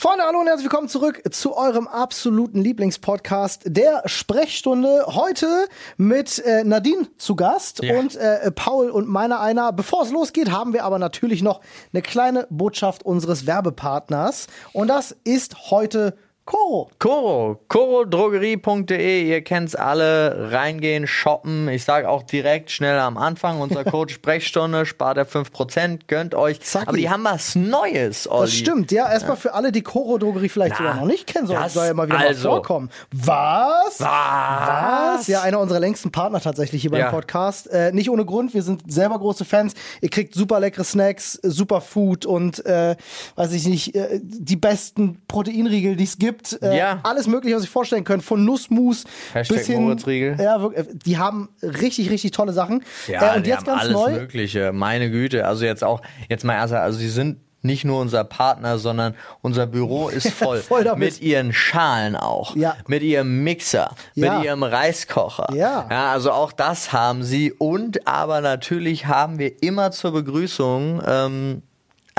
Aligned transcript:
Freunde, 0.00 0.24
hallo 0.24 0.40
und 0.40 0.46
herzlich 0.46 0.64
willkommen 0.64 0.88
zurück 0.88 1.20
zu 1.30 1.54
eurem 1.54 1.86
absoluten 1.86 2.62
Lieblingspodcast 2.62 3.64
der 3.66 4.02
Sprechstunde. 4.06 5.04
Heute 5.08 5.66
mit 5.98 6.38
äh, 6.38 6.64
Nadine 6.64 7.06
zu 7.18 7.36
Gast 7.36 7.82
Ja. 7.82 7.98
und 7.98 8.16
äh, 8.16 8.50
Paul 8.50 8.88
und 8.88 9.08
meiner 9.08 9.40
einer. 9.40 9.74
Bevor 9.74 10.04
es 10.04 10.10
losgeht, 10.10 10.50
haben 10.50 10.72
wir 10.72 10.84
aber 10.84 10.98
natürlich 10.98 11.42
noch 11.42 11.60
eine 11.92 12.00
kleine 12.00 12.46
Botschaft 12.48 13.02
unseres 13.04 13.46
Werbepartners. 13.46 14.46
Und 14.72 14.88
das 14.88 15.14
ist 15.24 15.70
heute 15.70 16.16
Koro. 16.50 16.90
Koro, 16.98 17.60
korodrogerie.de, 17.68 19.22
ihr 19.28 19.40
kennt's 19.42 19.76
alle, 19.76 20.50
reingehen, 20.50 21.06
shoppen. 21.06 21.68
Ich 21.68 21.84
sage 21.84 22.08
auch 22.08 22.24
direkt 22.24 22.72
schnell 22.72 22.98
am 22.98 23.16
Anfang, 23.16 23.60
unser 23.60 23.84
Code 23.90 24.12
Sprechstunde, 24.12 24.84
spart 24.84 25.16
ihr 25.16 25.28
5%, 25.28 26.00
gönnt 26.08 26.34
euch. 26.34 26.60
Zacki. 26.60 26.88
Aber 26.88 26.96
die 26.96 27.08
haben 27.08 27.22
was 27.22 27.54
Neues, 27.54 28.28
Olli. 28.28 28.40
Das 28.40 28.54
stimmt, 28.54 28.90
ja. 28.90 29.08
Erstmal 29.12 29.36
für 29.36 29.54
alle, 29.54 29.70
die 29.70 29.82
Koro-Drogerie 29.82 30.48
vielleicht 30.48 30.76
sogar 30.76 30.96
noch 30.96 31.06
nicht 31.06 31.28
kennen, 31.28 31.46
soll, 31.46 31.68
soll 31.68 31.86
ja 31.86 31.94
mal 31.94 32.08
wieder 32.08 32.18
also. 32.18 32.48
mal 32.48 32.54
vorkommen. 32.56 32.90
Was? 33.12 34.00
Was? 34.00 35.20
Was? 35.20 35.26
Ja, 35.28 35.42
einer 35.42 35.60
unserer 35.60 35.78
längsten 35.78 36.10
Partner 36.10 36.40
tatsächlich 36.40 36.82
hier 36.82 36.90
beim 36.90 36.98
Ja. 36.98 37.10
Podcast. 37.12 37.68
Äh, 37.68 37.92
nicht 37.92 38.10
ohne 38.10 38.24
Grund, 38.24 38.54
wir 38.54 38.64
sind 38.64 38.90
selber 38.92 39.20
große 39.20 39.44
Fans. 39.44 39.74
Ihr 40.00 40.10
kriegt 40.10 40.34
super 40.34 40.58
leckere 40.58 40.82
Snacks, 40.82 41.34
super 41.44 41.80
Food 41.80 42.26
und, 42.26 42.66
äh, 42.66 42.96
weiß 43.36 43.52
ich 43.52 43.68
nicht, 43.68 43.94
äh, 43.94 44.18
die 44.20 44.56
besten 44.56 45.22
Proteinriegel, 45.28 45.94
die 45.94 46.02
es 46.02 46.18
gibt. 46.18 46.39
Äh, 46.62 46.76
Ja. 46.76 47.00
Alles 47.02 47.26
mögliche, 47.26 47.56
was 47.56 47.64
ihr 47.64 47.68
vorstellen 47.68 48.04
könnt. 48.04 48.22
Von 48.22 48.44
Nussmus 48.44 49.04
Hashtag 49.32 49.58
bis 49.58 49.66
hin. 49.66 49.96
Ja, 50.38 50.60
wirklich, 50.60 50.86
äh, 50.86 50.94
die 51.04 51.18
haben 51.18 51.48
richtig, 51.62 52.10
richtig 52.10 52.32
tolle 52.32 52.52
Sachen. 52.52 52.84
Ja, 53.06 53.34
äh, 53.34 53.36
und 53.36 53.46
die 53.46 53.50
jetzt 53.50 53.58
haben 53.60 53.66
ganz 53.66 53.80
alles 53.82 53.92
neu. 53.92 54.12
Mögliche. 54.12 54.72
Meine 54.72 55.10
Güte. 55.10 55.46
Also 55.46 55.64
jetzt 55.64 55.84
auch, 55.84 56.02
jetzt 56.28 56.44
mal 56.44 56.54
erst, 56.54 56.72
also 56.74 56.98
sie 56.98 57.08
sind 57.08 57.38
nicht 57.62 57.84
nur 57.84 58.00
unser 58.00 58.24
Partner, 58.24 58.78
sondern 58.78 59.14
unser 59.42 59.66
Büro 59.66 60.08
ist 60.08 60.28
voll. 60.32 60.60
Voll 60.60 60.84
damit. 60.84 61.12
Mit 61.12 61.20
ihren 61.20 61.52
Schalen 61.52 62.16
auch. 62.16 62.56
Ja. 62.56 62.74
Mit 62.86 63.02
ihrem 63.02 63.44
Mixer. 63.44 63.94
Ja. 64.14 64.36
Mit 64.36 64.44
ihrem 64.46 64.62
Reiskocher. 64.62 65.52
Ja. 65.54 65.86
ja. 65.90 66.10
Also 66.12 66.32
auch 66.32 66.52
das 66.52 66.92
haben 66.92 67.22
sie. 67.22 67.52
Und 67.52 68.06
aber 68.06 68.40
natürlich 68.40 69.06
haben 69.06 69.38
wir 69.38 69.62
immer 69.62 69.90
zur 69.90 70.12
Begrüßung 70.12 71.02
ähm, 71.06 71.62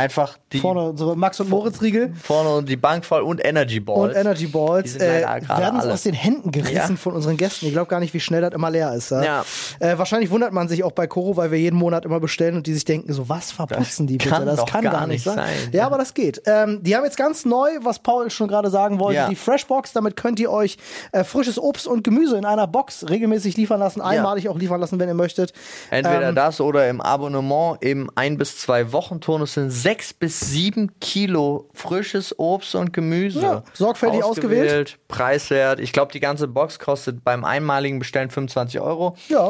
einfach 0.01 0.37
die 0.51 0.59
Vorne 0.59 0.89
unsere 0.89 1.15
Max 1.15 1.39
und 1.39 1.49
Moritz 1.49 1.81
Riegel. 1.81 2.13
vorne 2.21 2.49
und 2.49 2.67
die 2.69 2.75
Bank 2.75 3.05
voll 3.05 3.21
und 3.21 3.43
Energy 3.43 3.79
Balls. 3.79 4.13
Und 4.15 4.19
Energy 4.19 4.47
Balls 4.47 4.95
äh, 4.95 5.21
werden 5.47 5.75
uns 5.75 5.85
aus 5.85 6.03
den 6.03 6.13
Händen 6.13 6.51
gerissen 6.51 6.75
Ja. 6.75 6.95
von 6.95 7.13
unseren 7.13 7.37
Gästen. 7.37 7.65
Ich 7.67 7.71
glaube 7.73 7.87
gar 7.87 7.99
nicht, 7.99 8.13
wie 8.13 8.19
schnell 8.19 8.41
das 8.41 8.53
immer 8.53 8.69
leer 8.69 8.93
ist. 8.93 9.11
Ja? 9.11 9.23
Ja. 9.23 9.45
Äh, 9.79 9.97
wahrscheinlich 9.97 10.29
wundert 10.31 10.51
man 10.53 10.67
sich 10.67 10.83
auch 10.83 10.91
bei 10.91 11.07
Koro, 11.07 11.37
weil 11.37 11.51
wir 11.51 11.59
jeden 11.59 11.77
Monat 11.77 12.05
immer 12.05 12.19
bestellen 12.19 12.55
und 12.55 12.67
die 12.67 12.73
sich 12.73 12.85
denken, 12.85 13.11
so 13.13 13.29
was 13.29 13.51
verputzen 13.51 14.07
die 14.07 14.17
bitte? 14.17 14.29
kann 14.29 14.45
das 14.45 14.65
kann 14.65 14.83
gar 14.83 14.91
gar 14.93 15.01
nicht 15.07 15.11
nicht 15.11 15.23
sein. 15.23 15.35
sein. 15.37 15.47
Ja, 15.71 15.85
aber 15.85 15.97
das 15.97 16.13
geht. 16.13 16.41
Ähm, 16.45 16.79
die 16.83 16.95
haben 16.95 17.03
jetzt 17.05 17.17
ganz 17.17 17.45
neu, 17.45 17.69
was 17.81 17.99
Paul 17.99 18.29
schon 18.29 18.47
gerade 18.47 18.69
sagen 18.69 18.99
wollte, 18.99 19.17
Ja. 19.17 19.29
die 19.29 19.35
Freshbox. 19.35 19.93
Damit 19.93 20.15
könnt 20.15 20.39
ihr 20.39 20.51
euch 20.51 20.77
äh, 21.11 21.23
frisches 21.23 21.57
Obst 21.59 21.87
und 21.87 22.03
Gemüse 22.03 22.37
in 22.37 22.45
einer 22.45 22.67
Box 22.67 23.05
regelmäßig 23.09 23.57
liefern 23.57 23.79
lassen, 23.79 24.01
einmalig 24.01 24.49
auch 24.49 24.57
liefern 24.57 24.79
lassen, 24.81 24.99
wenn 24.99 25.07
ihr 25.07 25.13
möchtet. 25.13 25.53
Entweder 25.89 26.29
Ähm, 26.29 26.35
das 26.35 26.59
oder 26.61 26.87
im 26.89 27.01
Abonnement 27.01 27.77
im 27.81 28.09
ein 28.15 28.37
bis 28.37 28.57
zwei 28.57 28.91
Wochen 28.91 29.19
Turnus 29.21 29.53
sind 29.53 29.69
sechs 29.91 30.13
bis 30.13 30.39
sieben 30.39 30.97
Kilo 31.01 31.69
frisches 31.73 32.39
Obst 32.39 32.75
und 32.75 32.93
Gemüse. 32.93 33.41
Ja, 33.41 33.63
sorgfältig 33.73 34.23
ausgewählt. 34.23 34.97
Preiswert. 35.09 35.81
Ich 35.81 35.91
glaube, 35.91 36.13
die 36.13 36.21
ganze 36.21 36.47
Box 36.47 36.79
kostet 36.79 37.25
beim 37.25 37.43
einmaligen 37.43 37.99
Bestellen 37.99 38.29
25 38.29 38.79
Euro. 38.79 39.17
Ja. 39.27 39.49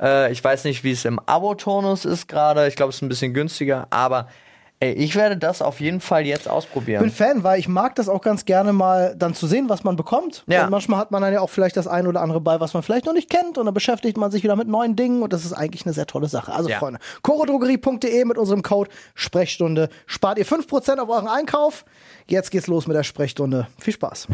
Äh, 0.00 0.32
ich 0.32 0.42
weiß 0.42 0.64
nicht, 0.64 0.82
wie 0.82 0.92
es 0.92 1.04
im 1.04 1.18
Abo-Turnus 1.18 2.06
ist 2.06 2.26
gerade. 2.26 2.68
Ich 2.68 2.76
glaube, 2.76 2.88
es 2.88 2.96
ist 2.96 3.02
ein 3.02 3.10
bisschen 3.10 3.34
günstiger. 3.34 3.86
Aber 3.90 4.28
ey, 4.82 4.92
ich 4.94 5.14
werde 5.14 5.36
das 5.36 5.62
auf 5.62 5.80
jeden 5.80 6.00
Fall 6.00 6.26
jetzt 6.26 6.48
ausprobieren. 6.48 7.02
bin 7.02 7.12
Fan, 7.12 7.44
weil 7.44 7.60
ich 7.60 7.68
mag 7.68 7.94
das 7.94 8.08
auch 8.08 8.20
ganz 8.20 8.44
gerne 8.44 8.72
mal 8.72 9.14
dann 9.16 9.32
zu 9.32 9.46
sehen, 9.46 9.68
was 9.68 9.84
man 9.84 9.94
bekommt. 9.94 10.42
Ja. 10.48 10.64
Und 10.64 10.70
manchmal 10.70 10.98
hat 10.98 11.12
man 11.12 11.22
dann 11.22 11.32
ja 11.32 11.40
auch 11.40 11.50
vielleicht 11.50 11.76
das 11.76 11.86
ein 11.86 12.08
oder 12.08 12.20
andere 12.20 12.40
bei, 12.40 12.58
was 12.58 12.74
man 12.74 12.82
vielleicht 12.82 13.06
noch 13.06 13.12
nicht 13.12 13.30
kennt 13.30 13.58
und 13.58 13.66
dann 13.66 13.74
beschäftigt 13.74 14.16
man 14.16 14.32
sich 14.32 14.42
wieder 14.42 14.56
mit 14.56 14.66
neuen 14.66 14.96
Dingen 14.96 15.22
und 15.22 15.32
das 15.32 15.44
ist 15.44 15.52
eigentlich 15.52 15.86
eine 15.86 15.94
sehr 15.94 16.06
tolle 16.06 16.28
Sache. 16.28 16.52
Also 16.52 16.68
Ja. 16.68 16.78
Freunde, 16.78 16.98
chorodrogerie.de 17.22 18.24
mit 18.24 18.38
unserem 18.38 18.62
Code 18.62 18.90
Sprechstunde 19.14 19.88
spart 20.06 20.38
ihr 20.38 20.46
5% 20.46 20.98
auf 20.98 21.08
euren 21.08 21.28
Einkauf. 21.28 21.84
Jetzt 22.26 22.50
geht's 22.50 22.66
los 22.66 22.88
mit 22.88 22.96
der 22.96 23.04
Sprechstunde. 23.04 23.68
Viel 23.78 23.92
Spaß. 23.92 24.26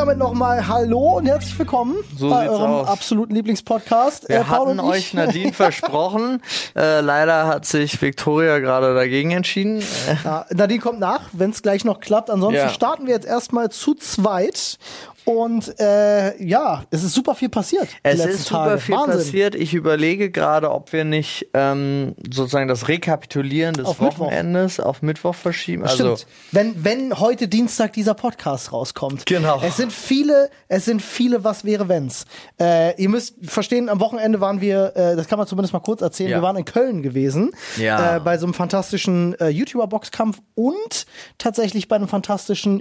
Damit 0.00 0.16
nochmal 0.16 0.66
Hallo 0.66 1.18
und 1.18 1.26
herzlich 1.26 1.58
willkommen 1.58 1.94
So 2.16 2.30
bei 2.30 2.48
eurem 2.48 2.70
aus. 2.70 2.88
absoluten 2.88 3.34
Lieblingspodcast. 3.34 4.30
Wir 4.30 4.36
Äh, 4.40 4.44
hatten 4.44 4.80
euch 4.80 5.12
Nadine 5.12 5.52
versprochen. 5.52 6.40
Äh, 6.76 7.00
leider 7.00 7.46
hat 7.48 7.66
sich 7.66 8.00
Victoria 8.00 8.60
gerade 8.60 8.94
dagegen 8.94 9.32
entschieden. 9.32 9.82
Ja, 10.24 10.46
Nadine 10.50 10.78
kommt 10.80 11.00
nach, 11.00 11.22
wenn 11.32 11.50
es 11.50 11.62
gleich 11.62 11.84
noch 11.84 11.98
klappt. 12.00 12.30
Ansonsten 12.30 12.56
Ja. 12.60 12.68
starten 12.68 13.06
wir 13.06 13.14
jetzt 13.14 13.26
erstmal 13.26 13.70
zu 13.70 13.94
zweit. 13.94 14.78
Und 15.24 15.78
äh, 15.78 16.42
ja, 16.42 16.84
es 16.90 17.04
ist 17.04 17.14
super 17.14 17.34
viel 17.34 17.48
passiert. 17.48 17.88
Es 18.02 18.24
ist 18.24 18.46
super 18.46 18.64
Tage. 18.64 18.80
viel 18.80 18.94
Wahnsinn. 18.96 19.18
passiert. 19.18 19.54
Ich 19.54 19.74
überlege 19.74 20.30
gerade, 20.30 20.70
ob 20.70 20.92
wir 20.92 21.04
nicht 21.04 21.48
ähm, 21.54 22.14
sozusagen 22.32 22.68
das 22.68 22.88
Rekapitulieren 22.88 23.74
des 23.74 23.86
Auf 23.86 24.00
Mittwoch. 24.00 24.26
Wochenendes 24.26 24.80
auf 24.80 25.02
Mittwoch 25.02 25.34
verschieben. 25.34 25.82
Also 25.84 26.16
Stimmt. 26.16 26.26
Wenn, 26.52 26.84
wenn 26.84 27.18
heute 27.20 27.48
Dienstag 27.48 27.92
dieser 27.92 28.14
Podcast 28.14 28.72
rauskommt. 28.72 29.26
Genau. 29.26 29.60
Es 29.62 29.76
sind 29.76 29.92
viele, 29.92 30.50
es 30.68 30.84
sind 30.84 31.02
viele 31.02 31.44
Was 31.44 31.64
wäre 31.64 31.88
wenns. 31.88 32.24
Äh, 32.60 33.00
ihr 33.00 33.08
müsst 33.08 33.34
verstehen, 33.42 33.88
am 33.88 34.00
Wochenende 34.00 34.40
waren 34.40 34.60
wir, 34.60 34.92
äh, 34.96 35.16
das 35.16 35.28
kann 35.28 35.38
man 35.38 35.46
zumindest 35.46 35.72
mal 35.72 35.80
kurz 35.80 36.00
erzählen, 36.02 36.30
Ja. 36.30 36.38
wir 36.38 36.42
waren 36.42 36.56
in 36.56 36.64
Köln 36.64 37.02
gewesen. 37.02 37.50
Ja. 37.76 38.16
Äh, 38.16 38.20
bei 38.20 38.38
so 38.38 38.46
einem 38.46 38.54
fantastischen 38.54 39.38
äh, 39.40 39.48
YouTuber-Boxkampf 39.48 40.38
und 40.54 41.06
tatsächlich 41.38 41.88
bei 41.88 41.96
einem 41.96 42.08
fantastischen 42.08 42.80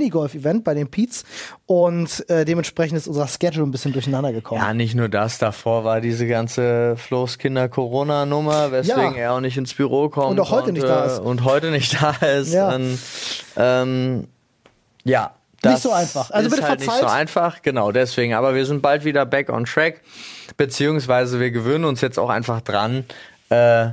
YouTuber-Livestream-Minigolf-Event 0.00 0.64
bei 0.64 0.74
den 0.74 0.88
Peets. 0.88 1.24
Und 1.66 2.28
äh, 2.30 2.44
dementsprechend 2.44 2.98
ist 2.98 3.08
unser 3.08 3.26
Schedule 3.28 3.66
ein 3.66 3.70
bisschen 3.70 3.92
durcheinander 3.92 4.32
gekommen. 4.32 4.60
ja, 4.60 4.74
nicht 4.74 4.94
nur 4.94 5.08
das. 5.08 5.38
Davor 5.38 5.84
war 5.84 6.00
diese 6.00 6.26
ganze 6.26 6.96
Flo's 6.96 7.38
Kinder 7.38 7.68
Corona-Nummer, 7.68 8.72
weswegen 8.72 9.14
Ja. 9.14 9.20
er 9.20 9.32
auch 9.32 9.40
nicht 9.40 9.56
ins 9.56 9.74
Büro 9.74 10.08
kommt 10.08 10.30
Und 10.32 10.40
auch 10.40 10.50
heute 10.50 10.72
nicht 10.72 10.86
da 10.86 11.04
ist. 11.06 11.18
und 11.20 11.44
heute 11.44 11.70
nicht 11.70 12.00
da 12.00 12.10
ist. 12.26 12.52
Ja. 12.52 12.74
Und, 12.74 12.98
ähm, 13.56 14.28
ja. 15.04 15.32
Das 15.62 15.72
Nicht 15.74 15.82
so 15.84 15.92
einfach. 15.92 16.30
Also 16.30 16.48
ist 16.48 16.54
bitte 16.54 16.68
halt 16.68 16.80
nicht 16.80 16.92
so 16.92 17.06
einfach, 17.06 17.62
genau 17.62 17.90
deswegen. 17.90 18.34
Aber 18.34 18.54
wir 18.54 18.66
sind 18.66 18.82
bald 18.82 19.04
wieder 19.04 19.24
back 19.24 19.48
on 19.48 19.64
track, 19.64 20.02
beziehungsweise 20.56 21.40
wir 21.40 21.50
gewöhnen 21.50 21.84
uns 21.86 22.02
jetzt 22.02 22.18
auch 22.18 22.28
einfach 22.28 22.60
dran. 22.60 23.04
Äh, 23.48 23.88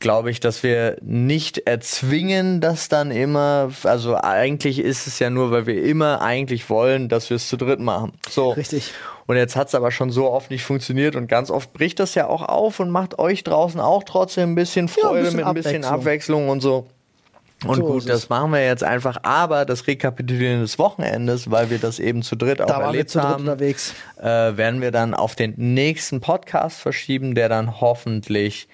glaube 0.00 0.30
ich, 0.30 0.40
dass 0.40 0.62
wir 0.62 0.96
nicht 1.02 1.58
erzwingen, 1.58 2.60
das 2.60 2.88
dann 2.88 3.10
immer, 3.10 3.70
also 3.82 4.16
eigentlich 4.16 4.78
ist 4.78 5.06
es 5.06 5.18
ja 5.18 5.30
nur, 5.30 5.50
weil 5.50 5.66
wir 5.66 5.82
immer 5.82 6.20
eigentlich 6.22 6.70
wollen, 6.70 7.08
dass 7.08 7.30
wir 7.30 7.36
es 7.36 7.48
zu 7.48 7.56
dritt 7.56 7.80
machen. 7.80 8.12
So. 8.28 8.50
Richtig. 8.50 8.92
Und 9.26 9.36
jetzt 9.36 9.56
hat 9.56 9.68
es 9.68 9.74
aber 9.74 9.90
schon 9.90 10.10
so 10.10 10.30
oft 10.30 10.50
nicht 10.50 10.64
funktioniert 10.64 11.16
und 11.16 11.26
ganz 11.26 11.50
oft 11.50 11.72
bricht 11.72 11.98
das 12.00 12.14
ja 12.14 12.28
auch 12.28 12.42
auf 12.42 12.80
und 12.80 12.90
macht 12.90 13.18
euch 13.18 13.44
draußen 13.44 13.80
auch 13.80 14.04
trotzdem 14.04 14.52
ein 14.52 14.54
bisschen 14.54 14.86
Ja, 14.86 14.92
ein 14.92 15.00
Freude 15.00 15.20
bisschen 15.22 15.36
mit 15.36 15.46
ein 15.46 15.54
bisschen 15.54 15.84
Abwechslung. 15.84 16.48
Und 16.48 16.60
so. 16.60 16.86
Und 17.66 17.76
So 17.76 17.82
gut, 17.84 18.08
das 18.08 18.28
machen 18.28 18.52
wir 18.52 18.64
jetzt 18.64 18.84
einfach. 18.84 19.18
Aber 19.24 19.64
das 19.64 19.88
Rekapitulieren 19.88 20.60
des 20.60 20.78
Wochenendes, 20.78 21.50
weil 21.50 21.70
wir 21.70 21.78
das 21.78 21.98
eben 21.98 22.22
zu 22.22 22.36
dritt 22.36 22.62
auch 22.62 22.66
Da 22.66 22.80
erlebt 22.80 23.16
haben, 23.16 23.48
äh, 23.48 23.74
werden 24.22 24.80
wir 24.80 24.92
dann 24.92 25.12
auf 25.12 25.34
den 25.34 25.54
nächsten 25.56 26.20
Podcast 26.20 26.80
verschieben, 26.80 27.34
der 27.34 27.48
dann 27.48 27.80
hoffentlich 27.80 28.68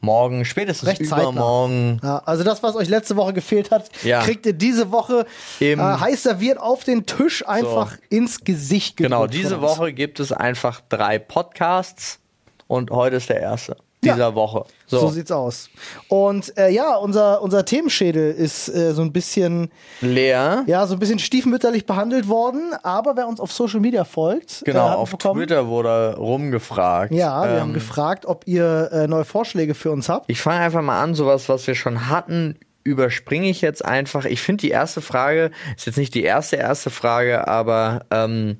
morgen, 0.00 0.44
spätestens 0.44 0.88
Recht 0.88 1.00
übermorgen. 1.00 2.00
Ja, 2.02 2.18
also 2.24 2.42
das, 2.44 2.62
was 2.62 2.74
euch 2.76 2.88
letzte 2.88 3.16
Woche 3.16 3.32
gefehlt 3.32 3.70
hat, 3.70 3.90
Ja. 4.02 4.20
kriegt 4.22 4.46
ihr 4.46 4.52
diese 4.52 4.90
Woche 4.92 5.26
äh, 5.60 5.72
Im- 5.72 5.80
heiß 6.00 6.22
serviert 6.22 6.58
auf 6.58 6.84
den 6.84 7.06
Tisch 7.06 7.46
einfach 7.46 7.96
ins 8.08 8.44
Gesicht. 8.44 8.96
Genau, 8.96 9.26
diese. 9.26 9.60
Woche 9.60 9.92
gibt 9.92 10.20
es 10.20 10.32
einfach 10.32 10.80
drei 10.88 11.18
Podcasts 11.18 12.18
und 12.66 12.90
heute 12.90 13.16
ist 13.16 13.28
der 13.28 13.40
erste 13.40 13.76
Ja. 14.02 14.14
dieser 14.14 14.34
Woche. 14.34 14.64
So. 14.86 14.98
So, 15.00 15.08
sieht's 15.08 15.30
aus. 15.30 15.68
Und 16.08 16.56
äh, 16.56 16.70
ja, 16.70 16.96
unser, 16.96 17.42
unser 17.42 17.64
Themenschädel 17.66 18.32
ist 18.32 18.68
äh, 18.68 18.92
so 18.94 19.02
ein 19.02 19.12
bisschen, 19.12 19.70
leer. 20.00 20.64
ja, 20.66 20.86
so 20.86 20.94
ein 20.94 20.98
bisschen 20.98 21.18
stiefmütterlich 21.18 21.84
behandelt 21.84 22.26
worden, 22.26 22.72
aber 22.82 23.16
wer 23.16 23.28
uns 23.28 23.40
auf 23.40 23.52
Social 23.52 23.80
Media 23.80 24.04
folgt, 24.04 24.62
Genau, 24.64 24.88
äh, 24.88 24.94
auf 24.94 25.10
bekommen, 25.10 25.38
Twitter 25.40 25.66
wurde 25.68 26.16
rumgefragt. 26.16 27.12
Ja, 27.12 27.42
wir 27.44 27.50
Ähm, 27.56 27.60
haben 27.60 27.72
gefragt, 27.74 28.24
ob 28.24 28.46
ihr 28.46 28.88
äh, 28.90 29.06
neue 29.06 29.24
Vorschläge 29.26 29.74
für 29.74 29.90
uns 29.90 30.08
habt. 30.08 30.24
Ich 30.30 30.40
fange 30.40 30.60
einfach 30.60 30.80
mal 30.82 31.02
an, 31.02 31.14
sowas, 31.14 31.48
was 31.50 31.66
wir 31.66 31.74
schon 31.74 32.08
hatten, 32.08 32.56
überspringe 32.84 33.50
ich 33.50 33.60
jetzt 33.60 33.84
einfach. 33.84 34.24
Ich 34.24 34.40
finde 34.40 34.62
die 34.62 34.70
erste 34.70 35.02
Frage, 35.02 35.50
ist 35.76 35.86
jetzt 35.86 35.98
nicht 35.98 36.14
die 36.14 36.22
erste 36.24 36.56
erste 36.56 36.88
Frage, 36.88 37.46
aber 37.46 38.06
ähm, 38.10 38.56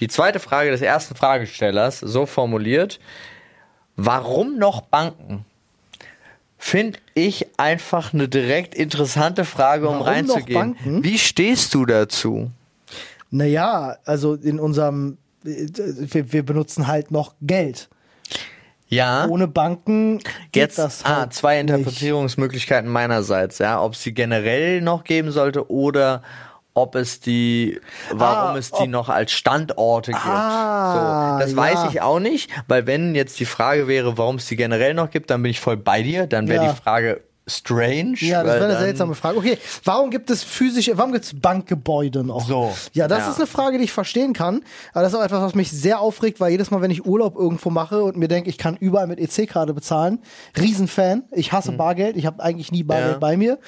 die 0.00 0.08
zweite 0.08 0.40
Frage 0.40 0.72
des 0.72 0.82
ersten 0.82 1.14
Fragestellers, 1.14 2.00
so 2.00 2.26
formuliert, 2.26 2.98
warum 3.96 4.58
noch 4.58 4.82
Banken? 4.82 5.44
Finde 6.58 6.98
ich 7.14 7.58
einfach 7.58 8.14
eine 8.14 8.28
direkt 8.28 8.74
interessante 8.74 9.44
Frage, 9.44 9.88
um 9.88 9.94
Warum 9.94 10.06
noch 10.06 10.12
reinzugehen. 10.12 10.74
Banken? 10.74 11.04
Wie 11.04 11.18
stehst 11.18 11.74
du 11.74 11.84
dazu? 11.84 12.50
Naja, 13.30 13.96
also 14.04 14.34
in 14.34 14.58
unserem, 14.58 15.18
wir, 15.42 16.32
wir 16.32 16.42
benutzen 16.44 16.86
halt 16.86 17.10
noch 17.10 17.34
Geld. 17.42 17.88
Ja. 18.88 19.26
Ohne 19.26 19.48
Banken 19.48 20.18
geht 20.52 20.62
Jetzt 20.62 20.78
das 20.78 21.04
ah, 21.04 21.16
halt 21.16 21.34
zwei 21.34 21.60
nicht. 21.60 21.72
Interpretierungsmöglichkeiten 21.72 22.90
meinerseits, 22.90 23.58
ja, 23.58 23.82
ob 23.82 23.94
es 23.94 24.02
sie 24.02 24.14
generell 24.14 24.80
noch 24.80 25.04
geben 25.04 25.32
sollte 25.32 25.70
oder 25.70 26.22
ob 26.76 26.94
es 26.94 27.20
die, 27.20 27.80
warum 28.12 28.54
Ah, 28.54 28.58
es 28.58 28.70
die 28.70 28.82
ob- 28.82 28.88
noch 28.88 29.08
als 29.08 29.32
Standorte 29.32 30.12
gibt. 30.12 30.24
Ah, 30.24 31.34
so, 31.38 31.40
das 31.44 31.50
ja. 31.52 31.56
weiß 31.56 31.90
ich 31.92 32.00
auch 32.02 32.20
nicht, 32.20 32.50
weil 32.68 32.86
wenn 32.86 33.14
jetzt 33.14 33.40
die 33.40 33.46
Frage 33.46 33.88
wäre, 33.88 34.18
warum 34.18 34.36
es 34.36 34.46
die 34.46 34.56
generell 34.56 34.94
noch 34.94 35.10
gibt, 35.10 35.30
dann 35.30 35.42
bin 35.42 35.50
ich 35.50 35.58
voll 35.60 35.76
bei 35.76 36.02
dir. 36.02 36.26
Dann 36.26 36.48
wäre 36.48 36.64
Ja. 36.66 36.72
die 36.72 36.76
Frage 36.80 37.22
strange. 37.48 38.16
Ja, 38.18 38.42
das 38.42 38.54
wäre 38.54 38.64
eine 38.64 38.78
seltsame 38.78 39.14
Frage. 39.14 39.38
Okay, 39.38 39.56
warum 39.84 40.10
gibt 40.10 40.30
es 40.30 40.42
physische, 40.42 40.98
warum 40.98 41.12
gibt 41.12 41.24
es 41.26 41.40
Bankgebäude 41.40 42.24
noch? 42.24 42.44
So, 42.46 42.74
Ja, 42.92 43.06
das 43.06 43.20
ja. 43.20 43.30
ist 43.30 43.36
eine 43.36 43.46
Frage, 43.46 43.78
die 43.78 43.84
ich 43.84 43.92
verstehen 43.92 44.32
kann. 44.32 44.62
Aber 44.92 45.02
das 45.02 45.12
ist 45.12 45.18
auch 45.18 45.22
etwas, 45.24 45.40
was 45.42 45.54
mich 45.54 45.70
sehr 45.70 46.00
aufregt, 46.00 46.40
weil 46.40 46.50
jedes 46.50 46.72
Mal, 46.72 46.80
wenn 46.82 46.90
ich 46.90 47.06
Urlaub 47.06 47.36
irgendwo 47.36 47.70
mache 47.70 48.02
und 48.02 48.16
mir 48.16 48.26
denke, 48.28 48.50
ich 48.50 48.58
kann 48.58 48.76
überall 48.76 49.06
mit 49.06 49.20
EC-Karte 49.20 49.74
bezahlen, 49.74 50.18
Riesenfan. 50.58 51.22
Ich 51.30 51.52
hasse 51.52 51.70
Bargeld. 51.72 52.16
Ich 52.16 52.26
habe 52.26 52.42
eigentlich 52.42 52.72
nie 52.72 52.82
Bargeld 52.82 53.16
Mhm. 53.16 53.20
Bei 53.20 53.36
mir. 53.36 53.58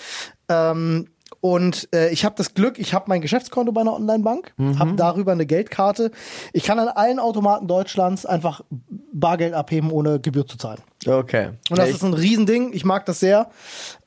Ähm, 0.49 1.06
und 1.40 1.88
äh, 1.94 2.08
ich 2.10 2.25
habe 2.25 2.34
das 2.36 2.54
Glück, 2.54 2.78
ich 2.78 2.94
habe 2.94 3.04
mein 3.08 3.20
Geschäftskonto 3.20 3.70
bei 3.72 3.80
einer 3.82 3.94
Online-Bank, 3.94 4.52
Mhm. 4.56 4.78
habe 4.78 4.92
darüber 4.94 5.32
eine 5.32 5.46
Geldkarte. 5.46 6.10
Ich 6.52 6.64
kann 6.64 6.78
an 6.78 6.88
allen 6.88 7.19
Automaten 7.20 7.69
Deutschlands 7.69 8.26
einfach 8.26 8.62
Bargeld 9.12 9.54
abheben, 9.54 9.90
ohne 9.90 10.19
Gebühr 10.20 10.46
zu 10.46 10.56
zahlen. 10.58 10.80
Okay. 11.06 11.50
Und 11.70 11.78
das 11.78 11.90
ich, 11.90 11.94
ist 11.96 12.02
ein 12.02 12.12
Riesending. 12.14 12.72
Ich 12.72 12.84
mag 12.84 13.06
das 13.06 13.20
sehr. 13.20 13.50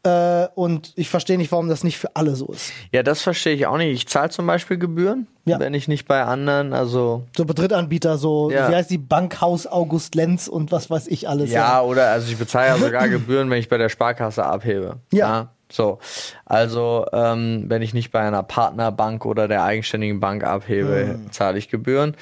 Äh, 0.04 0.48
und 0.56 0.92
ich 0.98 1.10
verstehe 1.10 1.38
nicht, 1.38 1.52
warum 1.52 1.70
das 1.70 1.84
nicht 1.86 1.98
für 1.98 2.16
alle 2.16 2.36
so 2.36 2.48
ist. 2.48 2.72
ja, 2.92 3.02
das 3.04 3.22
verstehe 3.22 3.54
ich 3.54 3.66
auch 3.68 3.78
nicht. 3.78 3.92
Ich 3.94 4.08
zahle 4.08 4.30
zum 4.30 4.46
Beispiel 4.48 4.78
Gebühren, 4.78 5.28
Ja. 5.46 5.60
wenn 5.60 5.74
ich 5.74 5.88
nicht 5.88 6.08
bei 6.08 6.24
anderen, 6.24 6.74
also 6.74 7.24
So 7.38 7.46
Drittanbieter, 7.46 8.18
so, 8.18 8.52
Ja. 8.52 8.70
wie 8.70 8.76
heißt 8.76 8.90
die 8.90 8.98
Bankhaus 8.98 9.68
August 9.68 10.16
Lenz 10.16 10.48
und 10.50 10.72
was 10.72 10.90
weiß 10.90 11.08
ich 11.08 11.30
alles. 11.30 11.52
Ja, 11.52 11.82
oder 11.82 12.10
also 12.10 12.30
ich 12.32 12.38
bezahle 12.38 12.68
ja 12.68 12.78
sogar 12.78 13.08
Gebühren, 13.08 13.50
wenn 13.50 13.60
ich 13.60 13.70
bei 13.70 13.78
der 13.78 13.90
Sparkasse 13.90 14.44
abhebe. 14.46 14.98
Ja. 15.14 15.50
So. 15.72 16.00
Also, 16.46 17.06
ähm, 17.14 17.66
wenn 17.68 17.82
ich 17.82 17.94
nicht 17.94 18.12
bei 18.12 18.20
einer 18.22 18.44
Partnerbank 18.44 19.26
oder 19.26 19.48
der 19.48 19.64
eigenständigen 19.64 20.20
Bank 20.20 20.44
abhebe, 20.44 21.14
Hm. 21.14 21.32
zahle 21.32 21.58
ich 21.58 21.70
Gebühren. 21.70 22.16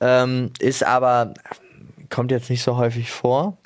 Ähm, 0.00 0.50
ist 0.58 0.84
aber, 0.84 1.34
kommt 2.10 2.30
jetzt 2.30 2.50
nicht 2.50 2.62
so 2.62 2.76
häufig 2.76 3.10
vor. 3.10 3.56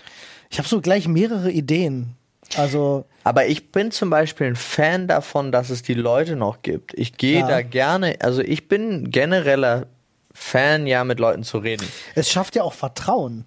Ich 0.51 0.59
habe 0.59 0.69
so 0.69 0.81
gleich 0.81 1.07
mehrere 1.09 1.51
Ideen. 1.51 2.15
Also, 2.57 3.05
Aber 3.25 3.47
ich 3.47 3.73
bin 3.73 3.91
zum 3.91 4.09
Beispiel 4.09 4.47
ein 4.47 4.57
Fan 4.57 5.07
davon, 5.07 5.53
dass 5.53 5.69
es 5.69 5.83
die 5.83 5.93
Leute 5.93 6.35
noch 6.35 6.63
gibt. 6.63 6.95
Ich 6.95 7.19
gehe 7.19 7.41
Ja. 7.41 7.47
da 7.49 7.61
gerne, 7.63 8.17
also 8.21 8.41
ich 8.41 8.69
bin 8.69 9.11
genereller 9.11 9.87
Fan, 10.33 10.87
ja, 10.87 11.05
mit 11.05 11.19
Leuten 11.21 11.43
zu 11.43 11.59
reden. 11.59 11.87
es 12.15 12.31
schafft 12.31 12.57
ja 12.57 12.63
auch 12.63 12.73
Vertrauen. 12.73 13.45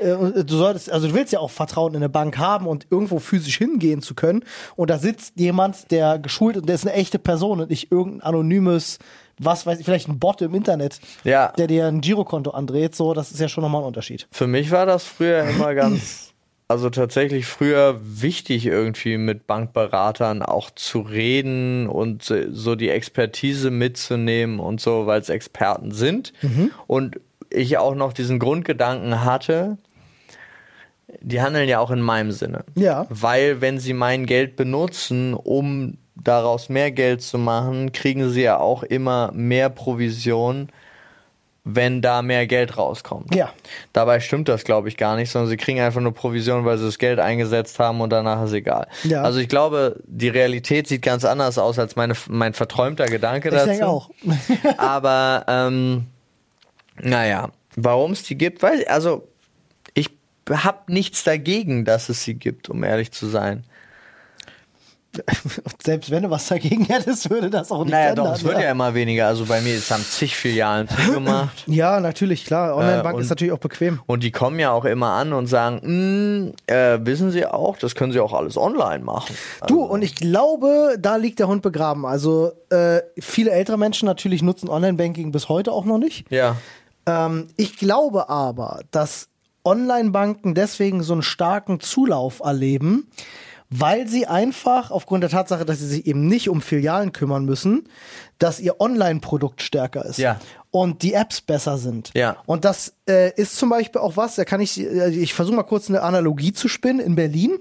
Äh, 0.00 0.12
und 0.12 0.50
Du 0.50 0.56
solltest, 0.56 0.90
also 0.90 1.08
du 1.08 1.14
willst 1.14 1.32
ja 1.32 1.40
auch 1.40 1.50
Vertrauen 1.50 1.92
in 1.92 1.96
eine 1.98 2.08
Bank 2.08 2.38
haben 2.38 2.66
und 2.66 2.86
irgendwo 2.90 3.18
physisch 3.18 3.58
hingehen 3.58 4.02
zu 4.02 4.14
können. 4.14 4.44
Und 4.76 4.90
da 4.90 4.98
sitzt 4.98 5.38
jemand, 5.38 5.90
der 5.90 6.18
geschult 6.18 6.56
und 6.56 6.66
der 6.68 6.74
ist 6.74 6.86
eine 6.86 6.94
echte 6.94 7.18
Person 7.18 7.60
und 7.60 7.70
nicht 7.70 7.90
irgendein 7.92 8.22
anonymes, 8.22 8.98
was 9.38 9.66
weiß 9.66 9.78
ich, 9.80 9.84
vielleicht 9.84 10.08
ein 10.08 10.18
Bot 10.18 10.42
im 10.42 10.54
Internet, 10.54 11.00
Ja. 11.24 11.52
der 11.58 11.66
dir 11.66 11.86
ein 11.86 12.00
Girokonto 12.00 12.50
andreht. 12.50 12.94
So, 12.94 13.14
das 13.14 13.32
ist 13.32 13.40
ja 13.40 13.48
schon 13.48 13.62
nochmal 13.62 13.82
ein 13.82 13.86
Unterschied. 13.86 14.28
Für 14.30 14.46
mich 14.46 14.70
war 14.70 14.86
das 14.86 15.04
früher 15.04 15.42
immer 15.44 15.74
ganz, 15.74 16.32
also 16.68 16.88
tatsächlich 16.88 17.46
früher 17.46 17.98
wichtig, 18.02 18.66
irgendwie 18.66 19.18
mit 19.18 19.46
Bankberatern 19.46 20.42
auch 20.42 20.70
zu 20.70 21.00
reden 21.00 21.88
und 21.88 22.30
äh, 22.30 22.46
so 22.50 22.74
die 22.76 22.88
Expertise 22.90 23.70
mitzunehmen 23.70 24.60
und 24.60 24.80
so, 24.80 25.06
weil 25.06 25.20
es 25.20 25.28
Experten 25.28 25.90
sind. 25.92 26.32
Und 26.86 27.18
ich 27.54 27.78
auch 27.78 27.94
noch 27.94 28.12
diesen 28.12 28.38
Grundgedanken 28.38 29.24
hatte, 29.24 29.78
die 31.20 31.40
handeln 31.40 31.68
ja 31.68 31.78
auch 31.80 31.90
in 31.90 32.00
meinem 32.00 32.32
Sinne. 32.32 32.64
Ja. 32.74 33.06
Weil 33.08 33.60
wenn 33.60 33.78
sie 33.78 33.92
mein 33.92 34.26
Geld 34.26 34.56
benutzen, 34.56 35.34
um 35.34 35.98
daraus 36.16 36.68
mehr 36.68 36.90
Geld 36.90 37.22
zu 37.22 37.38
machen, 37.38 37.92
kriegen 37.92 38.30
sie 38.30 38.42
ja 38.42 38.58
auch 38.58 38.82
immer 38.82 39.30
mehr 39.32 39.68
Provision, 39.68 40.68
wenn 41.66 42.02
da 42.02 42.20
mehr 42.20 42.46
Geld 42.46 42.76
rauskommt. 42.76 43.34
Ja. 43.34 43.50
Dabei 43.94 44.20
stimmt 44.20 44.48
das, 44.50 44.64
glaube 44.64 44.88
ich, 44.88 44.98
gar 44.98 45.16
nicht, 45.16 45.30
sondern 45.30 45.48
sie 45.48 45.56
kriegen 45.56 45.80
einfach 45.80 46.00
nur 46.00 46.12
Provision, 46.12 46.64
weil 46.66 46.76
sie 46.76 46.84
das 46.84 46.98
Geld 46.98 47.18
eingesetzt 47.18 47.78
haben 47.78 48.00
und 48.02 48.10
danach 48.10 48.44
ist 48.44 48.52
egal. 48.52 48.86
Ja. 49.02 49.22
Also 49.22 49.38
ich 49.40 49.48
glaube, 49.48 49.96
die 50.06 50.28
Realität 50.28 50.86
sieht 50.86 51.00
ganz 51.00 51.24
anders 51.24 51.56
aus 51.56 51.78
als 51.78 51.96
meine, 51.96 52.14
mein 52.28 52.52
verträumter 52.52 53.06
Gedanke 53.06 53.48
Ich 53.48 53.54
dazu. 53.54 53.66
denke 53.68 53.86
auch. 53.86 54.10
Aber 54.76 55.44
ähm, 55.48 56.06
naja, 57.00 57.50
warum 57.76 58.12
es 58.12 58.22
die 58.22 58.36
gibt, 58.36 58.62
weiß 58.62 58.80
ich, 58.80 58.90
also 58.90 59.28
ich 59.94 60.10
habe 60.50 60.92
nichts 60.92 61.24
dagegen, 61.24 61.84
dass 61.84 62.08
es 62.08 62.22
sie 62.24 62.34
gibt, 62.34 62.68
um 62.68 62.82
ehrlich 62.84 63.12
zu 63.12 63.26
sein. 63.26 63.64
Selbst 65.84 66.10
wenn 66.10 66.24
du 66.24 66.30
was 66.30 66.48
dagegen 66.48 66.84
hättest, 66.86 67.30
würde 67.30 67.48
das 67.48 67.70
auch 67.70 67.84
nicht 67.84 67.92
Naja, 67.92 68.10
ändern. 68.10 68.26
doch, 68.26 68.34
es 68.34 68.42
wird 68.42 68.58
ja 68.58 68.70
immer 68.72 68.94
weniger. 68.94 69.28
Also 69.28 69.44
bei 69.46 69.60
mir 69.60 69.74
ist 69.74 69.88
haben 69.90 70.02
zig 70.02 70.34
Filialen 70.36 70.88
zugemacht. 71.06 71.62
Ja, 71.66 72.00
natürlich, 72.00 72.44
klar. 72.44 72.76
Online-Bank 72.76 73.18
Äh, 73.18 73.20
ist 73.22 73.28
natürlich 73.28 73.52
auch 73.52 73.58
bequem. 73.58 74.00
Und 74.06 74.24
die 74.24 74.32
kommen 74.32 74.58
ja 74.58 74.72
auch 74.72 74.84
immer 74.84 75.10
an 75.12 75.32
und 75.32 75.46
sagen, 75.46 75.80
"Mm, 75.84 76.52
äh, 76.66 76.98
wissen 77.06 77.30
Sie 77.30 77.46
auch, 77.46 77.76
das 77.78 77.94
können 77.94 78.12
Sie 78.12 78.18
auch 78.18 78.32
alles 78.32 78.56
online 78.56 79.04
machen. 79.04 79.36
Du, 79.68 79.82
und 79.84 80.02
ich 80.02 80.16
glaube, 80.16 80.96
da 80.98 81.14
liegt 81.16 81.38
der 81.38 81.46
Hund 81.46 81.62
begraben. 81.62 82.04
Also 82.06 82.50
äh, 82.70 83.00
viele 83.20 83.52
ältere 83.52 83.78
Menschen 83.78 84.06
natürlich 84.06 84.42
nutzen 84.42 84.68
Online-Banking 84.68 85.30
bis 85.30 85.48
heute 85.48 85.70
auch 85.70 85.84
noch 85.84 85.98
nicht. 85.98 86.28
Ja. 86.30 86.56
Ähm, 87.06 87.48
ich 87.56 87.76
glaube 87.76 88.28
aber, 88.28 88.82
dass 88.90 89.28
Online-Banken 89.64 90.54
deswegen 90.54 91.02
so 91.02 91.14
einen 91.14 91.22
starken 91.22 91.80
Zulauf 91.80 92.40
erleben, 92.40 93.08
weil 93.70 94.06
sie 94.06 94.26
einfach 94.26 94.90
aufgrund 94.90 95.22
der 95.22 95.30
Tatsache, 95.30 95.64
dass 95.64 95.78
sie 95.78 95.86
sich 95.86 96.06
eben 96.06 96.26
nicht 96.26 96.48
um 96.48 96.60
Filialen 96.60 97.12
kümmern 97.12 97.44
müssen, 97.44 97.88
dass 98.38 98.60
ihr 98.60 98.80
Online-Produkt 98.80 99.62
stärker 99.62 100.04
ist. 100.04 100.18
Ja. 100.18 100.38
Und 100.70 101.02
die 101.02 101.14
Apps 101.14 101.40
besser 101.40 101.78
sind. 101.78 102.10
Ja. 102.14 102.36
Und 102.46 102.64
das 102.64 102.94
äh, 103.08 103.32
ist 103.34 103.56
zum 103.56 103.70
Beispiel 103.70 104.00
auch 104.00 104.16
was, 104.16 104.34
da 104.34 104.44
kann 104.44 104.60
ich, 104.60 104.80
äh, 104.80 105.08
ich 105.08 105.34
versuche 105.34 105.56
mal 105.56 105.62
kurz 105.62 105.88
eine 105.88 106.02
Analogie 106.02 106.52
zu 106.52 106.68
spinnen. 106.68 107.00
In 107.00 107.14
Berlin 107.14 107.58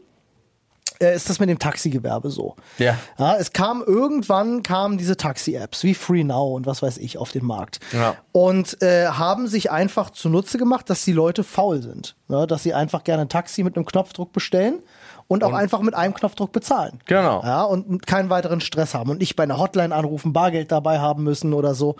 ist 1.00 1.30
das 1.30 1.39
mit 1.39 1.50
dem 1.50 1.59
Taxigewerbe 1.59 2.30
so. 2.30 2.56
Ja. 2.77 2.97
Ja, 3.18 3.35
es 3.35 3.51
kam 3.53 3.83
irgendwann 3.85 4.63
kamen 4.63 4.97
diese 4.97 5.18
Taxi-Apps 5.18 5.83
wie 5.83 5.94
Free 5.94 6.24
Now 6.24 6.56
und 6.56 6.65
was 6.65 6.81
weiß 6.81 6.97
ich 6.97 7.18
auf 7.18 7.31
den 7.31 7.45
Markt. 7.45 7.80
Ja. 7.91 8.15
Und 8.31 8.81
äh, 8.81 9.07
haben 9.07 9.47
sich 9.47 9.71
einfach 9.71 10.12
zunutze 10.12 10.57
gemacht, 10.57 10.89
dass 10.89 11.03
die 11.03 11.12
Leute 11.12 11.43
faul 11.43 11.81
sind. 11.81 12.15
Ja, 12.29 12.46
dass 12.46 12.63
sie 12.63 12.74
einfach 12.74 13.03
gerne 13.03 13.24
ein 13.24 13.29
Taxi 13.29 13.63
mit 13.63 13.75
einem 13.75 13.86
Knopfdruck 13.86 14.31
bestellen 14.31 14.79
und 15.27 15.44
auch 15.44 15.53
einfach 15.53 15.82
mit 15.82 15.94
einem 15.94 16.13
Knopfdruck 16.13 16.51
bezahlen. 16.51 17.00
Genau. 17.06 17.42
Ja, 17.44 17.63
und 17.63 18.06
keinen 18.06 18.30
weiteren 18.30 18.62
Stress 18.62 18.94
haben 18.94 19.10
und 19.10 19.20
nicht 19.20 19.36
bei 19.36 19.44
einer 19.44 19.58
Hotline 19.58 19.94
anrufen, 19.94 20.34
Bargeld 20.34 20.72
dabei 20.72 21.00
haben 21.00 21.24
müssen 21.24 21.53
oder 21.53 21.75
so. 21.75 21.96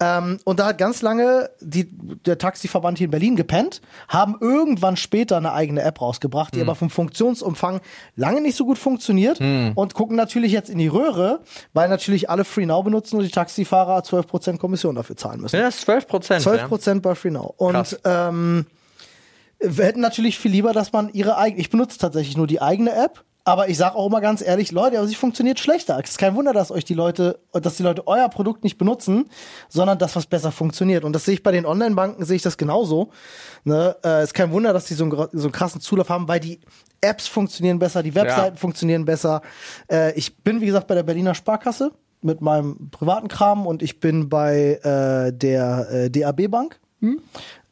Ähm, 0.00 0.38
und 0.44 0.60
da 0.60 0.66
hat 0.66 0.78
ganz 0.78 1.02
lange 1.02 1.50
die, 1.60 1.88
der 2.26 2.38
Taxiverband 2.38 2.98
hier 2.98 3.06
in 3.06 3.10
Berlin 3.10 3.36
gepennt, 3.36 3.80
haben 4.08 4.36
irgendwann 4.40 4.96
später 4.96 5.36
eine 5.36 5.52
eigene 5.52 5.82
App 5.82 6.00
rausgebracht, 6.00 6.54
die 6.54 6.60
aber 6.60 6.74
vom 6.74 6.90
Funktionsumfang 6.90 7.80
lange 8.16 8.40
nicht 8.40 8.56
so 8.56 8.64
gut 8.64 8.78
funktioniert 8.78 9.40
und 9.40 9.94
gucken 9.94 10.16
natürlich 10.16 10.52
jetzt 10.52 10.70
in 10.70 10.78
die 10.78 10.88
Röhre, 10.88 11.40
weil 11.72 11.88
natürlich 11.88 12.30
alle 12.30 12.44
Free 12.44 12.66
Now 12.66 12.82
benutzen 12.82 13.16
und 13.16 13.22
die 13.24 13.30
Taxifahrer 13.30 14.00
12% 14.00 14.58
Kommission 14.58 14.94
dafür 14.94 15.16
zahlen 15.16 15.40
müssen. 15.40 15.56
Ja, 15.56 15.62
das 15.62 15.76
ist 15.76 15.82
12 15.82 16.06
Prozent. 16.06 16.42
12 16.42 16.60
Ja. 16.62 16.68
Prozent 16.68 17.02
bei 17.02 17.14
Free 17.14 17.30
Now. 17.30 17.54
Und 17.56 17.72
Krass. 17.72 17.98
ähm, 18.04 18.66
wir 19.60 19.84
hätten 19.84 20.00
natürlich 20.00 20.38
viel 20.38 20.50
lieber, 20.50 20.72
dass 20.72 20.92
man 20.92 21.10
ihre 21.12 21.38
eigene, 21.38 21.60
ich 21.60 21.70
benutze 21.70 21.98
tatsächlich 21.98 22.36
nur 22.36 22.46
die 22.46 22.60
eigene 22.60 22.92
App, 22.94 23.24
aber 23.44 23.68
ich 23.68 23.76
sage 23.78 23.94
auch 23.94 24.08
immer 24.08 24.20
ganz 24.20 24.42
ehrlich, 24.42 24.72
Leute, 24.72 24.98
aber 24.98 25.06
sie 25.06 25.14
funktioniert 25.14 25.60
schlechter. 25.60 26.00
Es 26.02 26.10
ist 26.10 26.18
kein 26.18 26.34
Wunder, 26.34 26.52
dass 26.52 26.72
euch 26.72 26.84
die 26.84 26.94
Leute, 26.94 27.38
dass 27.52 27.76
die 27.76 27.84
Leute 27.84 28.04
euer 28.08 28.28
Produkt 28.28 28.64
nicht 28.64 28.76
benutzen, 28.76 29.30
sondern 29.68 29.98
das, 29.98 30.16
was 30.16 30.26
besser 30.26 30.50
funktioniert. 30.50 31.04
Und 31.04 31.12
das 31.12 31.24
sehe 31.26 31.34
ich 31.34 31.44
bei 31.44 31.52
den 31.52 31.64
Online-Banken, 31.64 32.24
sehe 32.24 32.34
ich 32.36 32.42
das 32.42 32.56
genauso. 32.56 33.10
Ne? 33.62 33.94
Äh, 34.04 34.24
ist 34.24 34.34
kein 34.34 34.50
Wunder, 34.50 34.72
dass 34.72 34.86
die 34.86 34.94
so 34.94 35.04
einen, 35.04 35.28
so 35.32 35.44
einen 35.44 35.52
krassen 35.52 35.80
Zulauf 35.80 36.08
haben, 36.08 36.26
weil 36.26 36.40
die 36.40 36.60
Apps 37.00 37.28
funktionieren 37.28 37.78
besser, 37.78 38.02
die 38.02 38.16
Webseiten 38.16 38.56
Ja. 38.56 38.60
funktionieren 38.60 39.04
besser. 39.04 39.42
Äh, 39.88 40.12
ich 40.18 40.36
bin, 40.38 40.60
wie 40.60 40.66
gesagt, 40.66 40.88
bei 40.88 40.96
der 40.96 41.04
Berliner 41.04 41.36
Sparkasse 41.36 41.92
mit 42.22 42.40
meinem 42.40 42.90
privaten 42.90 43.28
Kram 43.28 43.64
und 43.64 43.80
ich 43.80 44.00
bin 44.00 44.28
bei 44.28 44.80
äh, 44.82 45.32
der 45.32 45.88
äh, 45.92 46.10
DAB 46.10 46.48
Bank. 46.50 46.80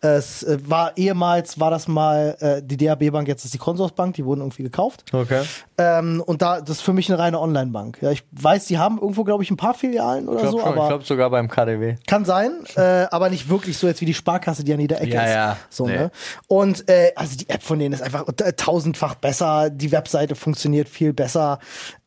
Es 0.04 0.42
äh, 0.42 0.58
war 0.66 0.92
ehemals, 0.96 1.58
war 1.58 1.70
das 1.70 1.88
mal 1.88 2.36
äh, 2.40 2.62
die 2.62 2.76
DAB 2.76 3.10
Bank, 3.10 3.26
jetzt 3.26 3.44
ist 3.44 3.54
die 3.54 3.58
Consorsbank, 3.58 4.14
die 4.16 4.24
wurden 4.24 4.40
irgendwie 4.42 4.62
gekauft. 4.62 5.04
Okay. 5.12 5.42
Ähm, 5.78 6.22
und 6.24 6.42
da, 6.42 6.60
das 6.60 6.76
ist 6.76 6.80
für 6.82 6.92
mich 6.92 7.10
eine 7.10 7.18
reine 7.18 7.40
Online-Bank. 7.40 7.98
Ja, 8.02 8.10
ich 8.10 8.22
weiß, 8.32 8.66
die 8.66 8.78
haben 8.78 8.98
irgendwo, 9.00 9.24
glaube 9.24 9.42
ich, 9.42 9.50
ein 9.50 9.56
paar 9.56 9.72
Filialen 9.74 10.28
oder 10.28 10.44
Ich 10.44 10.50
so, 10.50 10.58
glaube 10.58 10.68
aber 10.76 10.88
glaub 10.88 11.04
sogar 11.04 11.30
beim 11.30 11.48
KDW. 11.48 11.96
kann 12.06 12.24
sein, 12.24 12.52
äh, 12.76 13.06
aber 13.10 13.30
nicht 13.30 13.48
wirklich 13.48 13.78
so 13.78 13.86
jetzt 13.86 14.00
wie 14.02 14.04
die 14.06 14.14
Sparkasse, 14.14 14.62
die 14.62 14.74
an 14.74 14.80
jeder 14.80 15.00
Ecke 15.00 15.14
Ja, 15.14 15.24
ist. 15.24 15.32
ja, 15.34 15.56
So, 15.70 15.86
nee. 15.86 15.96
ne? 15.96 16.10
Und 16.48 16.88
äh, 16.88 17.12
also 17.16 17.36
die 17.38 17.48
App 17.48 17.62
von 17.62 17.78
denen 17.78 17.94
ist 17.94 18.02
einfach 18.02 18.24
tausendfach 18.56 19.14
besser, 19.14 19.70
die 19.70 19.90
Webseite 19.90 20.34
funktioniert 20.34 20.88
viel 20.88 21.12
besser. 21.14 21.58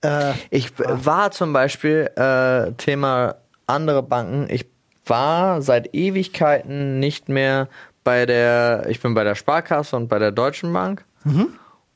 Äh, 0.02 0.34
Ich 0.52 0.72
war 0.78 1.32
zum 1.32 1.52
Beispiel, 1.52 2.10
äh, 2.16 2.74
Thema 2.74 3.36
andere 3.66 4.04
Banken, 4.04 4.48
ich 4.50 4.66
war 5.10 5.62
seit 5.62 5.94
Ewigkeiten 5.94 7.00
nicht 7.00 7.30
mehr 7.30 7.68
bei 8.04 8.26
der, 8.26 8.86
ich 8.90 9.02
bin 9.02 9.14
bei 9.14 9.24
der 9.24 9.36
Sparkasse 9.36 9.96
und 9.96 10.08
bei 10.08 10.20
der 10.20 10.32
Deutschen 10.32 10.72
Bank. 10.74 11.04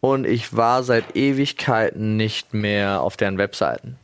Und 0.02 0.26
ich 0.28 0.56
war 0.58 0.84
seit 0.84 1.16
Ewigkeiten 1.16 2.18
nicht 2.18 2.54
mehr 2.54 3.02
auf 3.02 3.16
deren 3.18 3.38
Webseiten. 3.38 3.98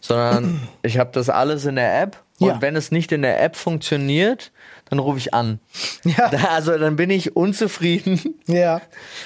Sondern 0.00 0.60
ich 0.82 0.98
habe 0.98 1.10
das 1.12 1.30
alles 1.30 1.64
in 1.64 1.76
der 1.76 2.02
App. 2.02 2.18
Und 2.40 2.48
Ja. 2.48 2.60
wenn 2.62 2.76
es 2.76 2.90
nicht 2.92 3.10
in 3.12 3.22
der 3.22 3.42
App 3.42 3.56
funktioniert, 3.56 4.52
dann 4.90 4.98
rufe 5.00 5.18
ich 5.18 5.34
an. 5.34 5.58
Ja. 6.04 6.28
Da, 6.28 6.38
also 6.50 6.76
dann 6.78 6.96
bin 6.96 7.10
ich 7.10 7.34
unzufrieden. 7.34 8.34
Ja. 8.46 8.80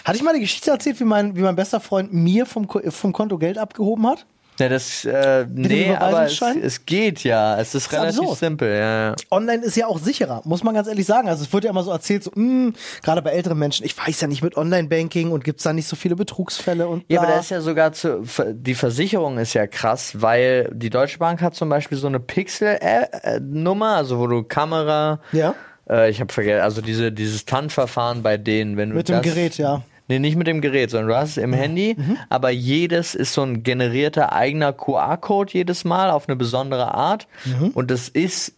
Hatte 0.04 0.16
ich 0.16 0.22
mal 0.22 0.30
eine 0.30 0.40
Geschichte 0.40 0.70
erzählt, 0.70 0.98
wie 1.00 1.04
mein, 1.04 1.36
wie 1.36 1.40
mein 1.42 1.56
bester 1.56 1.80
Freund 1.80 2.12
mir 2.12 2.46
vom, 2.46 2.68
vom 2.68 3.12
Konto 3.12 3.36
Geld 3.38 3.58
abgehoben 3.58 4.06
hat? 4.06 4.24
Ja, 4.60 4.68
das, 4.68 5.04
äh, 5.06 5.46
dem 5.46 5.62
nee, 5.62 5.94
aber 5.94 6.26
es, 6.26 6.40
es 6.40 6.84
geht 6.86 7.24
ja. 7.24 7.58
Es 7.58 7.74
ist, 7.74 7.86
ist 7.86 7.92
relativ 7.92 8.20
absurd. 8.20 8.38
simpel, 8.38 8.68
ja. 8.70 9.08
ja. 9.10 9.14
Online 9.30 9.64
ist 9.64 9.76
ja 9.76 9.86
auch 9.86 9.98
sicherer, 9.98 10.42
muss 10.44 10.62
man 10.62 10.74
ganz 10.74 10.88
ehrlich 10.88 11.06
sagen. 11.06 11.28
Also 11.28 11.42
es 11.44 11.52
wird 11.52 11.64
ja 11.64 11.70
immer 11.70 11.82
so 11.82 11.90
erzählt, 11.90 12.22
so, 12.22 12.30
mh, 12.34 12.72
gerade 13.02 13.22
bei 13.22 13.30
älteren 13.30 13.58
Menschen, 13.58 13.86
ich 13.86 13.96
weiß 13.96 14.20
ja 14.20 14.28
nicht 14.28 14.42
mit 14.42 14.56
Online-Banking 14.56 15.30
und 15.32 15.42
gibt's 15.42 15.62
da 15.62 15.72
nicht 15.72 15.88
so 15.88 15.96
viele 15.96 16.16
Betrugsfälle 16.16 16.86
und 16.86 17.04
Ja, 17.08 17.20
bla. 17.20 17.28
aber 17.28 17.34
da 17.36 17.40
ist 17.40 17.50
ja 17.50 17.60
sogar 17.62 17.92
zu, 17.92 18.22
die 18.52 18.74
Versicherung 18.74 19.38
ist 19.38 19.54
ja 19.54 19.66
krass, 19.66 20.20
weil 20.20 20.70
die 20.74 20.90
Deutsche 20.90 21.18
Bank 21.18 21.40
hat 21.40 21.54
zum 21.54 21.70
Beispiel 21.70 21.96
so 21.96 22.06
eine 22.06 22.20
Pixel-Nummer, 22.20 23.96
also 23.96 24.18
wo 24.18 24.26
du 24.26 24.42
Kamera, 24.42 25.20
Ja. 25.32 25.54
äh, 25.88 26.10
ich 26.10 26.20
habe 26.20 26.32
vergessen, 26.32 26.60
also 26.62 26.80
diese, 26.82 27.12
dieses 27.12 27.44
TAN-Verfahren 27.44 28.22
bei 28.22 28.36
denen, 28.36 28.76
wenn 28.76 28.90
du 28.90 28.96
Mit 28.96 29.08
dem 29.08 29.16
das, 29.16 29.24
Gerät, 29.24 29.58
ja. 29.58 29.82
Nee, 30.08 30.18
nicht 30.18 30.36
mit 30.36 30.46
dem 30.46 30.60
Gerät, 30.60 30.90
sondern 30.90 31.08
du 31.08 31.16
hast 31.16 31.30
es 31.30 31.36
im 31.36 31.52
Handy, 31.52 31.96
aber 32.28 32.50
jedes 32.50 33.14
ist 33.14 33.32
so 33.32 33.42
ein 33.42 33.62
generierter 33.62 34.32
eigener 34.32 34.72
QR-Code 34.72 35.52
jedes 35.52 35.84
Mal 35.84 36.10
auf 36.10 36.28
eine 36.28 36.36
besondere 36.36 36.92
Art. 36.94 37.28
Und 37.74 37.90
das 37.90 38.08
ist 38.08 38.54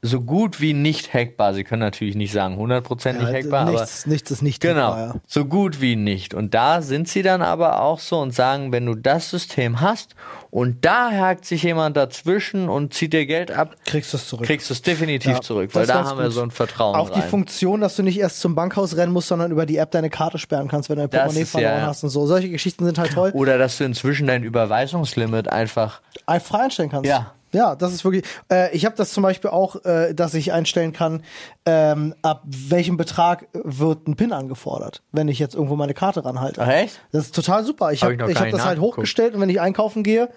so 0.00 0.20
gut 0.20 0.60
wie 0.60 0.74
nicht 0.74 1.12
hackbar. 1.12 1.54
Sie 1.54 1.64
können 1.64 1.80
natürlich 1.80 2.14
nicht 2.14 2.32
sagen 2.32 2.56
hundertprozentig 2.56 3.26
Ja, 3.28 3.34
hackbar, 3.34 3.62
aber 3.62 3.70
nichts, 3.72 4.06
nichts 4.06 4.30
ist 4.30 4.42
nicht 4.42 4.60
Genau, 4.60 4.92
hackbar, 4.92 5.14
ja. 5.14 5.20
so 5.26 5.44
gut 5.44 5.80
wie 5.80 5.96
nicht. 5.96 6.34
Und 6.34 6.54
da 6.54 6.82
sind 6.82 7.08
sie 7.08 7.22
dann 7.22 7.42
aber 7.42 7.82
auch 7.82 7.98
so 7.98 8.18
und 8.20 8.32
sagen, 8.32 8.70
wenn 8.70 8.86
du 8.86 8.94
das 8.94 9.30
System 9.30 9.80
hast 9.80 10.14
und 10.50 10.84
da 10.84 11.10
hakt 11.10 11.44
sich 11.44 11.64
jemand 11.64 11.96
dazwischen 11.96 12.68
und 12.68 12.94
zieht 12.94 13.12
dir 13.12 13.26
Geld 13.26 13.50
ab, 13.50 13.74
Kriegst 13.86 14.12
du 14.12 14.18
es 14.18 14.28
zurück. 14.28 14.46
kriegst 14.46 14.70
du 14.70 14.74
es 14.74 14.82
definitiv 14.82 15.32
Ja, 15.32 15.40
zurück, 15.40 15.70
weil 15.74 15.86
da 15.86 16.04
haben 16.04 16.18
wir 16.18 16.26
gut. 16.26 16.34
so 16.34 16.42
ein 16.42 16.50
Vertrauen 16.52 16.94
Auch 16.94 17.10
die 17.10 17.18
rein. 17.20 17.28
Funktion, 17.28 17.80
dass 17.80 17.96
du 17.96 18.02
nicht 18.04 18.18
erst 18.18 18.40
zum 18.40 18.54
Bankhaus 18.54 18.96
rennen 18.96 19.12
musst, 19.12 19.28
sondern 19.28 19.50
über 19.50 19.66
die 19.66 19.78
App 19.78 19.90
deine 19.90 20.10
Karte 20.10 20.38
sperren 20.38 20.68
kannst, 20.68 20.88
wenn 20.90 20.96
du 20.96 21.08
dein 21.08 21.10
Portemonnaie 21.10 21.44
verloren 21.44 21.82
hast 21.82 22.04
und 22.04 22.10
so. 22.10 22.24
Solche 22.26 22.50
Geschichten 22.50 22.84
sind 22.84 22.98
halt 22.98 23.12
toll. 23.12 23.30
Oder 23.34 23.58
dass 23.58 23.78
du 23.78 23.84
inzwischen 23.84 24.26
dein 24.28 24.44
Überweisungslimit 24.44 25.48
einfach 25.48 26.00
Einfach 26.26 26.48
frei 26.56 26.64
einstellen 26.64 26.90
kannst. 26.90 27.08
Ja. 27.08 27.32
Ja, 27.52 27.74
das 27.76 27.92
ist 27.92 28.04
wirklich. 28.04 28.24
Äh, 28.50 28.74
ich 28.74 28.84
habe 28.84 28.96
das 28.96 29.12
zum 29.12 29.22
Beispiel 29.22 29.50
auch, 29.50 29.84
äh, 29.84 30.14
dass 30.14 30.34
ich 30.34 30.52
einstellen 30.52 30.92
kann, 30.92 31.22
ähm, 31.64 32.14
ab 32.22 32.42
welchem 32.46 32.96
Betrag 32.96 33.48
wird 33.52 34.06
ein 34.08 34.16
PIN 34.16 34.32
angefordert, 34.32 35.02
wenn 35.12 35.28
ich 35.28 35.38
jetzt 35.38 35.54
irgendwo 35.54 35.76
meine 35.76 35.94
Karte 35.94 36.24
ranhalte. 36.24 36.62
Ach, 36.62 36.68
echt? 36.68 37.00
Das 37.12 37.26
ist 37.26 37.34
total 37.34 37.64
super. 37.64 37.92
Ich 37.92 38.02
Hab 38.02 38.10
habe 38.10 38.30
ich 38.30 38.36
hab 38.36 38.44
nicht 38.44 38.56
das 38.56 38.64
halt 38.64 38.80
hochgestellt 38.80 39.34
und 39.34 39.40
wenn 39.40 39.50
ich 39.50 39.60
einkaufen 39.60 40.02
gehe, 40.02 40.28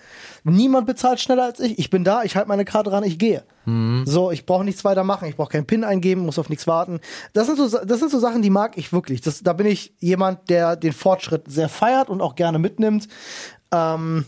niemand 0.44 0.88
bezahlt 0.88 1.20
schneller 1.20 1.44
als 1.44 1.60
ich. 1.60 1.80
Ich 1.80 1.90
bin 1.90 2.04
da, 2.04 2.24
ich 2.24 2.36
halte 2.36 2.48
meine 2.48 2.66
Karte 2.66 2.92
ran, 2.92 3.04
ich 3.04 3.18
gehe. 3.18 3.44
Mhm. 3.66 4.04
So, 4.06 4.32
ich 4.32 4.46
brauche 4.46 4.64
nichts 4.64 4.84
weiter 4.84 5.04
machen, 5.04 5.28
ich 5.28 5.36
brauche 5.36 5.52
keinen 5.52 5.66
PIN 5.66 5.84
eingeben, 5.84 6.26
muss 6.26 6.40
auf 6.40 6.50
nichts 6.50 6.68
warten. 6.68 7.00
Das 7.34 7.48
sind 7.48 7.58
so, 7.58 7.68
das 7.78 8.00
sind 8.00 8.12
so 8.12 8.20
Sachen, 8.20 8.42
die 8.42 8.50
mag 8.50 8.78
ich 8.78 8.92
wirklich. 8.92 9.22
Das, 9.22 9.44
da 9.44 9.54
bin 9.54 9.68
ich 9.68 9.94
jemand, 10.00 10.50
der 10.50 10.76
den 10.76 10.94
Fortschritt 10.94 11.44
sehr 11.48 11.70
feiert 11.70 12.10
und 12.10 12.22
auch 12.22 12.36
gerne 12.36 12.60
mitnimmt. 12.60 13.08
Ähm, 13.72 14.26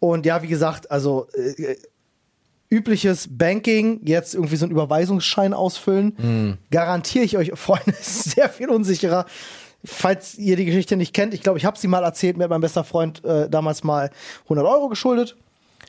und 0.00 0.26
ja, 0.26 0.42
wie 0.42 0.48
gesagt, 0.48 0.90
also 0.90 1.26
äh, 1.34 1.76
übliches 2.70 3.28
Banking, 3.30 4.00
jetzt 4.04 4.34
irgendwie 4.34 4.56
so 4.56 4.64
einen 4.66 4.72
Überweisungsschein 4.72 5.54
ausfüllen, 5.54 6.14
Mhm. 6.18 6.58
garantiere 6.70 7.24
ich 7.24 7.36
euch, 7.38 7.52
Freunde, 7.54 7.90
ist 7.90 8.30
sehr 8.32 8.48
viel 8.48 8.68
unsicherer. 8.70 9.24
Falls 9.84 10.36
ihr 10.36 10.56
die 10.56 10.64
Geschichte 10.64 10.96
nicht 10.96 11.14
kennt, 11.14 11.32
ich 11.34 11.40
glaube, 11.42 11.58
ich 11.58 11.64
habe 11.64 11.78
sie 11.78 11.86
mal 11.88 12.02
erzählt, 12.02 12.36
mir 12.36 12.44
hat 12.44 12.50
mein 12.50 12.60
bester 12.60 12.82
Freund 12.84 13.24
äh, 13.24 13.48
damals 13.48 13.84
mal 13.84 14.10
100 14.44 14.66
Euro 14.66 14.88
geschuldet, 14.88 15.36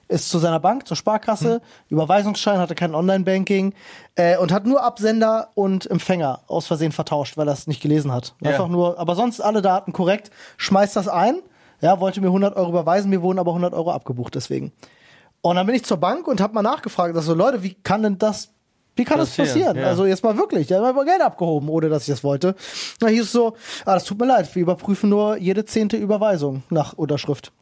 ist 0.07 0.29
zu 0.29 0.37
seiner 0.39 0.59
Bank, 0.59 0.87
zur 0.87 0.95
Sparkasse, 0.95 1.61
Überweisungsschein, 1.89 2.59
hatte 2.59 2.75
kein 2.75 2.93
Online-Banking 2.95 3.73
äh, 4.15 4.37
und 4.37 4.51
hat 4.51 4.65
nur 4.65 4.83
Absender 4.83 5.49
und 5.55 5.89
Empfänger 5.89 6.41
aus 6.47 6.67
Versehen 6.67 6.91
vertauscht, 6.91 7.35
weil 7.37 7.47
er 7.47 7.53
es 7.53 7.67
nicht 7.67 7.81
gelesen 7.81 8.11
hat. 8.11 8.35
Ja. 8.41 8.51
Einfach 8.51 8.67
nur, 8.67 8.99
aber 8.99 9.15
sonst 9.15 9.41
alle 9.41 9.61
Daten 9.63 9.91
korrekt, 9.91 10.29
schmeißt 10.57 10.95
das 10.95 11.07
ein, 11.07 11.39
ja, 11.81 11.99
wollte 11.99 12.21
mir 12.21 12.27
100 12.27 12.55
Euro 12.57 12.69
überweisen, 12.69 13.09
mir 13.09 13.21
wurden 13.23 13.39
aber 13.39 13.51
100 13.51 13.73
Euro 13.73 13.91
abgebucht 13.91 14.35
deswegen. 14.35 14.71
Und 15.41 15.55
dann 15.55 15.65
bin 15.65 15.75
ich 15.75 15.83
zur 15.83 15.97
Bank 15.97 16.27
und 16.27 16.41
habe 16.41 16.53
mal 16.53 16.61
nachgefragt, 16.61 17.15
dass 17.15 17.25
so 17.25 17.33
Leute, 17.33 17.63
wie 17.63 17.73
kann 17.73 18.03
denn 18.03 18.17
das, 18.17 18.49
wie 18.95 19.05
kann 19.05 19.17
das 19.17 19.29
Passieren, 19.29 19.47
passieren? 19.47 19.77
ja. 19.77 19.87
Also 19.87 20.05
jetzt 20.05 20.23
mal 20.23 20.37
wirklich, 20.37 20.67
der 20.67 20.81
hat 20.81 20.95
mal 20.95 21.05
Geld 21.05 21.21
abgehoben, 21.21 21.69
ohne 21.69 21.87
dass 21.89 22.03
ich 22.03 22.13
das 22.13 22.23
wollte. 22.23 22.55
Na, 22.99 23.07
hieß 23.07 23.23
es 23.23 23.31
so, 23.31 23.55
ah, 23.85 23.93
das 23.93 24.03
tut 24.03 24.19
mir 24.19 24.25
leid, 24.25 24.53
wir 24.53 24.61
überprüfen 24.61 25.09
nur 25.09 25.37
jede 25.37 25.63
zehnte 25.63 25.97
Überweisung 25.97 26.63
nach 26.69 26.93
Unterschrift. 26.93 27.53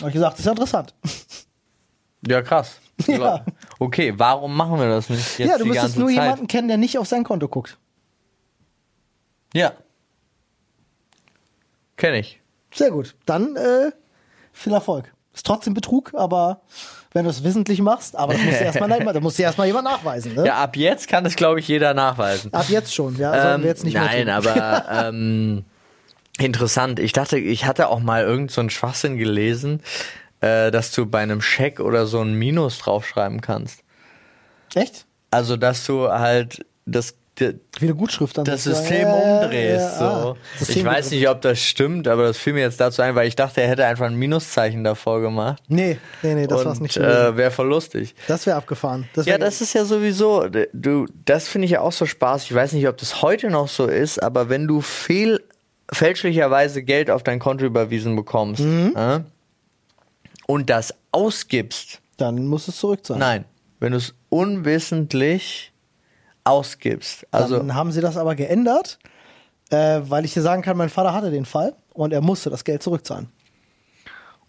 Habe 0.00 0.10
ich 0.10 0.14
gesagt, 0.14 0.34
das 0.34 0.40
ist 0.40 0.46
ja 0.46 0.52
interessant. 0.52 0.94
Ja, 2.26 2.42
krass. 2.42 2.78
Ja. 3.08 3.44
Okay, 3.80 4.14
warum 4.16 4.56
machen 4.56 4.78
wir 4.78 4.88
das 4.88 5.10
nicht 5.10 5.38
jetzt 5.40 5.48
ja, 5.48 5.58
du 5.58 5.64
müsstest 5.64 5.98
nur 5.98 6.06
Zeit? 6.08 6.14
jemanden 6.14 6.46
kennen, 6.46 6.68
der 6.68 6.76
nicht 6.76 6.96
auf 6.96 7.08
sein 7.08 7.24
Konto 7.24 7.48
guckt. 7.48 7.76
Ja. 9.52 9.72
Kenne 11.96 12.20
ich. 12.20 12.40
Sehr 12.72 12.90
gut. 12.90 13.16
Dann 13.26 13.56
äh, 13.56 13.90
viel 14.52 14.72
Erfolg. 14.72 15.13
Ist 15.34 15.44
trotzdem 15.44 15.74
Betrug, 15.74 16.12
aber 16.14 16.60
wenn 17.12 17.24
du 17.24 17.30
es 17.30 17.42
wissentlich 17.44 17.80
machst, 17.82 18.16
aber 18.16 18.34
das 18.34 18.42
musst 18.42 18.60
du 18.60 18.64
erstmal 18.64 18.88
da 19.14 19.20
musst 19.20 19.38
du 19.38 19.42
erstmal 19.42 19.66
jemand 19.66 19.84
nachweisen. 19.84 20.34
Ne? 20.34 20.46
Ja, 20.46 20.62
ab 20.62 20.76
jetzt 20.76 21.08
kann 21.08 21.24
das, 21.24 21.34
glaube 21.36 21.60
ich, 21.60 21.68
jeder 21.68 21.92
nachweisen. 21.92 22.52
Ab 22.52 22.66
jetzt 22.68 22.94
schon, 22.94 23.16
ja. 23.16 23.32
Sollten 23.32 23.54
Ähm, 23.56 23.62
wir 23.62 23.68
jetzt 23.68 23.84
nicht 23.84 23.94
nein, 23.94 24.26
mehr 24.26 24.40
tun. 24.40 24.48
aber 24.52 24.84
ähm, 25.08 25.64
interessant. 26.38 27.00
Ich 27.00 27.12
dachte, 27.12 27.38
ich 27.38 27.64
hatte 27.66 27.88
auch 27.88 28.00
mal 28.00 28.22
irgend 28.22 28.50
so 28.50 28.60
einen 28.60 28.70
Schwachsinn 28.70 29.16
gelesen, 29.16 29.80
äh, 30.40 30.70
dass 30.70 30.92
du 30.92 31.06
bei 31.06 31.20
einem 31.20 31.40
Scheck 31.40 31.80
oder 31.80 32.06
so 32.06 32.20
ein 32.20 32.34
Minus 32.34 32.78
draufschreiben 32.78 33.40
kannst. 33.40 33.82
Echt? 34.74 35.06
Also, 35.30 35.56
dass 35.56 35.84
du 35.86 36.08
halt 36.10 36.64
das, 36.86 37.14
Wie 37.36 37.54
eine 37.80 37.94
Gutschrift 37.94 38.38
dann. 38.38 38.44
das. 38.44 38.64
System 38.64 39.02
Ja, 39.02 39.18
ja, 39.18 39.40
umdrehst. 39.42 39.80
ja, 39.80 39.98
so. 39.98 40.04
ah, 40.04 40.36
ich 40.54 40.66
System 40.66 40.86
weiß 40.86 40.94
gedrückt. 41.06 41.10
nicht, 41.12 41.28
ob 41.28 41.40
das 41.42 41.58
stimmt, 41.60 42.06
aber 42.08 42.24
das 42.24 42.38
fiel 42.38 42.52
mir 42.52 42.60
jetzt 42.60 42.78
dazu 42.80 43.02
ein, 43.02 43.14
weil 43.16 43.26
ich 43.26 43.34
dachte, 43.36 43.60
er 43.60 43.68
hätte 43.68 43.84
einfach 43.86 44.06
ein 44.06 44.14
Minuszeichen 44.14 44.84
davor 44.84 45.20
gemacht. 45.20 45.62
Nee, 45.68 45.98
nee, 46.22 46.34
nee, 46.34 46.46
das 46.46 46.64
war's 46.64 46.78
Und 46.78 46.82
nicht 46.84 46.96
äh, 46.96 47.36
wäre 47.36 47.50
voll 47.50 47.68
lustig. 47.68 48.14
Das 48.28 48.46
wäre 48.46 48.56
abgefahren. 48.56 49.08
Das 49.14 49.26
Ja, 49.26 49.32
wär, 49.32 49.38
das 49.40 49.60
ist 49.60 49.72
ja 49.74 49.84
sowieso, 49.84 50.46
du, 50.72 51.06
das 51.24 51.48
finde 51.48 51.64
ich 51.66 51.72
ja 51.72 51.80
auch 51.80 51.92
so 51.92 52.06
Spaß. 52.06 52.44
Ich 52.44 52.54
weiß 52.54 52.72
nicht, 52.72 52.86
ob 52.86 52.96
das 52.98 53.20
heute 53.22 53.50
noch 53.50 53.66
so 53.68 53.86
ist, 53.86 54.22
aber 54.22 54.48
wenn 54.48 54.68
du 54.68 54.80
fehl, 54.80 55.42
fälschlicherweise 55.92 56.82
Geld 56.82 57.10
auf 57.10 57.22
dein 57.24 57.40
Konto 57.40 57.64
überwiesen 57.64 58.14
bekommst 58.16 58.60
Mhm. 58.62 58.92
äh, 58.96 59.20
und 60.46 60.70
das 60.70 60.94
ausgibst, 61.10 62.00
Dann 62.16 62.46
muss 62.46 62.68
es 62.68 62.76
zurück 62.76 63.00
sein. 63.02 63.18
nein, 63.18 63.44
wenn 63.80 63.90
du 63.92 63.98
es 63.98 64.14
unwissentlich 64.28 65.72
ausgibst, 66.44 67.26
also 67.30 67.56
Dann 67.56 67.74
haben 67.74 67.90
sie 67.90 68.00
das 68.00 68.16
aber 68.16 68.34
geändert, 68.34 68.98
äh, 69.70 70.00
weil 70.04 70.24
ich 70.24 70.34
dir 70.34 70.42
sagen 70.42 70.62
kann, 70.62 70.76
mein 70.76 70.90
Vater 70.90 71.12
hatte 71.12 71.30
den 71.30 71.46
Fall 71.46 71.74
und 71.94 72.12
er 72.12 72.20
musste 72.20 72.50
das 72.50 72.64
Geld 72.64 72.82
zurückzahlen. 72.82 73.28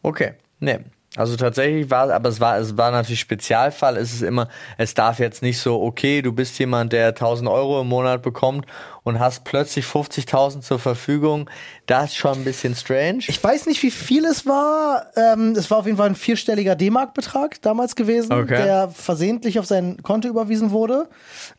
Okay, 0.02 0.34
nee. 0.60 0.80
Also 1.18 1.38
tatsächlich 1.38 1.90
war, 1.90 2.12
aber 2.12 2.28
es 2.28 2.42
war, 2.42 2.58
es 2.58 2.78
war 2.78 2.92
natürlich 2.92 3.22
Spezialfall. 3.22 3.96
Es 3.96 4.14
ist 4.14 4.22
immer, 4.22 4.50
es 4.78 4.94
darf 4.94 5.20
jetzt 5.20 5.42
nicht 5.42 5.60
so, 5.60 5.82
okay, 5.82 6.22
du 6.22 6.34
bist 6.34 6.60
jemand, 6.60 6.92
der 6.92 7.08
1000 7.10 7.50
Euro 7.50 7.82
im 7.82 7.88
Monat 7.88 8.22
bekommt 8.22 8.66
und 9.04 9.20
hast 9.20 9.46
plötzlich 9.46 9.86
50.000 9.86 10.60
zur 10.60 10.78
Verfügung. 10.78 11.50
Das 11.88 12.06
ist 12.06 12.16
schon 12.16 12.34
ein 12.40 12.44
bisschen 12.44 12.74
strange. 12.76 13.20
Ich 13.28 13.44
weiß 13.44 13.68
nicht, 13.68 13.82
wie 13.84 13.92
viel 13.92 14.26
es 14.26 14.46
war. 14.46 15.06
Ähm, 15.16 15.54
es 15.56 15.70
war 15.70 15.78
auf 15.80 15.86
jeden 15.86 15.98
Fall 15.98 16.08
ein 16.10 16.16
vierstelliger 16.16 16.76
D-Mark-Betrag 16.76 17.62
damals 17.62 17.96
gewesen, 17.96 18.34
Okay. 18.34 18.56
der 18.64 18.90
versehentlich 18.90 19.60
auf 19.60 19.66
sein 19.66 20.02
Konto 20.02 20.28
überwiesen 20.28 20.72
wurde, 20.72 21.08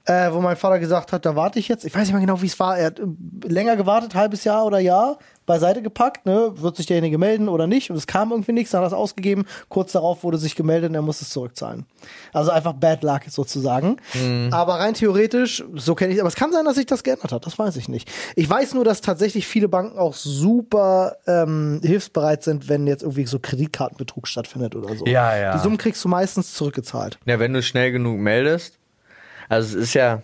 äh, 0.05 0.33
wo 0.33 0.41
mein 0.41 0.57
Vater 0.57 0.79
gesagt 0.81 1.13
hat, 1.13 1.25
da 1.25 1.37
warte 1.37 1.59
ich 1.59 1.69
jetzt. 1.69 1.85
Ich 1.85 1.95
weiß 1.95 2.03
nicht 2.03 2.13
mehr 2.13 2.21
genau, 2.21 2.43
wie 2.43 2.47
es 2.47 2.59
war. 2.59 2.77
Er 2.79 2.87
hat 2.87 2.99
äh, 2.99 3.05
länger 3.47 3.77
gewartet, 3.77 4.15
halbes 4.15 4.43
Jahr 4.45 4.65
oder 4.67 4.79
Jahr, 4.81 5.19
beiseite 5.47 5.81
gepackt, 5.81 6.27
ne? 6.27 6.51
Wird 6.57 6.77
sich 6.77 6.87
derjenige 6.87 7.19
melden 7.19 7.49
oder 7.49 7.69
nicht? 7.69 7.91
Und 7.91 7.97
es 7.97 8.09
kam 8.09 8.33
irgendwie 8.33 8.51
nichts, 8.51 8.73
dann 8.73 8.81
hat 8.81 8.87
er 8.87 8.89
es 8.89 8.93
ausgegeben. 9.01 9.45
Kurz 9.69 9.93
darauf 9.93 10.25
wurde 10.25 10.39
sich 10.39 10.57
gemeldet 10.57 10.89
und 10.91 10.97
er 10.97 11.03
muss 11.03 11.23
es 11.23 11.31
zurückzahlen. 11.31 11.87
Also 12.33 12.51
einfach 12.51 12.73
Bad 12.73 13.05
Luck 13.05 13.21
sozusagen. 13.29 13.97
Aber 14.51 14.81
rein 14.81 14.95
theoretisch, 14.95 15.63
so 15.77 15.95
kenne 15.95 16.15
ich, 16.15 16.19
aber 16.21 16.29
es 16.29 16.35
kann 16.35 16.51
sein, 16.53 16.65
dass 16.65 16.75
sich 16.75 16.87
das 16.87 17.05
geändert 17.05 17.31
hat, 17.31 17.47
das 17.47 17.57
weiß 17.61 17.77
ich 17.77 17.89
nicht. 17.89 18.11
Ich 18.35 18.51
weiß 18.51 18.75
nur, 18.75 18.85
dass 18.85 19.01
tatsächlich 19.03 19.47
viele 19.47 19.69
Banken 19.69 19.99
auch 20.01 20.15
super 20.23 21.17
ähm, 21.27 21.81
hilfsbereit 21.83 22.43
sind, 22.43 22.69
wenn 22.69 22.87
jetzt 22.87 23.03
irgendwie 23.03 23.27
so 23.27 23.39
Kreditkartenbetrug 23.39 24.29
stattfindet 24.29 24.75
oder 24.75 24.95
so. 24.97 25.07
Ja, 25.07 25.37
ja. 25.37 25.57
Die 25.57 25.63
Summen 25.63 25.79
kriegst 25.79 26.05
du 26.05 26.09
meistens 26.09 26.55
zurückgezahlt. 26.55 27.19
Ja, 27.27 27.39
wenn 27.39 27.53
du 27.53 27.63
schnell 27.63 27.93
genug 27.93 28.19
meldest. 28.19 28.79
Also 29.49 29.79
es 29.79 29.85
ist 29.85 29.95
ja 29.95 30.23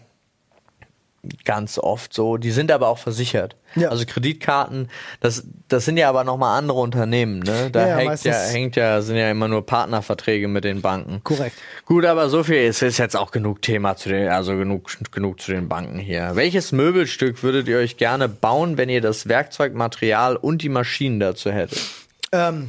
ganz 1.45 1.79
oft 1.79 2.13
so. 2.13 2.37
Die 2.37 2.51
sind 2.51 2.71
aber 2.73 2.89
auch 2.89 2.99
versichert. 2.99 3.57
Ja. 3.75 3.89
Also 3.89 4.05
Kreditkarten, 4.05 4.89
das, 5.21 5.45
das 5.69 5.85
sind 5.85 5.97
ja 5.97 6.09
aber 6.09 6.25
nochmal 6.25 6.59
andere 6.59 6.79
Unternehmen, 6.79 7.39
ne? 7.39 7.71
Da 7.71 7.81
Ja, 7.81 7.89
ja, 7.89 7.97
hängt, 7.97 8.25
ja, 8.25 8.35
hängt 8.35 8.77
ja, 8.77 9.01
sind 9.01 9.17
ja 9.17 9.31
immer 9.31 9.49
nur 9.49 9.65
Partnerverträge 9.65 10.49
mit 10.49 10.65
den 10.65 10.83
Banken. 10.83 11.23
Korrekt. 11.25 11.57
Gut, 11.87 12.05
aber 12.05 12.29
so 12.29 12.43
viel 12.43 12.57
ist, 12.57 12.83
ist 12.83 12.99
jetzt 12.99 13.17
auch 13.17 13.31
genug 13.31 13.63
Thema 13.63 13.97
zu 13.97 14.09
den, 14.09 14.29
also 14.29 14.57
genug, 14.57 14.91
genug 15.11 15.41
zu 15.41 15.53
den 15.53 15.69
Banken 15.69 15.99
hier. 15.99 16.33
Welches 16.35 16.73
Möbelstück 16.73 17.43
würdet 17.43 17.69
ihr 17.69 17.79
euch 17.79 17.97
gerne 17.97 18.29
bauen, 18.29 18.77
wenn 18.77 18.89
ihr 18.89 19.01
das 19.01 19.29
Werkzeugmaterial 19.29 20.37
und 20.37 20.63
die 20.63 20.69
Maschinen 20.69 21.21
dazu 21.21 21.51
hättet? 21.51 21.81
Ähm, 22.33 22.69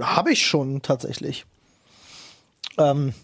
habe 0.00 0.32
ich 0.32 0.46
schon 0.46 0.82
tatsächlich. 0.82 1.44
Ähm, 2.78 3.14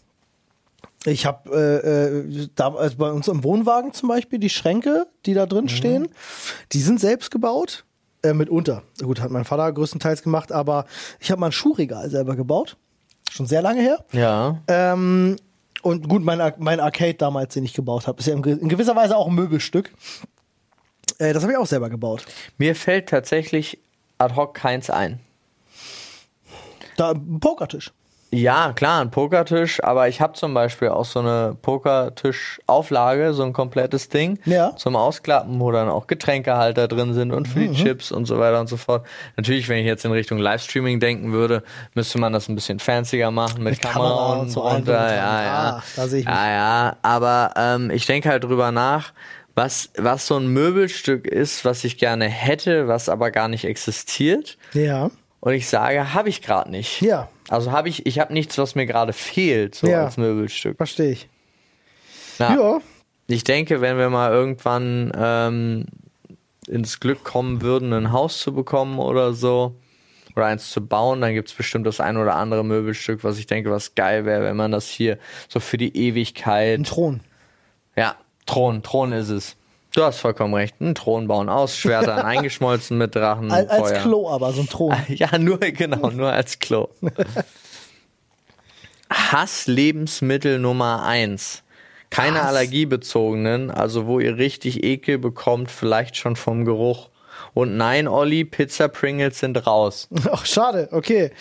ich 1.04 1.26
habe 1.26 1.50
äh, 1.52 2.38
äh, 2.38 2.48
da, 2.54 2.74
also 2.74 2.96
bei 2.96 3.10
uns 3.10 3.28
im 3.28 3.44
Wohnwagen 3.44 3.92
zum 3.92 4.08
Beispiel 4.08 4.38
die 4.38 4.50
Schränke, 4.50 5.06
die 5.26 5.34
da 5.34 5.46
drin 5.46 5.68
stehen, 5.68 6.08
die 6.72 6.80
sind 6.80 7.00
selbst 7.00 7.30
gebaut. 7.30 7.84
Äh, 8.22 8.32
mitunter. 8.32 8.82
Gut, 9.00 9.20
hat 9.20 9.30
mein 9.30 9.44
Vater 9.44 9.72
größtenteils 9.72 10.22
gemacht, 10.22 10.50
aber 10.50 10.86
ich 11.20 11.30
habe 11.30 11.40
mal 11.40 11.46
ein 11.46 11.52
Schuhregal 11.52 12.10
selber 12.10 12.34
gebaut. 12.34 12.76
Schon 13.30 13.46
sehr 13.46 13.62
lange 13.62 13.80
her. 13.80 14.04
Ja. 14.12 14.60
Ähm, 14.66 15.36
und 15.82 16.08
gut, 16.08 16.24
mein, 16.24 16.52
mein 16.58 16.80
Arcade 16.80 17.14
damals, 17.14 17.54
den 17.54 17.64
ich 17.64 17.74
gebaut 17.74 18.08
habe, 18.08 18.18
ist 18.18 18.26
ja 18.26 18.34
in 18.34 18.68
gewisser 18.68 18.96
Weise 18.96 19.16
auch 19.16 19.28
ein 19.28 19.34
Möbelstück. 19.34 19.92
Äh, 21.18 21.32
das 21.32 21.44
habe 21.44 21.52
ich 21.52 21.58
auch 21.58 21.66
selber 21.66 21.90
gebaut. 21.90 22.24
Mir 22.56 22.74
fällt 22.74 23.08
tatsächlich 23.08 23.78
ad 24.18 24.34
hoc 24.34 24.54
keins 24.54 24.90
ein. 24.90 25.20
Da 26.96 27.12
ein 27.12 27.38
Pokertisch. 27.38 27.92
Ja, 28.30 28.73
klar, 28.75 29.00
ein 29.00 29.11
Pokertisch, 29.11 29.82
aber 29.82 30.08
ich 30.08 30.20
habe 30.20 30.35
zum 30.35 30.52
Beispiel 30.52 30.88
auch 30.88 31.06
so 31.06 31.20
eine 31.20 31.56
Pokertischauflage, 31.62 33.32
so 33.32 33.42
ein 33.42 33.52
komplettes 33.52 34.08
Ding 34.11 34.38
Ja. 34.44 34.76
zum 34.76 34.97
Ausklappen, 34.97 35.58
wo 35.61 35.70
dann 35.73 35.88
auch 35.88 36.06
Getränkehalter 36.06 36.88
drin 36.88 37.14
sind 37.14 37.32
und 37.32 37.49
für 37.49 37.61
die 37.61 37.73
Chips 37.73 38.12
und 38.12 38.26
so 38.26 38.38
weiter 38.38 38.61
und 38.61 38.66
so 38.68 38.76
fort. 38.76 39.06
Natürlich, 39.37 39.68
wenn 39.68 39.78
ich 39.78 39.87
jetzt 39.87 40.04
in 40.04 40.12
Richtung 40.12 40.38
Livestreaming 40.38 41.00
denken 41.00 41.32
würde, 41.32 41.62
müsste 41.94 42.18
man 42.18 42.32
das 42.32 42.49
ein 42.49 42.54
bisschen 42.54 42.78
fancier 42.80 43.30
machen 43.30 43.62
mit, 43.62 43.73
Mit 43.75 43.80
Kamera, 43.82 44.08
Kamera 44.11 44.32
und 44.32 44.40
und 44.40 44.49
so 44.50 44.61
dran. 44.61 44.85
Ja, 44.87 45.42
ja. 45.42 45.82
Ah, 45.97 46.02
ja, 46.25 46.50
ja, 46.50 46.97
aber 47.02 47.54
ähm, 47.56 47.90
ich 47.90 48.04
denke 48.06 48.28
halt 48.28 48.44
drüber 48.44 48.73
nach, 48.73 49.12
was, 49.54 49.90
was 49.97 50.26
so 50.26 50.37
ein 50.37 50.49
Möbelstück 50.49 51.26
ist, 51.26 51.64
was 51.64 51.82
ich 51.82 51.99
gerne 51.99 52.26
hätte, 52.26 52.87
was 52.88 53.08
aber 53.08 53.30
gar 53.30 53.49
nicht 53.49 53.64
existiert. 53.64 54.56
Ja. 54.73 55.11
Und 55.40 55.52
ich 55.54 55.68
sage, 55.68 56.14
habe 56.14 56.28
ich 56.28 56.42
gerade 56.42 56.71
nicht. 56.71 57.00
Ja. 57.00 57.28
Also 57.49 57.71
habe 57.73 57.88
ich, 57.88 58.07
ich 58.07 58.18
habe 58.18 58.33
nichts, 58.33 58.59
was 58.59 58.75
mir 58.75 58.87
gerade 58.87 59.12
fehlt, 59.12 59.75
so 59.75 59.87
Ja. 59.87 60.04
als 60.04 60.16
Möbelstück. 60.16 60.76
Verstehe 60.76 61.12
ich. 61.12 61.28
Ja. 62.38 62.54
Ja. 62.54 62.80
Ich 63.28 63.45
denke, 63.45 63.80
wenn 63.80 63.99
wir 63.99 64.11
mal 64.11 64.30
irgendwann 64.33 65.12
ähm, 65.16 65.87
ins 66.66 66.99
Glück 67.00 67.25
kommen 67.25 67.62
würden, 67.62 67.92
ein 67.92 68.11
Haus 68.12 68.40
zu 68.40 68.52
bekommen 68.54 68.99
oder 68.99 69.33
so, 69.35 69.75
oder 70.35 70.47
eins 70.47 70.71
zu 70.71 70.87
bauen, 70.87 71.21
dann 71.21 71.35
gibt 71.35 71.49
es 71.49 71.54
bestimmt 71.54 71.87
das 71.87 72.00
ein 72.00 72.16
oder 72.16 72.37
andere 72.37 72.64
Möbelstück, 72.64 73.25
was 73.25 73.38
ich 73.38 73.47
denke, 73.47 73.71
was 73.71 73.95
geil 73.97 74.25
wäre, 74.25 74.45
wenn 74.45 74.57
man 74.57 74.71
das 74.73 74.88
hier 74.88 75.18
so 75.49 75.59
für 75.61 75.76
die 75.78 75.97
Ewigkeit. 75.97 76.78
Ein 76.78 76.85
Thron. 76.85 77.21
Ja, 77.97 78.14
Thron, 78.47 78.83
Thron 78.83 79.12
ist 79.12 79.30
es. 79.30 79.57
Du 79.98 80.04
hast 80.04 80.20
vollkommen 80.20 80.54
recht. 80.54 80.80
Ein 80.80 80.94
Thron 80.94 81.26
bauen 81.26 81.48
aus, 81.48 81.76
Schwertern 81.76 82.20
eingeschmolzen 82.24 82.98
mit 82.98 83.16
Drachen. 83.16 83.50
Als, 83.50 83.68
als 83.68 83.80
Feuer. 83.80 84.00
Klo 84.00 84.30
aber, 84.30 84.52
so 84.52 84.60
ein 84.60 84.68
Thron. 84.68 84.94
Ja, 85.08 85.36
nur, 85.38 85.58
genau, 85.58 86.10
nur 86.10 86.30
als 86.30 86.60
Klo. 86.60 86.88
Hasslebensmittel 89.10 90.60
Nummer 90.60 91.02
eins. 91.02 91.64
Keine 92.10 92.38
Hass. 92.38 92.46
allergiebezogenen, 92.46 93.72
also 93.72 94.06
wo 94.06 94.20
ihr 94.20 94.36
richtig 94.36 94.84
Ekel 94.84 95.18
bekommt, 95.18 95.68
vielleicht 95.68 96.16
schon 96.16 96.36
vom 96.36 96.64
Geruch. 96.64 97.08
Und 97.52 97.76
nein, 97.76 98.06
Olli, 98.06 98.44
Pizza 98.44 98.86
Pringles 98.86 99.40
sind 99.40 99.66
raus. 99.66 100.06
Ach, 100.30 100.46
schade, 100.46 100.90
okay. 100.92 101.32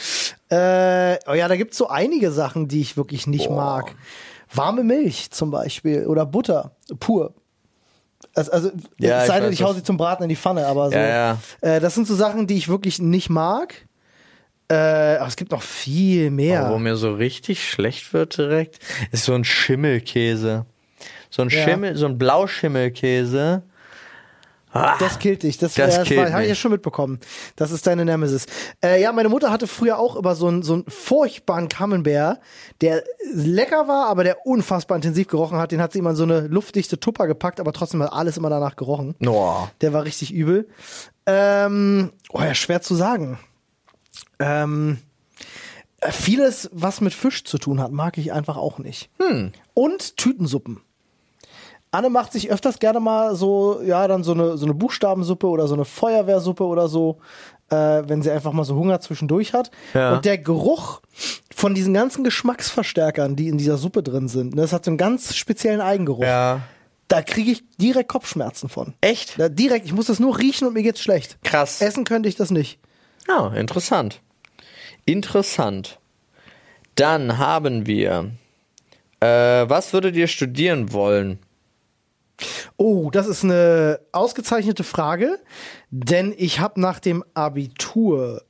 Äh, 0.49 1.19
oh 1.27 1.35
ja, 1.35 1.47
da 1.47 1.57
gibt's 1.57 1.77
so 1.77 1.89
einige 1.89 2.31
Sachen, 2.31 2.67
die 2.67 2.81
ich 2.81 2.97
wirklich 2.97 3.27
nicht 3.27 3.49
Boah. 3.49 3.55
mag. 3.55 3.95
Warme 4.51 4.83
Milch 4.83 5.29
zum 5.29 5.51
Beispiel 5.51 6.07
oder 6.07 6.25
Butter, 6.25 6.71
pur. 6.99 7.35
Also, 8.37 8.51
also 8.51 8.71
Ja, 8.99 9.25
sei 9.25 9.39
denn, 9.39 9.51
ich 9.51 9.63
hau 9.63 9.73
sie 9.73 9.83
zum 9.83 9.97
Braten 9.97 10.23
in 10.23 10.29
die 10.29 10.35
Pfanne, 10.35 10.65
aber 10.67 10.89
so. 10.89 10.95
Ja, 10.95 11.07
ja. 11.07 11.37
Äh, 11.61 11.79
das 11.79 11.95
sind 11.95 12.07
so 12.07 12.15
Sachen, 12.15 12.47
die 12.47 12.55
ich 12.55 12.69
wirklich 12.69 12.99
nicht 12.99 13.29
mag. 13.29 13.73
Äh, 14.69 14.75
aber 14.75 15.27
es 15.27 15.37
gibt 15.37 15.51
noch 15.51 15.61
viel 15.61 16.29
mehr. 16.29 16.69
Wo 16.69 16.77
mir 16.77 16.97
so 16.97 17.13
richtig 17.13 17.67
schlecht 17.69 18.13
wird 18.13 18.37
direkt, 18.37 18.79
ist 19.11 19.23
so 19.23 19.33
ein 19.33 19.43
Schimmelkäse. 19.43 20.65
So 21.29 21.41
ein. 21.41 21.49
Schimmel, 21.49 21.95
so 21.95 22.05
ein 22.05 22.17
Blauschimmelkäse. 22.17 23.63
Ah, 24.73 24.97
Das 24.99 25.17
killt 25.19 25.43
dich. 25.43 25.57
Das, 25.57 25.75
Das 25.75 25.97
äh, 25.97 26.15
das 26.15 26.31
habe 26.33 26.43
ich 26.43 26.49
ja 26.49 26.55
schon 26.55 26.71
mitbekommen. 26.71 27.19
Das 27.55 27.71
ist 27.71 27.87
deine 27.87 28.03
Nemesis. 28.05 28.45
Äh, 28.83 29.01
ja, 29.01 29.11
meine 29.11 29.29
Mutter 29.29 29.49
hatte 29.49 29.65
früher 29.65 29.97
auch 29.97 30.15
immer 30.15 30.35
so 30.35 30.47
einen, 30.47 30.61
so 30.61 30.73
einen 30.73 30.83
furchtbaren 30.87 31.69
Camembert, 31.69 32.39
der 32.81 33.03
lecker 33.33 33.87
war, 33.87 34.07
aber 34.07 34.23
der 34.23 34.45
unfassbar 34.45 34.97
intensiv 34.97 35.27
gerochen 35.27 35.57
hat. 35.57 35.71
Den 35.71 35.81
hat 35.81 35.93
sie 35.93 35.99
immer 35.99 36.11
in 36.11 36.15
so 36.15 36.23
eine 36.23 36.41
luftdichte 36.47 36.99
Tupper 36.99 37.27
gepackt, 37.27 37.59
aber 37.59 37.71
trotzdem 37.73 38.03
hat 38.03 38.11
alles 38.11 38.37
immer 38.37 38.49
danach 38.49 38.75
gerochen. 38.75 39.15
Boah. 39.19 39.71
Der 39.81 39.93
war 39.93 40.03
richtig 40.03 40.33
übel. 40.33 40.67
Ähm, 41.25 42.11
oh 42.31 42.41
ja, 42.41 42.53
schwer 42.53 42.81
zu 42.81 42.93
sagen. 42.95 43.39
Ähm, 44.39 44.99
äh, 46.01 46.11
vieles, 46.11 46.69
was 46.73 47.01
mit 47.01 47.13
Fisch 47.13 47.43
zu 47.45 47.57
tun 47.57 47.79
hat, 47.81 47.91
mag 47.91 48.17
ich 48.17 48.31
einfach 48.33 48.57
auch 48.57 48.77
nicht. 48.79 49.09
Und 49.73 50.17
Tütensuppen. 50.17 50.81
Anne 51.91 52.09
macht 52.09 52.33
sich 52.33 52.51
öfters 52.51 52.79
gerne 52.79 52.99
mal 52.99 53.35
so, 53.35 53.81
ja, 53.83 54.07
dann 54.07 54.23
so 54.23 54.33
eine, 54.33 54.57
so 54.57 54.65
eine 54.65 54.73
Buchstabensuppe 54.73 55.47
oder 55.47 55.67
so 55.67 55.73
eine 55.73 55.85
Feuerwehrsuppe 55.85 56.63
oder 56.63 56.87
so, 56.87 57.19
äh, 57.69 57.75
wenn 57.75 58.21
sie 58.21 58.31
einfach 58.31 58.51
mal 58.51 58.65
so 58.65 58.75
Hunger 58.75 58.99
zwischendurch 58.99 59.53
hat. 59.53 59.71
Ja. 59.93 60.15
Und 60.15 60.25
der 60.25 60.37
Geruch 60.37 61.01
von 61.55 61.73
diesen 61.73 61.93
ganzen 61.93 62.23
Geschmacksverstärkern, 62.23 63.35
die 63.35 63.47
in 63.47 63.57
dieser 63.57 63.77
Suppe 63.77 64.03
drin 64.03 64.27
sind, 64.27 64.55
ne, 64.55 64.61
das 64.61 64.73
hat 64.73 64.85
so 64.85 64.91
einen 64.91 64.97
ganz 64.97 65.35
speziellen 65.35 65.81
Eigengeruch. 65.81 66.23
Ja. 66.23 66.61
Da 67.07 67.21
kriege 67.21 67.51
ich 67.51 67.63
direkt 67.77 68.09
Kopfschmerzen 68.09 68.67
von. 68.67 68.93
Echt? 68.99 69.37
Ja, 69.37 69.47
direkt, 69.47 69.85
ich 69.85 69.93
muss 69.93 70.07
das 70.07 70.19
nur 70.19 70.37
riechen 70.37 70.67
und 70.67 70.73
mir 70.73 70.83
geht's 70.83 71.01
schlecht. 71.01 71.37
Krass. 71.43 71.81
Essen 71.81 72.03
könnte 72.03 72.27
ich 72.27 72.35
das 72.35 72.51
nicht. 72.51 72.79
Ja, 73.29 73.47
interessant. 73.53 74.21
Interessant. 75.05 75.99
Dann 76.95 77.37
haben 77.37 77.87
wir. 77.87 78.31
Äh, 79.21 79.27
was 79.69 79.93
würdet 79.93 80.15
ihr 80.15 80.27
studieren 80.27 80.91
wollen? 80.91 81.39
Oh, 82.77 83.09
das 83.11 83.27
ist 83.27 83.43
eine 83.43 83.99
ausgezeichnete 84.11 84.83
Frage, 84.83 85.39
denn 85.89 86.33
ich 86.37 86.59
habe 86.59 86.79
nach 86.79 86.99
dem 86.99 87.23
Abitur 87.33 88.43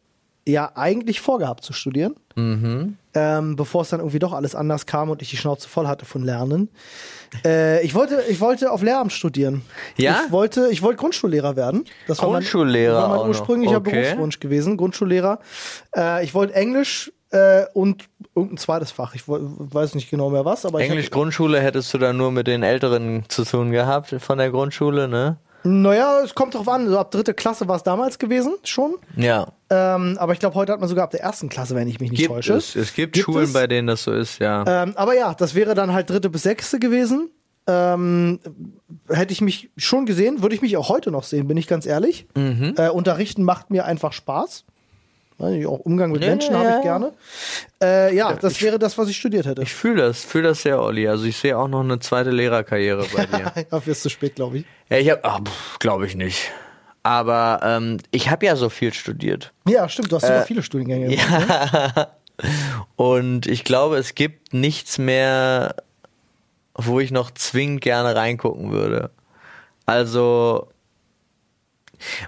ja 0.45 0.71
eigentlich 0.75 1.19
vorgehabt 1.19 1.63
zu 1.63 1.73
studieren, 1.73 2.15
ähm, 2.37 3.55
bevor 3.57 3.81
es 3.81 3.89
dann 3.89 3.99
irgendwie 3.99 4.19
doch 4.19 4.31
alles 4.31 4.55
anders 4.55 4.85
kam 4.85 5.09
und 5.09 5.21
ich 5.21 5.29
die 5.29 5.37
Schnauze 5.37 5.67
voll 5.67 5.87
hatte 5.87 6.05
von 6.05 6.23
Lernen. 6.23 6.69
Äh, 7.43 7.83
ich 7.83 7.95
wollte, 7.95 8.23
ich 8.29 8.39
wollte 8.39 8.71
auf 8.71 8.81
Lehramt 8.81 9.11
studieren. 9.11 9.63
Ja? 9.97 10.21
Ich 10.25 10.31
wollte, 10.31 10.69
ich 10.71 10.81
wollte 10.81 10.99
Grundschullehrer 10.99 11.55
werden. 11.57 11.83
Das 12.07 12.19
war 12.19 12.27
mein, 12.27 12.35
Grundschullehrer 12.35 12.95
war 12.95 13.09
mein 13.09 13.17
auch 13.17 13.23
noch. 13.23 13.29
ursprünglicher 13.29 13.77
Okay. 13.77 14.03
Berufswunsch 14.03 14.39
gewesen, 14.39 14.77
Grundschullehrer. 14.77 15.39
Äh, 15.95 16.23
ich 16.23 16.33
wollte 16.33 16.53
Englisch 16.53 17.11
äh, 17.31 17.65
und 17.73 18.05
irgendein 18.35 18.57
zweites 18.57 18.91
Fach. 18.91 19.15
Ich 19.15 19.23
weiß 19.27 19.95
nicht 19.95 20.09
genau 20.09 20.29
mehr 20.29 20.45
was, 20.45 20.65
aber 20.65 20.79
Englisch 20.79 21.09
Grundschule 21.09 21.59
hättest 21.59 21.93
du 21.93 21.97
dann 21.97 22.17
nur 22.17 22.31
mit 22.31 22.47
den 22.47 22.63
Älteren 22.63 23.23
zu 23.27 23.43
tun 23.43 23.71
gehabt 23.71 24.15
von 24.19 24.37
der 24.37 24.51
Grundschule, 24.51 25.07
ne? 25.07 25.37
Naja, 25.63 26.21
es 26.23 26.33
kommt 26.33 26.55
drauf 26.55 26.67
an. 26.69 26.87
So 26.87 26.97
ab 26.97 27.11
dritte 27.11 27.33
Klasse 27.33 27.67
war 27.67 27.75
es 27.75 27.83
damals 27.83 28.19
gewesen, 28.19 28.53
schon. 28.63 28.95
Ja. 29.15 29.47
Ähm, 29.69 30.17
aber 30.17 30.33
ich 30.33 30.39
glaube, 30.39 30.55
heute 30.55 30.71
hat 30.71 30.79
man 30.79 30.87
sogar 30.87 31.03
ab 31.03 31.11
der 31.11 31.21
ersten 31.21 31.49
Klasse, 31.49 31.75
wenn 31.75 31.87
ich 31.87 31.99
mich 31.99 32.11
nicht 32.11 32.21
Gibt 32.21 32.31
täusche. 32.31 32.53
es. 32.53 32.75
Es 32.75 32.93
gibt, 32.93 33.13
Gibt 33.13 33.25
Schulen, 33.25 33.45
es? 33.45 33.53
bei 33.53 33.67
denen 33.67 33.87
das 33.87 34.03
so 34.03 34.13
ist, 34.13 34.39
ja. 34.39 34.63
Ähm, 34.65 34.93
aber 34.95 35.15
ja, 35.15 35.33
das 35.33 35.55
wäre 35.55 35.75
dann 35.75 35.91
halt 35.93 36.09
dritte 36.09 36.29
bis 36.29 36.43
sechste 36.43 36.79
gewesen. 36.79 37.29
Ähm, 37.69 38.39
hätte 39.09 39.33
ich 39.33 39.41
mich 39.41 39.69
schon 39.75 40.05
gesehen, 40.05 40.41
würde 40.41 40.55
ich 40.55 40.61
mich 40.61 40.77
auch 40.77 40.87
heute 40.87 41.11
noch 41.11 41.23
sehen, 41.23 41.49
bin 41.49 41.57
ich 41.57 41.67
ganz 41.67 41.85
ehrlich. 41.85 42.27
Mhm. 42.35 42.75
Äh, 42.77 42.89
unterrichten 42.89 43.43
macht 43.43 43.69
mir 43.69 43.83
einfach 43.83 44.13
Spaß. 44.13 44.63
Auch 45.39 45.79
Umgang 45.79 46.11
mit 46.11 46.21
Ja, 46.23 46.29
Menschen 46.29 46.53
ja, 46.53 46.59
habe 46.59 46.69
ja. 46.69 46.77
ich 46.77 46.83
gerne. 46.83 47.13
Äh, 47.81 48.15
ja, 48.15 48.33
das 48.33 48.59
wäre 48.61 48.79
das, 48.79 48.97
was 48.97 49.07
ich 49.09 49.17
studiert 49.17 49.45
hätte. 49.45 49.61
Ich 49.61 49.73
fühle 49.73 50.01
das, 50.01 50.23
fühle 50.23 50.49
das 50.49 50.63
sehr, 50.63 50.81
Olli. 50.81 51.07
Also 51.07 51.25
ich 51.25 51.37
sehe 51.37 51.57
auch 51.57 51.67
noch 51.67 51.81
eine 51.81 51.99
zweite 51.99 52.31
Lehrerkarriere 52.31 53.05
bei 53.15 53.25
dir. 53.37 53.65
Dafür 53.69 53.91
ist 53.91 54.01
zu 54.01 54.09
spät, 54.09 54.35
glaube 54.35 54.59
ich. 54.59 54.65
ja, 54.89 54.97
ich 54.97 55.09
habe, 55.11 55.49
glaube 55.79 56.07
ich 56.07 56.15
nicht. 56.15 56.51
Aber 57.03 57.59
ähm, 57.63 57.97
ich 58.11 58.29
habe 58.29 58.45
ja 58.47 58.55
so 58.55 58.69
viel 58.69 58.93
studiert. 58.93 59.53
Ja, 59.67 59.87
stimmt, 59.87 60.11
du 60.11 60.15
hast 60.17 60.23
sogar 60.23 60.43
viele 60.43 60.63
Studiengänge. 60.63 61.15
gemacht, 61.15 61.73
ne? 61.73 62.07
Und 62.95 63.47
ich 63.47 63.63
glaube, 63.63 63.97
es 63.97 64.13
gibt 64.15 64.53
nichts 64.53 64.97
mehr, 64.97 65.75
wo 66.75 66.99
ich 66.99 67.11
noch 67.11 67.31
zwingend 67.31 67.81
gerne 67.81 68.15
reingucken 68.15 68.71
würde. 68.71 69.11
Also, 69.85 70.67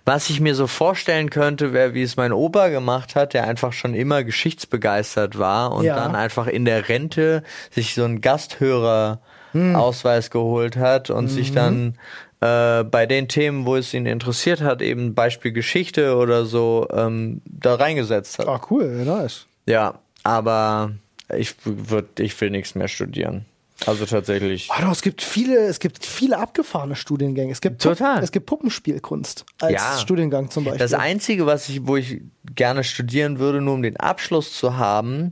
was 0.06 0.30
ich 0.30 0.40
mir 0.40 0.56
so 0.56 0.68
vorstellen 0.68 1.30
könnte, 1.30 1.74
wäre, 1.74 1.94
wie 1.94 2.02
es 2.04 2.16
mein 2.18 2.32
Opa 2.34 2.70
gemacht 2.70 3.16
hat, 3.16 3.34
der 3.34 3.46
einfach 3.46 3.74
schon 3.74 3.94
immer 3.94 4.24
geschichtsbegeistert 4.24 5.38
war 5.38 5.72
und 5.74 5.86
Ja. 5.86 5.96
dann 5.96 6.16
einfach 6.16 6.48
in 6.48 6.66
der 6.66 6.90
Rente 6.90 7.44
sich 7.72 7.94
so 7.96 8.04
einen 8.04 8.22
Gasthörer 8.22 9.20
Ausweis 9.54 10.30
geholt 10.30 10.78
hat 10.78 11.10
und 11.10 11.28
sich 11.28 11.52
dann 11.52 11.98
äh, 12.40 12.84
bei 12.84 13.08
den 13.08 13.28
Themen, 13.28 13.66
wo 13.66 13.76
es 13.78 13.94
ihn 13.96 14.06
interessiert 14.06 14.62
hat, 14.62 14.84
eben 14.84 15.16
Beispiel 15.16 15.52
Geschichte 15.52 16.16
oder 16.16 16.46
so, 16.46 16.88
ähm, 16.94 17.42
da 17.46 17.74
reingesetzt 17.76 18.38
hat. 18.38 18.48
Ah, 18.48 18.62
cool, 18.70 18.86
nice. 19.06 19.48
Ja, 19.66 19.96
aber 20.24 20.92
ich 21.36 21.56
würd, 21.66 22.20
ich 22.20 22.40
will 22.40 22.52
nichts 22.52 22.76
mehr 22.76 22.88
studieren. 22.88 23.46
Also 23.86 24.06
tatsächlich. 24.06 24.70
Ah, 24.72 24.82
doch, 24.82 24.92
es 24.92 25.02
gibt 25.02 25.22
viele, 25.22 25.58
es 25.68 25.80
gibt 25.80 26.06
viele 26.06 26.38
abgefahrene 26.38 26.96
Studiengänge. 26.96 27.52
Es 27.52 27.62
gibt 27.62 27.82
Total. 27.82 28.22
es 28.24 28.32
gibt 28.32 28.46
Puppenspielkunst 28.46 29.46
als 29.62 29.74
Ja. 29.74 29.98
Studiengang 30.00 30.52
zum 30.52 30.66
Beispiel. 30.66 30.80
Das 30.80 30.94
Einzige, 30.94 31.46
was 31.46 31.70
ich, 31.70 31.88
wo 31.88 31.96
ich 31.96 32.22
gerne 32.56 32.84
studieren 32.84 33.40
würde, 33.40 33.62
nur 33.62 33.76
um 33.76 33.82
den 33.82 33.98
Abschluss 33.98 34.54
zu 34.58 34.78
haben, 34.78 35.30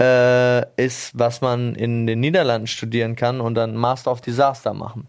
äh, 0.00 0.62
ist, 0.82 1.10
was 1.14 1.40
man 1.42 1.74
in 1.74 2.06
den 2.06 2.20
Niederlanden 2.20 2.66
studieren 2.66 3.14
kann 3.14 3.40
und 3.40 3.54
dann 3.54 3.76
Master 3.76 4.10
of 4.10 4.20
Disaster 4.22 4.72
machen. 4.72 5.06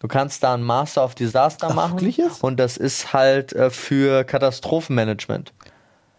Du 0.00 0.08
kannst 0.08 0.42
da 0.42 0.52
einen 0.52 0.64
Master 0.64 1.02
of 1.04 1.14
Disaster 1.14 1.68
Ach, 1.70 1.74
machen 1.74 2.00
wirklich 2.00 2.20
und 2.42 2.58
das 2.58 2.76
ist 2.76 3.12
halt 3.14 3.52
äh, 3.54 3.70
für 3.70 4.24
Katastrophenmanagement. 4.24 5.52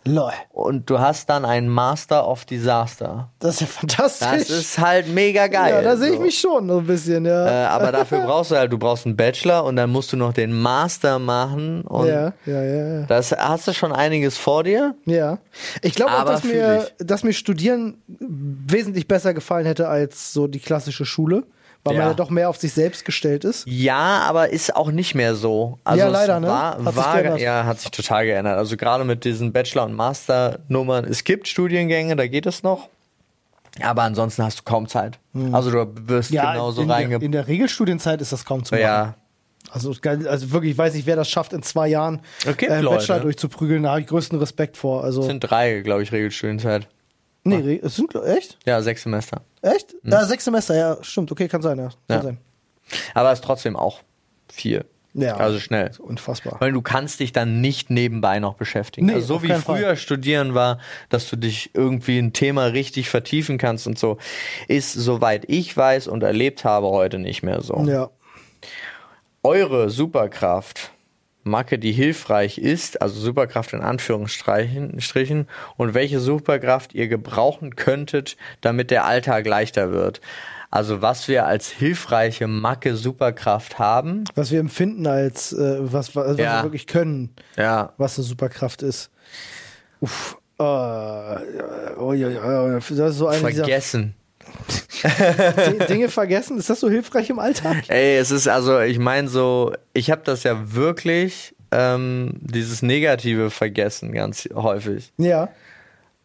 Lol, 0.07 0.31
Und 0.51 0.87
du 0.89 0.99
hast 0.99 1.31
dann 1.31 1.45
einen 1.45 1.67
Master 1.67 2.27
of 2.27 2.45
Disaster. 2.45 3.31
das 3.39 3.55
ist 3.55 3.61
ja 3.61 3.67
fantastisch. 3.67 4.47
Das 4.47 4.49
ist 4.49 4.77
halt 4.77 5.07
mega 5.07 5.47
geil. 5.47 5.73
ja, 5.73 5.81
da 5.81 5.97
sehe 5.97 6.09
ich 6.09 6.17
so. 6.17 6.21
mich 6.21 6.39
schon 6.39 6.67
so 6.69 6.77
ein 6.77 6.85
bisschen, 6.85 7.25
ja. 7.25 7.63
Äh, 7.63 7.65
aber 7.65 7.91
dafür 7.91 8.19
brauchst 8.25 8.51
du 8.51 8.55
halt, 8.55 8.71
du 8.71 8.77
brauchst 8.77 9.07
einen 9.07 9.15
Bachelor 9.15 9.63
und 9.63 9.77
dann 9.77 9.89
musst 9.89 10.13
du 10.13 10.17
noch 10.17 10.31
den 10.31 10.53
Master 10.53 11.17
machen 11.17 11.81
und 11.81 12.07
ja, 12.07 12.33
ja, 12.45 12.63
ja, 12.63 12.87
ja. 12.99 13.05
das 13.07 13.31
hast 13.31 13.67
du 13.67 13.73
schon 13.73 13.91
einiges 13.91 14.37
vor 14.37 14.63
dir. 14.63 14.93
Ja. 15.05 15.39
Ich 15.81 15.95
glaube 15.95 16.13
auch, 16.13 16.25
dass 16.25 16.43
mir, 16.43 16.87
dass 16.99 17.23
mir 17.23 17.33
Studieren 17.33 17.97
wesentlich 18.07 19.07
besser 19.07 19.33
gefallen 19.33 19.65
hätte 19.65 19.87
als 19.87 20.33
so 20.33 20.45
die 20.45 20.59
klassische 20.59 21.05
Schule, 21.05 21.45
weil 21.85 21.93
man 21.93 22.01
Ja. 22.03 22.07
ja 22.09 22.13
doch 22.15 22.29
mehr 22.29 22.49
auf 22.49 22.57
sich 22.57 22.73
selbst 22.73 23.05
gestellt 23.05 23.45
ist. 23.45 23.63
Ja, 23.67 24.19
aber 24.27 24.49
ist 24.49 24.75
auch 24.75 24.91
nicht 24.91 25.15
mehr 25.15 25.35
so. 25.35 25.79
Also 25.85 25.99
Ja, 25.99 26.07
leider, 26.09 26.39
ne? 26.41 26.47
War, 26.47 26.71
Hat 26.83 26.85
sich 26.85 26.95
war, 26.97 27.13
geändert. 27.21 27.39
ja, 27.41 27.63
hat 27.65 27.79
sich 27.79 27.91
total 27.91 28.25
geändert. 28.25 28.57
Also 28.57 28.75
gerade 28.75 29.03
mit 29.05 29.23
diesen 29.23 29.53
Bachelor- 29.53 29.85
und 29.85 29.93
Master-Nummern. 29.93 31.05
Es 31.05 31.23
gibt 31.23 31.47
Studiengänge, 31.47 32.15
da 32.17 32.27
geht 32.27 32.45
es 32.45 32.63
noch. 32.63 32.89
Aber 33.81 34.03
ansonsten 34.03 34.43
hast 34.43 34.59
du 34.59 34.63
kaum 34.63 34.87
Zeit. 34.87 35.19
Also 35.51 35.69
du 35.71 35.85
wirst 36.07 36.31
genauso 36.31 36.81
in, 36.81 36.87
der, 36.87 36.97
reinge... 36.97 37.15
in 37.17 37.31
der 37.31 37.47
Regelstudienzeit 37.47 38.19
ist 38.21 38.31
das 38.31 38.45
kaum 38.45 38.63
zu 38.63 38.73
machen. 38.75 38.81
Ja, 38.83 39.15
Also, 39.69 39.93
also 40.03 40.51
wirklich, 40.51 40.71
ich 40.71 40.77
weiß 40.77 40.93
nicht, 40.93 41.05
wer 41.05 41.17
das 41.17 41.29
schafft, 41.29 41.51
in 41.51 41.61
zwei 41.61 41.87
Jahren 41.89 42.21
Okay, 42.49 42.67
äh, 42.67 42.79
Leute. 42.79 42.97
Bachelor 42.99 43.19
durchzuprügeln. 43.19 43.83
Da 43.83 43.89
habe 43.91 44.01
ich 44.01 44.07
größten 44.07 44.39
Respekt 44.39 44.77
vor. 44.77 45.03
Also, 45.03 45.21
es 45.21 45.27
sind 45.27 45.41
drei, 45.41 45.81
glaube 45.81 46.03
ich, 46.03 46.11
Regelstudienzeit. 46.13 46.87
Nee, 47.45 47.79
es 47.81 47.95
sind 47.95 48.13
echt? 48.15 48.57
Ja, 48.65 48.81
sechs 48.81 49.03
Semester. 49.03 49.41
Echt? 49.61 49.95
Ja, 50.03 50.25
sechs 50.25 50.45
Semester, 50.45 50.75
ja, 50.75 50.97
stimmt. 51.01 51.31
Okay, 51.31 51.47
kann 51.47 51.61
sein, 51.61 51.77
ja. 51.77 51.89
Kann. 51.89 51.97
Ja. 52.09 52.21
sein. 52.21 52.37
Aber 53.13 53.31
es 53.31 53.39
ist 53.39 53.45
trotzdem 53.45 53.75
auch 53.75 54.01
viel. 54.51 54.85
Ja. 55.15 55.37
Also 55.37 55.59
schnell. 55.59 55.91
Unfassbar. 55.99 56.57
Weil 56.59 56.73
du 56.73 56.81
kannst 56.81 57.21
dich 57.21 57.31
dann 57.31 57.61
nicht 57.61 57.89
nebenbei 57.89 58.39
noch 58.39 58.55
beschäftigen. 58.55 59.07
Nee, 59.07 59.13
also 59.13 59.35
so 59.35 59.43
wie 59.43 59.53
früher 59.53 59.87
Fall. 59.87 59.97
studieren 59.97 60.53
war, 60.53 60.79
dass 61.07 61.29
du 61.29 61.37
dich 61.37 61.71
irgendwie 61.73 62.19
ein 62.19 62.33
Thema 62.33 62.65
richtig 62.65 63.09
vertiefen 63.09 63.57
kannst 63.57 63.87
und 63.87 63.97
so, 63.97 64.17
ist 64.67 64.91
soweit 64.91 65.45
ich 65.47 65.75
weiß 65.75 66.09
und 66.09 66.21
erlebt 66.21 66.65
habe 66.65 66.87
heute 66.87 67.17
nicht 67.17 67.43
mehr 67.43 67.61
so. 67.61 67.81
Ja. 67.85 68.09
Eure 69.41 69.89
Superkraft, 69.89 70.91
Macke, 71.45 71.77
die 71.79 71.91
hilfreich 71.91 72.57
ist, 72.57 73.01
also 73.01 73.19
Superkraft 73.19 73.71
in 73.73 73.81
Anführungsstrichen, 73.81 74.99
Strichen, 74.99 75.47
und 75.77 75.93
welche 75.93 76.19
Superkraft 76.19 76.93
ihr 76.95 77.07
gebrauchen 77.07 77.75
könntet, 77.75 78.35
damit 78.61 78.89
der 78.91 79.05
Alltag 79.05 79.45
leichter 79.45 79.91
wird. 79.91 80.21
Also 80.71 81.01
was 81.03 81.27
wir 81.27 81.45
als 81.45 81.69
hilfreiche 81.69 82.47
Macke 82.47 82.95
Superkraft 82.95 83.77
haben. 83.79 84.23
Was 84.33 84.51
wir 84.51 84.59
empfinden 84.59 85.05
als, 85.07 85.53
äh, 85.53 85.77
was, 85.79 86.15
was 86.15 86.37
Ja. 86.37 86.57
wir 86.59 86.63
wirklich 86.63 86.87
können, 86.87 87.29
Ja, 87.55 87.93
was 87.97 88.17
eine 88.17 88.25
Superkraft 88.25 88.81
ist. 88.81 89.11
Uff. 90.01 90.37
Äh, 90.57 90.63
oh, 90.63 92.13
ja, 92.13 92.29
ja, 92.29 92.69
das 92.79 92.89
ist 92.91 93.17
so 93.17 93.27
eine 93.27 93.37
dieser 93.49 93.63
vergessen. 93.63 94.15
Di- 94.17 94.24
Dinge 95.89 96.09
vergessen. 96.09 96.57
Ist 96.57 96.69
das 96.69 96.79
so 96.79 96.89
hilfreich 96.89 97.29
im 97.29 97.39
Alltag? 97.39 97.83
Ey, 97.89 98.17
es 98.17 98.31
ist 98.31 98.47
also, 98.47 98.79
ich 98.79 98.99
meine 98.99 99.27
so, 99.27 99.73
ich 99.93 100.11
habe 100.11 100.21
das 100.23 100.43
ja 100.43 100.73
wirklich, 100.73 101.55
ähm, 101.71 102.31
dieses 102.39 102.81
Negative 102.81 103.49
vergessen 103.51 104.11
ganz 104.11 104.47
häufig. 104.53 105.11
Ja. 105.17 105.49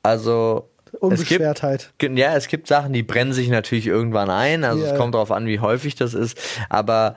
Also 0.02 0.68
es 0.86 0.92
gibt, 0.92 1.02
Unbeschwertheit. 1.02 1.92
ja, 2.02 2.34
es 2.36 2.48
gibt 2.48 2.66
Sachen, 2.66 2.92
die 2.92 3.02
brennen 3.02 3.32
sich 3.32 3.48
natürlich 3.48 3.86
irgendwann 3.86 4.30
ein. 4.30 4.64
Also 4.64 4.84
Ja. 4.84 4.92
es 4.92 4.98
kommt 4.98 5.14
darauf 5.14 5.30
an, 5.30 5.46
wie 5.46 5.60
häufig 5.60 5.94
das 5.94 6.14
ist. 6.14 6.38
Aber 6.68 7.16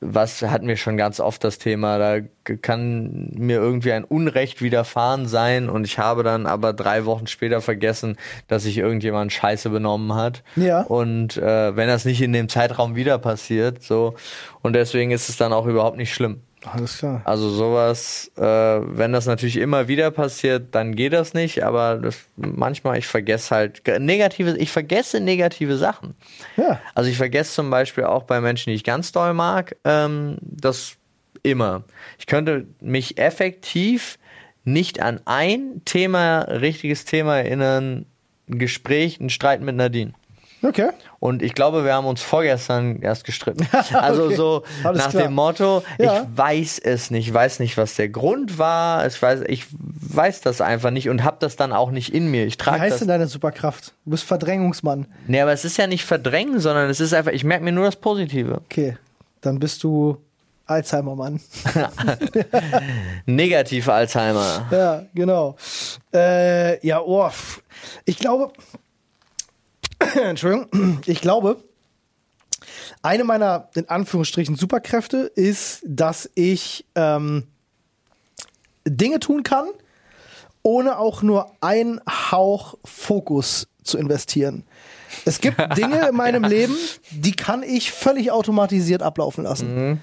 was 0.00 0.42
hatten 0.42 0.68
wir 0.68 0.76
schon 0.76 0.96
ganz 0.96 1.20
oft 1.20 1.42
das 1.42 1.58
Thema, 1.58 1.98
da 1.98 2.20
kann 2.62 3.30
mir 3.34 3.56
irgendwie 3.56 3.92
ein 3.92 4.04
Unrecht 4.04 4.62
widerfahren 4.62 5.26
sein 5.26 5.68
und 5.68 5.84
ich 5.84 5.98
habe 5.98 6.22
dann 6.22 6.46
aber 6.46 6.72
drei 6.72 7.04
Wochen 7.04 7.26
später 7.26 7.60
vergessen, 7.60 8.16
dass 8.46 8.62
sich 8.62 8.78
irgendjemand 8.78 9.32
Scheiße 9.32 9.70
benommen 9.70 10.14
hat. 10.14 10.44
Ja. 10.56 10.82
Und 10.82 11.36
äh, 11.36 11.76
wenn 11.76 11.88
das 11.88 12.04
nicht 12.04 12.22
in 12.22 12.32
dem 12.32 12.48
Zeitraum 12.48 12.94
wieder 12.94 13.18
passiert, 13.18 13.82
so 13.82 14.14
und 14.62 14.74
deswegen 14.74 15.10
ist 15.10 15.28
es 15.28 15.36
dann 15.36 15.52
auch 15.52 15.66
überhaupt 15.66 15.96
nicht 15.96 16.14
schlimm. 16.14 16.42
Alles 16.64 16.98
klar. 16.98 17.22
Also 17.24 17.50
sowas, 17.50 18.30
äh, 18.36 18.42
wenn 18.42 19.12
das 19.12 19.26
natürlich 19.26 19.56
immer 19.56 19.86
wieder 19.86 20.10
passiert, 20.10 20.74
dann 20.74 20.96
geht 20.96 21.12
das 21.12 21.32
nicht, 21.32 21.62
aber 21.62 21.96
das, 21.96 22.18
manchmal, 22.36 22.98
ich 22.98 23.06
vergesse 23.06 23.54
halt 23.54 23.82
negative, 24.00 24.56
ich 24.56 24.72
vergesse 24.72 25.20
negative 25.20 25.76
Sachen. 25.76 26.14
Ja. 26.56 26.80
Also 26.94 27.10
ich 27.10 27.16
vergesse 27.16 27.52
zum 27.54 27.70
Beispiel 27.70 28.04
auch 28.04 28.24
bei 28.24 28.40
Menschen, 28.40 28.70
die 28.70 28.76
ich 28.76 28.84
ganz 28.84 29.12
doll 29.12 29.34
mag, 29.34 29.76
ähm, 29.84 30.38
das 30.40 30.96
immer. 31.42 31.84
Ich 32.18 32.26
könnte 32.26 32.66
mich 32.80 33.18
effektiv 33.18 34.18
nicht 34.64 35.00
an 35.00 35.20
ein 35.24 35.82
Thema, 35.84 36.40
richtiges 36.40 37.04
Thema 37.04 37.38
erinnern, 37.38 38.06
ein 38.48 38.58
Gespräch, 38.58 39.20
ein 39.20 39.30
Streit 39.30 39.60
mit 39.60 39.76
Nadine. 39.76 40.12
Okay. 40.62 40.90
Und 41.20 41.42
ich 41.42 41.54
glaube, 41.54 41.84
wir 41.84 41.94
haben 41.94 42.06
uns 42.06 42.20
vorgestern 42.22 43.00
erst 43.00 43.24
gestritten. 43.24 43.66
Also 43.92 44.24
Okay. 44.24 44.34
so 44.36 44.62
Alles 44.82 45.04
nach 45.04 45.10
klar. 45.10 45.22
dem 45.24 45.34
Motto, 45.34 45.82
Ja. 45.98 46.22
ich 46.22 46.36
weiß 46.38 46.78
es 46.80 47.10
nicht, 47.10 47.28
ich 47.28 47.34
weiß 47.34 47.60
nicht, 47.60 47.76
was 47.76 47.94
der 47.94 48.08
Grund 48.08 48.58
war, 48.58 49.06
ich 49.06 49.20
weiß, 49.20 49.42
ich 49.46 49.66
weiß 49.70 50.40
das 50.40 50.60
einfach 50.60 50.90
nicht 50.90 51.08
und 51.08 51.22
habe 51.24 51.36
das 51.40 51.56
dann 51.56 51.72
auch 51.72 51.90
nicht 51.90 52.12
in 52.12 52.28
mir. 52.30 52.44
Ich 52.46 52.54
Wie 52.54 52.58
trage 52.58 52.80
heißt 52.80 52.92
das. 52.92 52.98
denn 53.00 53.08
deine 53.08 53.26
Superkraft? 53.28 53.92
Du 54.04 54.10
bist 54.12 54.24
Verdrängungsmann. 54.24 55.06
Nee, 55.26 55.40
aber 55.40 55.52
es 55.52 55.64
ist 55.64 55.76
ja 55.78 55.86
nicht 55.86 56.04
verdrängen, 56.04 56.58
sondern 56.60 56.90
es 56.90 56.98
ist 57.00 57.14
einfach, 57.14 57.32
ich 57.32 57.44
merke 57.44 57.64
mir 57.64 57.72
nur 57.72 57.84
das 57.84 57.96
Positive. 57.96 58.60
Okay. 58.64 58.96
Dann 59.40 59.60
bist 59.60 59.84
du 59.84 60.16
Alzheimer-Mann. 60.66 61.40
Negative 63.26 63.92
Alzheimer. 63.92 64.66
Ja, 64.70 65.02
genau. 65.14 65.56
Äh, 66.12 66.84
ja, 66.86 67.00
oh. 67.00 67.30
Ich 68.04 68.18
glaube, 68.18 68.52
Entschuldigung, 70.22 71.00
ich 71.06 71.20
glaube, 71.20 71.62
eine 73.02 73.24
meiner, 73.24 73.68
in 73.74 73.88
Anführungsstrichen, 73.88 74.56
Superkräfte 74.56 75.18
ist, 75.18 75.82
dass 75.84 76.30
ich 76.34 76.84
ähm, 76.94 77.44
Dinge 78.86 79.20
tun 79.20 79.42
kann, 79.42 79.66
ohne 80.62 80.98
auch 80.98 81.22
nur 81.22 81.52
einen 81.60 82.00
Hauch 82.08 82.74
Fokus 82.84 83.68
zu 83.82 83.98
investieren. 83.98 84.64
Es 85.24 85.40
gibt 85.40 85.58
Dinge 85.76 86.08
in 86.08 86.16
meinem 86.16 86.44
Leben, 86.44 86.76
die 87.10 87.32
kann 87.32 87.62
ich 87.62 87.92
völlig 87.92 88.30
automatisiert 88.30 89.02
ablaufen 89.02 89.44
lassen. 89.44 90.00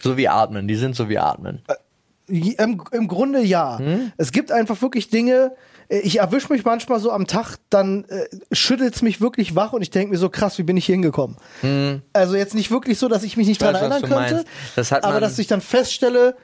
So 0.00 0.16
wie 0.16 0.28
Atmen, 0.28 0.68
die 0.68 0.76
sind 0.76 0.96
so 0.96 1.08
wie 1.08 1.18
Atmen. 1.18 1.62
Im, 2.26 2.82
Im 2.90 3.08
Grunde 3.08 3.42
ja. 3.42 3.80
Es 4.16 4.32
gibt 4.32 4.52
einfach 4.52 4.80
wirklich 4.82 5.08
Dinge, 5.08 5.52
äh, 5.52 5.56
ich 5.88 6.18
erwische 6.18 6.52
mich 6.52 6.64
manchmal 6.64 7.00
so 7.00 7.10
am 7.10 7.26
Tag, 7.26 7.56
dann 7.70 8.04
äh, 8.04 8.26
schüttelt 8.52 8.94
es 8.94 9.02
mich 9.02 9.20
wirklich 9.20 9.54
wach 9.54 9.72
und 9.72 9.82
ich 9.82 9.90
denke 9.90 10.12
mir 10.12 10.18
so, 10.18 10.28
krass, 10.28 10.58
wie 10.58 10.62
bin 10.62 10.76
ich 10.76 10.86
hier 10.86 10.94
hingekommen? 10.94 11.36
Also 12.12 12.36
jetzt 12.36 12.54
nicht 12.54 12.70
wirklich 12.70 12.98
so, 12.98 13.08
dass 13.08 13.22
ich 13.22 13.36
mich 13.36 13.46
nicht 13.46 13.62
dran 13.62 13.74
erinnern 13.74 14.02
könnte. 14.02 14.44
Das 14.76 14.92
hat 14.92 15.04
aber 15.04 15.20
dass 15.20 15.38
ich 15.38 15.46
dann 15.46 15.60
feststelle, 15.60 16.36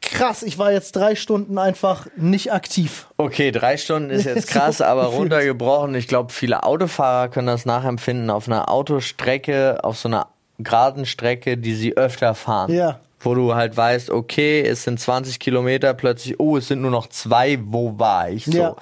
krass, 0.00 0.42
ich 0.42 0.58
war 0.58 0.72
jetzt 0.72 0.96
drei 0.96 1.14
Stunden 1.14 1.58
einfach 1.58 2.06
nicht 2.16 2.52
aktiv. 2.52 3.06
Okay, 3.16 3.52
drei 3.52 3.76
Stunden 3.76 4.10
ist 4.10 4.24
jetzt 4.24 4.48
So 4.52 4.58
krass, 4.58 4.80
aber 4.80 5.02
gefühlt. 5.02 5.20
runtergebrochen. 5.20 5.94
Ich 5.94 6.08
glaube, 6.08 6.32
viele 6.32 6.62
Autofahrer 6.64 7.28
können 7.28 7.46
das 7.46 7.66
nachempfinden 7.66 8.30
auf 8.30 8.48
einer 8.48 8.68
Autostrecke, 8.70 9.84
auf 9.84 9.98
so 9.98 10.08
einer 10.08 10.28
geraden 10.58 11.06
Strecke, 11.06 11.56
die 11.56 11.74
sie 11.74 11.96
öfter 11.96 12.34
fahren. 12.34 12.72
Ja. 12.72 13.00
Wo 13.20 13.34
du 13.34 13.54
halt 13.54 13.76
weißt, 13.76 14.10
okay, 14.10 14.62
es 14.62 14.84
sind 14.84 14.98
20 14.98 15.38
Kilometer, 15.38 15.92
plötzlich, 15.94 16.40
oh, 16.40 16.56
es 16.56 16.68
sind 16.68 16.80
nur 16.80 16.90
noch 16.90 17.08
zwei, 17.08 17.58
wo 17.62 17.98
war 17.98 18.30
ich? 18.30 18.46
So. 18.46 18.58
Ja. 18.58 18.76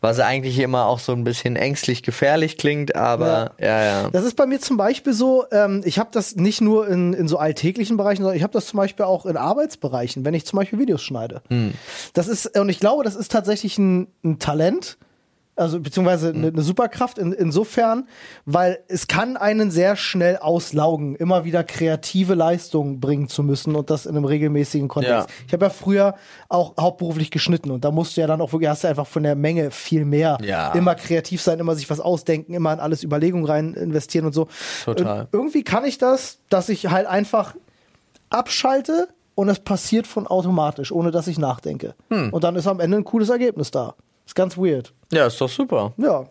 Was 0.00 0.20
eigentlich 0.20 0.58
immer 0.58 0.86
auch 0.86 1.00
so 1.00 1.12
ein 1.12 1.24
bisschen 1.24 1.56
ängstlich 1.56 2.02
gefährlich 2.02 2.58
klingt, 2.58 2.94
aber 2.94 3.52
ja, 3.58 3.84
ja. 3.84 4.10
Das 4.10 4.24
ist 4.24 4.36
bei 4.36 4.46
mir 4.46 4.60
zum 4.60 4.76
Beispiel 4.76 5.12
so, 5.12 5.44
ähm, 5.50 5.82
ich 5.84 5.98
habe 5.98 6.10
das 6.12 6.36
nicht 6.36 6.60
nur 6.60 6.88
in, 6.88 7.12
in 7.12 7.28
so 7.28 7.38
alltäglichen 7.38 7.96
Bereichen, 7.96 8.22
sondern 8.22 8.36
ich 8.36 8.42
habe 8.42 8.52
das 8.52 8.66
zum 8.66 8.78
Beispiel 8.78 9.04
auch 9.04 9.26
in 9.26 9.36
Arbeitsbereichen, 9.36 10.24
wenn 10.24 10.34
ich 10.34 10.46
zum 10.46 10.58
Beispiel 10.58 10.78
Videos 10.78 11.02
schneide. 11.02 11.42
Hm. 11.48 11.74
Das 12.14 12.28
ist, 12.28 12.56
und 12.58 12.68
ich 12.68 12.80
glaube, 12.80 13.04
das 13.04 13.16
ist 13.16 13.32
tatsächlich 13.32 13.78
ein, 13.78 14.06
ein 14.24 14.38
Talent, 14.38 14.96
Also 15.54 15.80
beziehungsweise 15.80 16.30
eine, 16.30 16.48
eine 16.48 16.62
Superkraft 16.62 17.18
in, 17.18 17.32
insofern, 17.32 18.08
weil 18.46 18.78
es 18.88 19.06
kann 19.06 19.36
einen 19.36 19.70
sehr 19.70 19.96
schnell 19.96 20.38
auslaugen, 20.38 21.14
immer 21.14 21.44
wieder 21.44 21.62
kreative 21.62 22.34
Leistungen 22.34 23.00
bringen 23.00 23.28
zu 23.28 23.42
müssen 23.42 23.76
und 23.76 23.90
das 23.90 24.06
in 24.06 24.16
einem 24.16 24.24
regelmäßigen 24.24 24.88
Kontext. 24.88 25.28
Ja. 25.28 25.34
Ich 25.46 25.52
habe 25.52 25.66
ja 25.66 25.70
früher 25.70 26.14
auch 26.48 26.74
hauptberuflich 26.80 27.30
geschnitten 27.30 27.70
und 27.70 27.84
da 27.84 27.90
musst 27.90 28.16
du 28.16 28.22
ja 28.22 28.26
dann 28.26 28.40
auch 28.40 28.52
wirklich, 28.52 28.70
hast 28.70 28.84
du 28.84 28.88
einfach 28.88 29.06
von 29.06 29.24
der 29.24 29.34
Menge 29.34 29.70
viel 29.70 30.06
mehr. 30.06 30.38
Ja. 30.42 30.72
Immer 30.72 30.94
kreativ 30.94 31.42
sein, 31.42 31.58
immer 31.58 31.74
sich 31.74 31.90
was 31.90 32.00
ausdenken, 32.00 32.54
immer 32.54 32.72
in 32.72 32.80
alles 32.80 33.04
Überlegungen 33.04 33.44
rein 33.44 33.74
investieren 33.74 34.24
und 34.24 34.32
so. 34.32 34.48
Total. 34.86 35.22
Und 35.22 35.28
irgendwie 35.32 35.64
kann 35.64 35.84
ich 35.84 35.98
das, 35.98 36.38
dass 36.48 36.70
ich 36.70 36.86
halt 36.86 37.06
einfach 37.06 37.54
abschalte 38.30 39.08
und 39.34 39.50
es 39.50 39.60
passiert 39.60 40.06
von 40.06 40.26
automatisch, 40.26 40.92
ohne 40.92 41.10
dass 41.10 41.26
ich 41.26 41.38
nachdenke. 41.38 41.94
Hm. 42.08 42.32
Und 42.32 42.42
dann 42.42 42.56
ist 42.56 42.66
am 42.66 42.80
Ende 42.80 42.96
ein 42.96 43.04
cooles 43.04 43.28
Ergebnis 43.28 43.70
da. 43.70 43.96
Ist 44.26 44.34
ganz 44.34 44.56
weird. 44.56 44.94
Ja, 45.12 45.26
ist 45.26 45.40
doch 45.40 45.48
super. 45.48 45.92
Ja. 45.98 46.26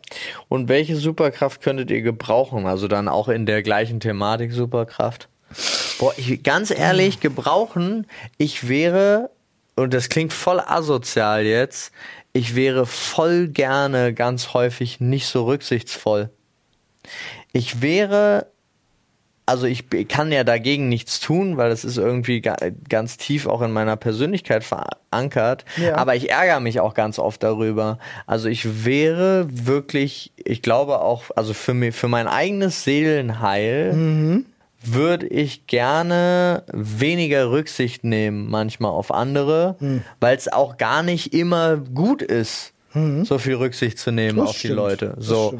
Und 0.49 0.67
welche 0.67 0.95
Superkraft 0.95 1.61
könntet 1.61 1.91
ihr 1.91 2.01
gebrauchen? 2.01 2.65
Also 2.65 2.87
dann 2.87 3.07
auch 3.07 3.27
in 3.29 3.45
der 3.45 3.61
gleichen 3.61 3.99
Thematik 3.99 4.51
Superkraft? 4.51 5.29
Boah, 5.99 6.13
ich, 6.17 6.41
ganz 6.41 6.71
ehrlich, 6.71 7.19
gebrauchen, 7.19 8.07
ich 8.37 8.67
wäre, 8.67 9.29
und 9.75 9.93
das 9.93 10.09
klingt 10.09 10.33
voll 10.33 10.59
asozial 10.59 11.45
jetzt, 11.45 11.91
ich 12.33 12.55
wäre 12.55 12.85
voll 12.85 13.49
gerne 13.49 14.13
ganz 14.13 14.53
häufig 14.53 14.99
nicht 14.99 15.27
so 15.27 15.45
rücksichtsvoll. 15.45 16.31
Ich 17.51 17.81
wäre, 17.81 18.50
also 19.45 19.65
ich 19.65 19.85
kann 20.07 20.31
ja 20.31 20.43
dagegen 20.43 20.87
nichts 20.87 21.19
tun, 21.19 21.57
weil 21.57 21.69
das 21.69 21.83
ist 21.83 21.97
irgendwie 21.97 22.41
ga, 22.41 22.55
ganz 22.87 23.17
tief 23.17 23.47
auch 23.47 23.61
in 23.61 23.71
meiner 23.71 23.95
Persönlichkeit 23.95 24.63
verankert. 24.63 25.65
Ja. 25.77 25.97
Aber 25.97 26.15
ich 26.15 26.29
ärgere 26.29 26.59
mich 26.59 26.79
auch 26.79 26.93
ganz 26.93 27.19
oft 27.19 27.43
darüber. 27.43 27.97
Also 28.27 28.47
ich 28.47 28.85
wäre 28.85 29.47
wirklich, 29.49 30.31
ich 30.37 30.61
glaube 30.61 31.01
auch, 31.01 31.25
also 31.35 31.53
für 31.53 31.73
mich, 31.73 31.95
für 31.95 32.07
mein 32.07 32.27
eigenes 32.27 32.83
Seelenheil 32.83 34.43
würde 34.83 35.27
ich 35.27 35.67
gerne 35.67 36.63
weniger 36.71 37.51
Rücksicht 37.51 38.03
nehmen 38.03 38.49
manchmal 38.49 38.91
auf 38.91 39.11
andere, 39.11 39.75
weil 40.19 40.37
es 40.37 40.51
auch 40.51 40.77
gar 40.77 41.03
nicht 41.03 41.33
immer 41.33 41.77
gut 41.77 42.21
ist, 42.21 42.73
so 43.23 43.37
viel 43.37 43.55
Rücksicht 43.55 43.99
zu 43.99 44.11
nehmen 44.11 44.37
Das 44.37 44.49
auf 44.49 44.53
die 44.53 44.59
stimmt. 44.59 44.75
Leute. 44.75 45.13
Das 45.17 45.25
So. 45.25 45.59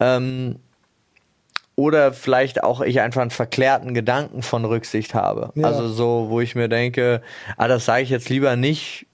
Ähm, 0.00 0.56
oder 1.76 2.12
vielleicht 2.12 2.62
auch 2.62 2.80
ich 2.80 3.00
einfach 3.00 3.20
einen 3.20 3.30
verklärten 3.30 3.94
Gedanken 3.94 4.42
von 4.42 4.64
Rücksicht 4.64 5.14
habe. 5.14 5.50
Ja. 5.54 5.66
Also 5.66 5.88
so, 5.88 6.26
wo 6.28 6.40
ich 6.40 6.54
mir 6.54 6.68
denke, 6.68 7.20
ah, 7.56 7.68
das 7.68 7.84
sage 7.84 8.02
ich 8.02 8.10
jetzt 8.10 8.28
lieber 8.28 8.54
nicht, 8.56 9.06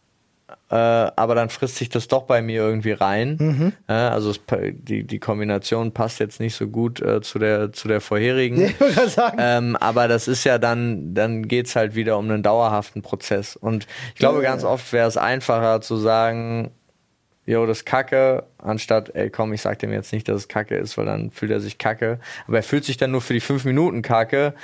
äh, 0.69 0.75
aber 0.75 1.35
dann 1.35 1.49
frisst 1.49 1.77
sich 1.77 1.89
das 1.89 2.07
doch 2.07 2.25
bei 2.25 2.43
mir 2.43 2.61
irgendwie 2.63 2.93
rein. 2.93 3.37
Mhm. 3.41 3.73
Äh, 3.89 3.93
also 3.93 4.31
es, 4.31 4.41
die, 4.73 5.05
die 5.05 5.19
Kombination 5.19 5.93
passt 5.93 6.21
jetzt 6.21 6.39
nicht 6.39 6.55
so 6.55 6.67
gut 6.69 7.01
äh, 7.01 7.21
zu 7.23 7.39
der 7.39 7.73
zu 7.73 7.89
der 7.89 8.01
vorherigen. 8.01 8.73
Gerade 8.79 9.09
sagen. 9.09 9.39
Ähm, 9.41 9.77
aber 9.77 10.07
das 10.07 10.29
ist 10.29 10.45
ja 10.45 10.59
dann, 10.59 11.15
dann 11.15 11.49
geht's 11.49 11.75
halt 11.77 11.95
wieder 11.95 12.19
um 12.19 12.31
einen 12.31 12.43
dauerhaften 12.43 13.03
Prozess. 13.03 13.57
Und 13.57 13.87
ich 14.15 14.21
glaube, 14.21 14.43
Ja. 14.43 14.51
ganz 14.51 14.65
oft 14.65 14.93
wäre 14.93 15.09
es 15.09 15.17
einfacher 15.17 15.81
zu 15.81 15.97
sagen, 15.97 16.71
jo, 17.51 17.67
das 17.67 17.79
ist 17.79 17.85
Kacke, 17.85 18.45
anstatt, 18.59 19.15
ey, 19.15 19.29
komm, 19.29 19.53
ich 19.53 19.61
sag 19.61 19.79
dem 19.81 19.93
jetzt 19.93 20.13
nicht, 20.13 20.29
dass 20.29 20.37
es 20.37 20.49
Kacke 20.49 20.77
ist, 20.77 20.97
weil 20.97 21.07
dann 21.07 21.31
fühlt 21.31 21.51
er 21.51 21.61
sich 21.61 21.79
Kacke. 21.79 22.21
Aber 22.47 22.57
er 22.57 22.63
fühlt 22.63 22.85
sich 22.85 22.97
dann 22.97 23.11
nur 23.11 23.21
für 23.21 23.35
die 23.35 23.41
fünf 23.41 23.65
Minuten 23.65 24.03
Kacke. 24.03 24.55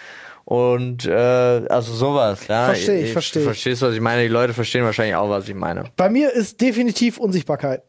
Und 0.44 1.06
äh, 1.06 1.12
also 1.12 1.92
sowas, 1.92 2.46
ja. 2.46 2.66
Versteh 2.66 3.00
ich, 3.00 3.12
versteh 3.12 3.40
ich. 3.40 3.44
Verstehst 3.44 3.82
du, 3.82 3.86
was 3.86 3.94
ich 3.94 4.00
meine? 4.00 4.22
Die 4.22 4.28
Leute 4.28 4.54
verstehen 4.54 4.84
wahrscheinlich 4.84 5.16
auch, 5.16 5.28
was 5.28 5.48
ich 5.48 5.54
meine. 5.56 5.84
Bei 5.96 6.08
mir 6.08 6.32
ist 6.32 6.60
definitiv 6.60 7.18
Unsichtbarkeit. 7.18 7.82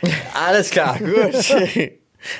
Alles 0.34 0.70
klar, 0.70 0.96
gut. 0.98 1.34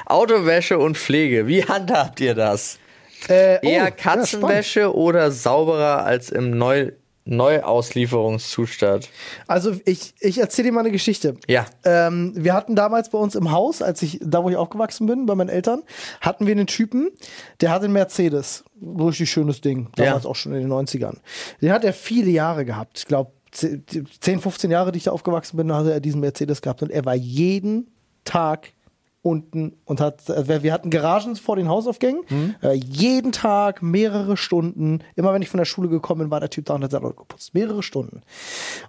Autowäsche 0.06 0.78
und 0.78 0.96
Pflege, 0.96 1.48
wie 1.48 1.64
handhabt 1.64 2.20
ihr 2.20 2.36
das? 2.36 2.78
Äh, 3.26 3.58
oh, 3.62 3.66
Eher 3.66 3.84
ja, 3.84 3.90
Katzenwäsche 3.90 4.94
oder 4.94 5.32
sauberer 5.32 6.04
als 6.04 6.30
im 6.30 6.56
Neu 6.56 6.92
Neuauslieferungszustand? 7.28 9.08
Also 9.46 9.72
ich, 9.84 10.14
ich 10.20 10.38
erzähle 10.38 10.68
dir 10.68 10.72
mal 10.72 10.80
eine 10.80 10.90
Geschichte. 10.90 11.36
Ja. 11.46 11.66
Ähm, 11.84 12.32
wir 12.36 12.54
hatten 12.54 12.74
damals 12.74 13.10
bei 13.10 13.18
uns 13.18 13.34
im 13.34 13.50
Haus, 13.50 13.82
als 13.82 14.02
ich, 14.02 14.18
da 14.22 14.42
wo 14.42 14.50
ich 14.50 14.56
aufgewachsen 14.56 15.06
bin, 15.06 15.26
bei 15.26 15.34
meinen 15.34 15.48
Eltern, 15.48 15.82
hatten 16.20 16.46
wir 16.46 16.52
einen 16.52 16.66
Typen, 16.66 17.10
der 17.60 17.70
hatte 17.70 17.84
einen 17.84 17.94
Mercedes. 17.94 18.64
Richtig 18.82 19.30
schönes 19.30 19.60
Ding. 19.60 19.88
Damals 19.96 20.24
Ja. 20.24 20.30
auch 20.30 20.36
schon 20.36 20.52
in 20.54 20.60
den 20.60 20.72
90ern. 20.72 21.16
Den 21.60 21.72
hat 21.72 21.84
er 21.84 21.92
viele 21.92 22.30
Jahre 22.30 22.64
gehabt. 22.64 22.98
Ich 22.98 23.06
glaube, 23.06 23.32
10, 23.50 24.40
15 24.40 24.70
Jahre, 24.70 24.92
die 24.92 24.98
ich 24.98 25.04
da 25.04 25.12
aufgewachsen 25.12 25.56
bin, 25.56 25.72
hatte 25.72 25.92
er 25.92 26.00
diesen 26.00 26.20
Mercedes 26.20 26.60
gehabt. 26.62 26.82
Und 26.82 26.90
er 26.90 27.04
war 27.04 27.14
jeden 27.14 27.90
Tag 28.24 28.68
unten 29.28 29.76
und 29.84 30.00
hat, 30.00 30.28
äh, 30.28 30.62
wir 30.62 30.72
hatten 30.72 30.90
Garagen 30.90 31.36
vor 31.36 31.56
den 31.56 31.68
Hausaufgängen, 31.68 32.22
äh, 32.62 32.72
jeden 32.74 33.32
Tag 33.32 33.82
mehrere 33.82 34.36
Stunden, 34.36 35.00
immer 35.16 35.32
wenn 35.32 35.42
ich 35.42 35.48
von 35.48 35.58
der 35.58 35.64
Schule 35.64 35.88
gekommen 35.88 36.22
bin, 36.22 36.30
war 36.30 36.40
der 36.40 36.50
Typ 36.50 36.66
da 36.66 36.74
und 36.74 36.84
hat 36.84 36.90
sein 36.90 37.02
Auto 37.02 37.14
geputzt, 37.14 37.54
mehrere 37.54 37.82
Stunden. 37.82 38.22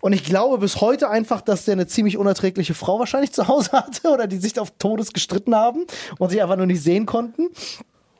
Und 0.01 0.13
ich 0.13 0.23
glaube 0.23 0.57
bis 0.57 0.81
heute 0.81 1.09
einfach, 1.09 1.41
dass 1.41 1.65
der 1.65 1.73
eine 1.73 1.87
ziemlich 1.87 2.17
unerträgliche 2.17 2.73
Frau 2.73 2.99
wahrscheinlich 2.99 3.31
zu 3.31 3.47
Hause 3.47 3.71
hatte 3.73 4.09
oder 4.09 4.27
die 4.27 4.37
sich 4.37 4.59
auf 4.59 4.71
Todes 4.79 5.13
gestritten 5.13 5.55
haben 5.55 5.85
und 6.17 6.29
sich 6.29 6.41
einfach 6.41 6.57
nur 6.57 6.65
nicht 6.65 6.81
sehen 6.81 7.05
konnten. 7.05 7.49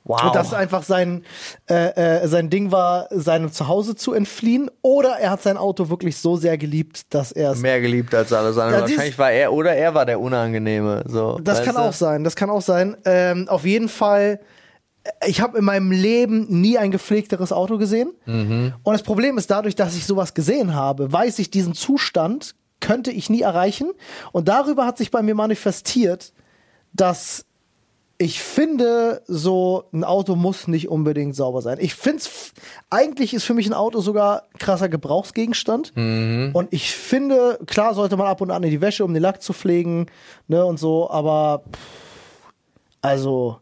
Wow. 0.10 0.24
Und 0.24 0.36
das 0.36 0.56
einfach 0.56 0.82
sein, 0.82 1.24
äh, 1.69 2.24
äh, 2.24 2.28
sein 2.28 2.50
Ding 2.50 2.72
war, 2.72 3.08
seinem 3.12 3.52
Zuhause 3.52 3.93
zu 3.93 4.12
entfliehen. 4.13 4.72
Oder 4.82 5.19
er 5.19 5.30
hat 5.30 5.43
sein 5.43 5.56
Auto 5.56 5.89
wirklich 5.89 6.17
so 6.17 6.36
sehr 6.36 6.58
geliebt, 6.58 7.13
dass 7.13 7.32
er 7.32 7.52
es 7.52 7.60
Mehr 7.60 7.80
geliebt 7.80 8.15
als 8.15 8.34
alles 8.34 8.58
andere. 8.58 8.82
Ja, 8.82 8.89
Wahrscheinlich 8.89 9.19
war 9.19 9.32
er 9.32 9.54
oder 9.54 9.76
er 9.76 9.93
war 9.93 10.08
der 10.08 10.19
Unangenehme. 10.19 11.04
So, 11.06 11.39
Das 11.43 11.63
kann 11.63 11.76
du? 11.76 11.82
auch 11.82 11.93
sein, 11.93 12.24
das 12.24 12.36
kann 12.36 12.50
auch 12.50 12.63
sein. 12.63 12.98
Ähm, 13.06 13.48
auf 13.50 13.65
jeden 13.65 13.88
Fall, 13.88 14.39
äh, 15.04 15.30
ich 15.30 15.41
habe 15.41 15.60
in 15.60 15.63
meinem 15.63 15.91
Leben 15.91 16.48
nie 16.50 16.80
ein 16.80 16.89
gepflegteres 16.89 17.52
Auto 17.52 17.78
gesehen. 17.78 18.12
Mhm. 18.26 18.74
Und 18.82 18.93
das 18.93 19.04
Problem 19.04 19.38
ist, 19.38 19.52
dadurch, 19.52 19.76
dass 19.76 19.95
ich 19.95 20.08
sowas 20.08 20.34
gesehen 20.34 20.74
habe, 20.74 21.13
weiß 21.13 21.38
ich, 21.38 21.52
diesen 21.52 21.76
Zustand 21.76 22.56
könnte 22.80 23.12
ich 23.12 23.30
nie 23.30 23.41
erreichen. 23.41 23.91
Und 24.32 24.48
darüber 24.48 24.88
hat 24.88 24.98
sich 24.98 25.12
bei 25.12 25.22
mir 25.22 25.36
manifestiert, 25.36 26.34
dass 26.93 27.45
ich 28.22 28.42
finde, 28.42 29.22
so 29.28 29.86
ein 29.94 30.04
Auto 30.04 30.36
muss 30.36 30.68
nicht 30.68 30.90
unbedingt 30.90 31.36
sauber 31.38 31.62
sein. 31.62 31.78
Ich 31.80 31.96
finde 31.96 32.18
es, 32.18 32.52
eigentlich 32.90 33.34
ist 33.34 33.46
für 33.46 33.54
mich 33.54 33.66
ein 33.66 33.74
Auto 33.74 34.02
sogar 34.02 34.44
ein 34.54 34.60
krasser 34.60 34.90
Gebrauchsgegenstand. 34.90 35.94
Mhm. 35.96 36.52
Und 36.54 36.68
ich 36.74 36.92
finde, 36.92 37.58
klar 37.66 37.94
sollte 37.94 38.18
man 38.18 38.28
ab 38.28 38.42
und 38.42 38.52
an 38.52 38.62
in 38.64 38.72
die 38.72 38.82
Wäsche, 38.82 39.06
um 39.06 39.14
den 39.14 39.24
Lack 39.24 39.42
zu 39.42 39.54
pflegen, 39.54 40.08
ne, 40.50 40.66
und 40.66 40.78
so, 40.78 41.10
aber 41.10 41.64
pff, 41.72 41.80
also, 43.02 43.58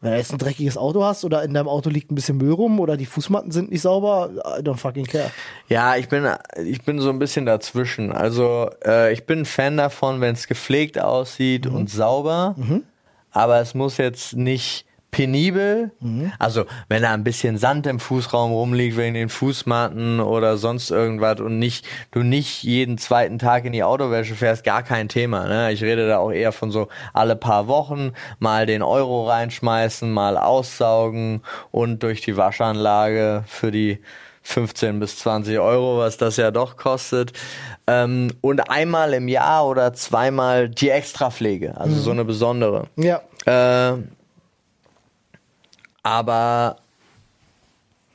wenn 0.00 0.12
du 0.12 0.16
jetzt 0.16 0.32
ein 0.32 0.38
dreckiges 0.38 0.78
Auto 0.78 1.04
hast 1.04 1.22
oder 1.26 1.42
in 1.42 1.52
deinem 1.52 1.68
Auto 1.68 1.90
liegt 1.90 2.10
ein 2.10 2.14
bisschen 2.14 2.38
Müll 2.38 2.52
rum 2.54 2.80
oder 2.80 2.96
die 2.96 3.04
Fußmatten 3.04 3.50
sind 3.50 3.70
nicht 3.70 3.82
sauber, 3.82 4.30
I 4.58 4.62
don't 4.62 4.78
fucking 4.78 5.04
care. 5.04 5.30
Ja, 5.68 5.96
ich 5.96 6.08
bin, 6.08 6.26
ich 6.64 6.80
bin 6.84 7.00
so 7.00 7.10
ein 7.10 7.18
bisschen 7.18 7.44
dazwischen. 7.44 8.12
Also, 8.12 8.70
äh, 8.82 9.12
ich 9.12 9.26
bin 9.26 9.40
ein 9.40 9.44
Fan 9.44 9.76
davon, 9.76 10.22
wenn 10.22 10.32
es 10.34 10.46
gepflegt 10.46 10.98
aussieht 10.98 11.66
Mhm. 11.66 11.74
und 11.74 11.90
sauber. 11.90 12.54
Aber 13.32 13.60
es 13.60 13.74
muss 13.74 13.96
jetzt 13.96 14.34
nicht 14.34 14.86
penibel. 15.10 15.90
Mhm. 16.00 16.32
Also, 16.38 16.64
wenn 16.88 17.02
da 17.02 17.12
ein 17.12 17.24
bisschen 17.24 17.58
Sand 17.58 17.86
im 17.86 17.98
Fußraum 17.98 18.52
rumliegt 18.52 18.96
wegen 18.96 19.14
den 19.14 19.28
Fußmatten 19.28 20.20
oder 20.20 20.56
sonst 20.56 20.90
irgendwas 20.90 21.40
und 21.40 21.58
nicht, 21.58 21.86
du 22.12 22.22
nicht 22.22 22.62
jeden 22.62 22.98
zweiten 22.98 23.38
Tag 23.38 23.64
in 23.64 23.72
die 23.72 23.82
Autowäsche 23.82 24.34
fährst, 24.34 24.64
gar 24.64 24.82
kein 24.82 25.08
Thema. 25.08 25.46
Ne? 25.46 25.72
Ich 25.72 25.82
rede 25.82 26.06
da 26.06 26.18
auch 26.18 26.30
eher 26.30 26.52
von 26.52 26.70
so 26.70 26.88
alle 27.12 27.36
paar 27.36 27.66
Wochen 27.66 28.12
mal 28.38 28.66
den 28.66 28.82
Euro 28.82 29.28
reinschmeißen, 29.28 30.10
mal 30.10 30.36
aussaugen 30.36 31.42
und 31.70 32.02
durch 32.02 32.20
die 32.20 32.36
Waschanlage 32.36 33.44
für 33.46 33.70
die 33.70 33.98
15 34.42 35.00
bis 35.00 35.18
20 35.18 35.58
Euro, 35.58 35.98
was 35.98 36.16
das 36.16 36.36
ja 36.36 36.50
doch 36.50 36.76
kostet. 36.76 37.32
Ähm, 37.86 38.28
und 38.40 38.70
einmal 38.70 39.14
im 39.14 39.28
Jahr 39.28 39.66
oder 39.66 39.92
zweimal 39.92 40.68
die 40.68 40.90
Extrapflege, 40.90 41.76
also 41.76 41.96
so 41.96 42.10
eine 42.10 42.24
besondere. 42.24 42.88
Ja. 42.96 43.20
Äh, 43.46 43.98
aber 46.02 46.76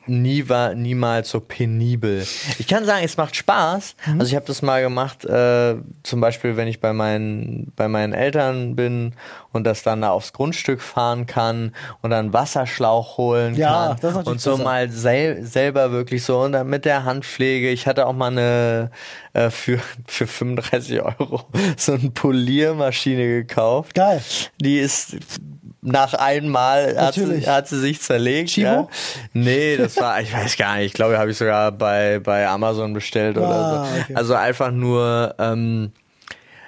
nie 0.07 0.47
war 0.49 0.75
niemals 0.75 1.29
so 1.29 1.39
penibel. 1.39 2.25
Ich 2.59 2.67
kann 2.67 2.85
sagen, 2.85 3.03
es 3.03 3.17
macht 3.17 3.35
Spaß. 3.35 3.95
Also 4.19 4.25
ich 4.25 4.35
habe 4.35 4.45
das 4.45 4.61
mal 4.61 4.81
gemacht, 4.81 5.25
äh, 5.25 5.75
zum 6.03 6.21
Beispiel, 6.21 6.57
wenn 6.57 6.67
ich 6.67 6.79
bei 6.79 6.93
meinen 6.93 7.71
bei 7.75 7.87
meinen 7.87 8.13
Eltern 8.13 8.75
bin 8.75 9.13
und 9.55 9.63
das 9.63 9.83
dann 9.83 10.01
da 10.01 10.09
aufs 10.11 10.33
Grundstück 10.33 10.81
fahren 10.81 11.25
kann 11.25 11.73
und 12.01 12.09
dann 12.11 12.33
Wasserschlauch 12.33 13.17
holen 13.17 13.55
Ja, 13.55 13.95
kann 13.99 14.15
und 14.25 14.39
so 14.41 14.51
besser. 14.51 14.63
mal 14.63 14.89
sel 14.91 15.43
selber 15.43 15.91
wirklich 15.91 16.23
so 16.23 16.39
und 16.41 16.51
dann 16.51 16.67
mit 16.67 16.85
der 16.85 17.03
Handpflege. 17.05 17.69
Ich 17.69 17.87
hatte 17.87 18.05
auch 18.05 18.13
mal 18.13 18.27
eine 18.31 18.91
äh, 19.33 19.49
für 19.49 19.79
für 20.07 20.27
35 20.27 21.01
Euro 21.01 21.43
so 21.77 21.93
eine 21.93 22.11
Poliermaschine 22.11 23.25
gekauft. 23.27 23.95
Geil. 23.95 24.21
Die 24.61 24.77
ist 24.79 25.17
nach 25.87 26.15
einmal 26.15 26.97
hat 26.97 27.13
sie, 27.13 27.47
hat 27.47 27.67
sie 27.67 27.79
sich 27.79 28.01
zerlegt. 28.01 28.49
Chibo? 28.49 28.65
Ja. 28.67 28.87
Nee, 29.33 29.77
das 29.77 29.95
war, 29.97 30.19
ich 30.19 30.33
weiß 30.33 30.57
gar 30.57 30.77
nicht, 30.77 30.87
ich 30.87 30.93
glaube, 30.93 31.19
habe 31.19 31.29
ich 31.29 31.37
sogar 31.37 31.71
bei, 31.71 32.19
bei 32.23 32.47
Amazon 32.47 32.93
bestellt 32.93 33.37
oder 33.37 33.47
Ah, 33.49 33.85
so. 33.85 34.01
okay. 34.01 34.15
Also 34.15 34.33
einfach 34.33 34.71
nur, 34.71 35.35
ähm, 35.37 35.91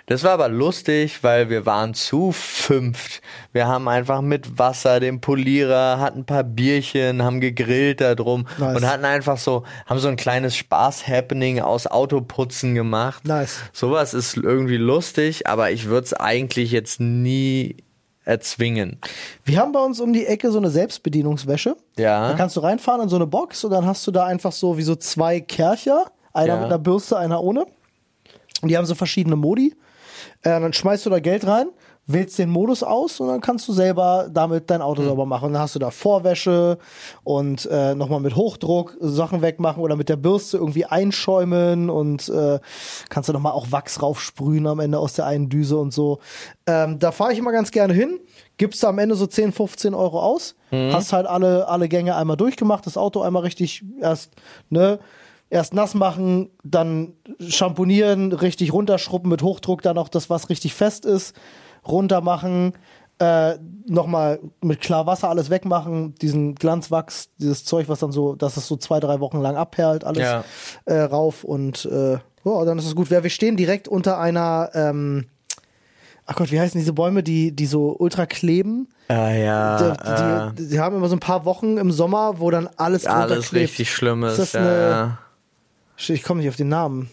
Das 0.10 0.24
war 0.24 0.32
aber 0.32 0.48
lustig, 0.48 1.22
weil 1.22 1.50
wir 1.50 1.66
waren 1.66 1.94
zu 1.94 2.32
fünft. 2.32 3.22
Wir 3.52 3.68
haben 3.68 3.90
einfach 3.90 4.22
mit 4.22 4.58
Wasser, 4.58 5.02
dem 5.02 5.20
Polierer, 5.20 6.00
hatten 6.00 6.20
ein 6.20 6.26
paar 6.26 6.46
Bierchen, 6.46 7.22
haben 7.24 7.42
gegrillt 7.42 8.00
da 8.00 8.16
drum 8.16 8.48
Nice. 8.58 8.78
und 8.78 8.88
hatten 8.90 9.04
einfach 9.04 9.38
so, 9.38 9.64
haben 9.86 10.00
so 10.00 10.08
ein 10.08 10.16
kleines 10.16 10.56
Spaß-Happening 10.56 11.60
aus 11.60 11.88
Autoputzen 11.88 12.74
gemacht. 12.74 13.26
Nice. 13.26 13.58
Sowas 13.74 14.14
ist 14.14 14.38
irgendwie 14.38 14.78
lustig, 14.78 15.46
aber 15.46 15.72
ich 15.72 15.88
würde 15.88 16.06
es 16.06 16.14
eigentlich 16.14 16.72
jetzt 16.72 17.02
nie 17.02 17.76
erzwingen. 18.24 19.00
Wir 19.44 19.60
haben 19.60 19.74
bei 19.74 19.82
uns 19.84 20.00
um 20.00 20.14
die 20.14 20.26
Ecke 20.26 20.52
so 20.52 20.58
eine 20.58 20.70
Selbstbedienungswäsche. 20.70 21.76
Ja. 21.98 22.30
Da 22.30 22.34
kannst 22.38 22.56
du 22.56 22.62
reinfahren 22.62 23.02
in 23.02 23.10
so 23.10 23.18
eine 23.18 23.28
Box 23.28 23.66
und 23.66 23.72
dann 23.72 23.86
hast 23.86 24.08
du 24.08 24.12
da 24.12 24.26
einfach 24.26 24.54
so 24.54 24.78
wie 24.78 24.84
so 24.84 24.96
zwei 24.96 25.42
Kercher. 25.42 26.06
Einer 26.32 26.54
Ja. 26.54 26.56
mit 26.58 26.66
einer 26.68 26.80
Bürste, 26.80 27.18
einer 27.18 27.44
ohne. 27.44 27.66
Und 28.62 28.70
die 28.70 28.78
haben 28.78 28.86
so 28.86 28.96
verschiedene 28.96 29.36
Modi. 29.36 29.76
Äh, 30.48 30.62
dann 30.62 30.72
schmeißt 30.72 31.06
du 31.06 31.10
da 31.10 31.20
Geld 31.20 31.46
rein, 31.46 31.68
wählst 32.06 32.40
den 32.40 32.50
Modus 32.50 32.82
aus 32.82 33.20
und 33.20 33.28
dann 33.28 33.42
kannst 33.42 33.68
du 33.68 33.74
selber 33.74 34.30
damit 34.32 34.70
dein. 34.70 34.82
Auto 34.82 35.04
sauber 35.04 35.26
machen. 35.26 35.52
Dann 35.52 35.62
hast 35.62 35.76
du 35.76 35.80
da 35.80 35.92
Vorwäsche 35.92 36.78
und 37.26 37.66
äh, 37.70 37.96
nochmal 37.96 38.22
mit 38.22 38.38
Hochdruck 38.38 38.96
Sachen 39.02 39.42
wegmachen 39.42 39.84
oder 39.84 39.98
mit 39.98 40.08
der 40.08 40.16
Bürste 40.16 40.58
irgendwie 40.58 40.86
einschäumen 40.86 41.90
und 41.90 42.30
äh, 42.30 42.60
kannst 43.10 43.28
du 43.28 43.34
nochmal 43.34 43.52
auch 43.52 43.72
Wachs 43.72 44.02
raufsprühen 44.02 44.68
am 44.68 44.80
Ende 44.80 45.00
aus 45.00 45.14
der 45.14 45.26
einen 45.26 45.50
Düse 45.50 45.76
und 45.78 45.92
so. 45.92 46.20
Ähm, 46.66 46.98
da 47.00 47.12
fahre 47.12 47.34
ich 47.34 47.40
immer 47.40 47.52
ganz 47.52 47.72
gerne 47.72 47.94
hin. 47.94 48.20
Gibst 48.56 48.82
du 48.84 48.88
am 48.88 49.00
Ende 49.00 49.16
so 49.16 49.28
10, 49.28 49.52
15 49.52 49.94
Euro 49.94 50.22
aus. 50.22 50.56
Hast 50.72 51.12
halt 51.12 51.28
alle, 51.28 51.68
alle 51.68 51.90
Gänge 51.90 52.16
einmal 52.16 52.38
durchgemacht, 52.38 52.86
das 52.86 52.96
Auto 52.96 53.22
einmal 53.22 53.44
richtig 53.44 53.84
erst, 54.00 54.32
ne, 54.70 55.00
erst 55.50 55.74
nass 55.74 55.94
machen, 55.94 56.50
dann 56.64 57.14
schamponieren, 57.48 58.32
richtig 58.34 58.74
runterschrubben 58.74 59.30
mit 59.30 59.42
Hochdruck, 59.44 59.82
dann 59.82 59.98
auch 59.98 60.10
das, 60.10 60.30
was 60.30 60.50
richtig 60.50 60.74
fest 60.74 61.06
ist, 61.06 61.36
runter 61.88 62.22
machen, 62.22 62.74
äh, 63.20 63.56
nochmal 63.88 64.40
mit 64.62 64.82
Klarwasser 64.82 65.30
alles 65.30 65.50
wegmachen, 65.50 66.14
diesen 66.16 66.54
Glanzwachs, 66.56 67.30
dieses 67.40 67.66
Zeug, 67.66 67.90
was 67.90 68.00
dann 68.00 68.12
so, 68.12 68.36
dass 68.36 68.58
es 68.58 68.68
so 68.68 68.76
zwei, 68.76 69.00
drei 69.00 69.20
Wochen 69.20 69.40
lang 69.42 69.56
abperlt, 69.56 70.04
alles 70.04 70.24
Ja. 70.24 70.44
äh, 70.86 71.00
rauf 71.02 71.44
und 71.44 71.86
äh, 71.86 72.14
ja, 72.44 72.66
dann 72.66 72.78
ist 72.78 72.86
es 72.86 72.96
gut. 72.96 73.10
Wir, 73.10 73.24
wir 73.24 73.30
stehen 73.30 73.58
direkt 73.58 73.88
unter 73.88 74.20
einer, 74.20 74.70
ähm, 74.76 75.26
ach 76.26 76.36
Gott, 76.36 76.52
wie 76.52 76.60
heißen 76.60 76.80
diese 76.80 76.94
Bäume, 76.94 77.24
die, 77.24 77.54
die 77.56 77.66
so 77.66 77.96
ultra 77.98 78.26
kleben? 78.26 78.88
Ah 79.08 79.32
ja, 79.32 80.52
die, 80.56 80.62
die, 80.64 80.70
die 80.70 80.80
haben 80.80 80.96
immer 80.96 81.08
so 81.10 81.16
ein 81.16 81.20
paar 81.20 81.44
Wochen 81.46 81.78
im 81.78 81.92
Sommer, 81.92 82.40
wo 82.40 82.52
dann 82.52 82.70
alles 82.78 83.06
äh, 83.06 83.10
alles 83.10 83.50
klebt. 83.50 83.64
richtig 83.70 83.92
Schlimmes. 83.92 84.34
Ist 84.38 84.54
das 84.54 84.54
ja, 84.54 84.62
eine- 84.62 85.18
Ich 85.98 86.24
komme 86.24 86.42
nicht 86.42 86.50
auf 86.50 86.56
den 86.56 86.70
Namen. 86.70 87.10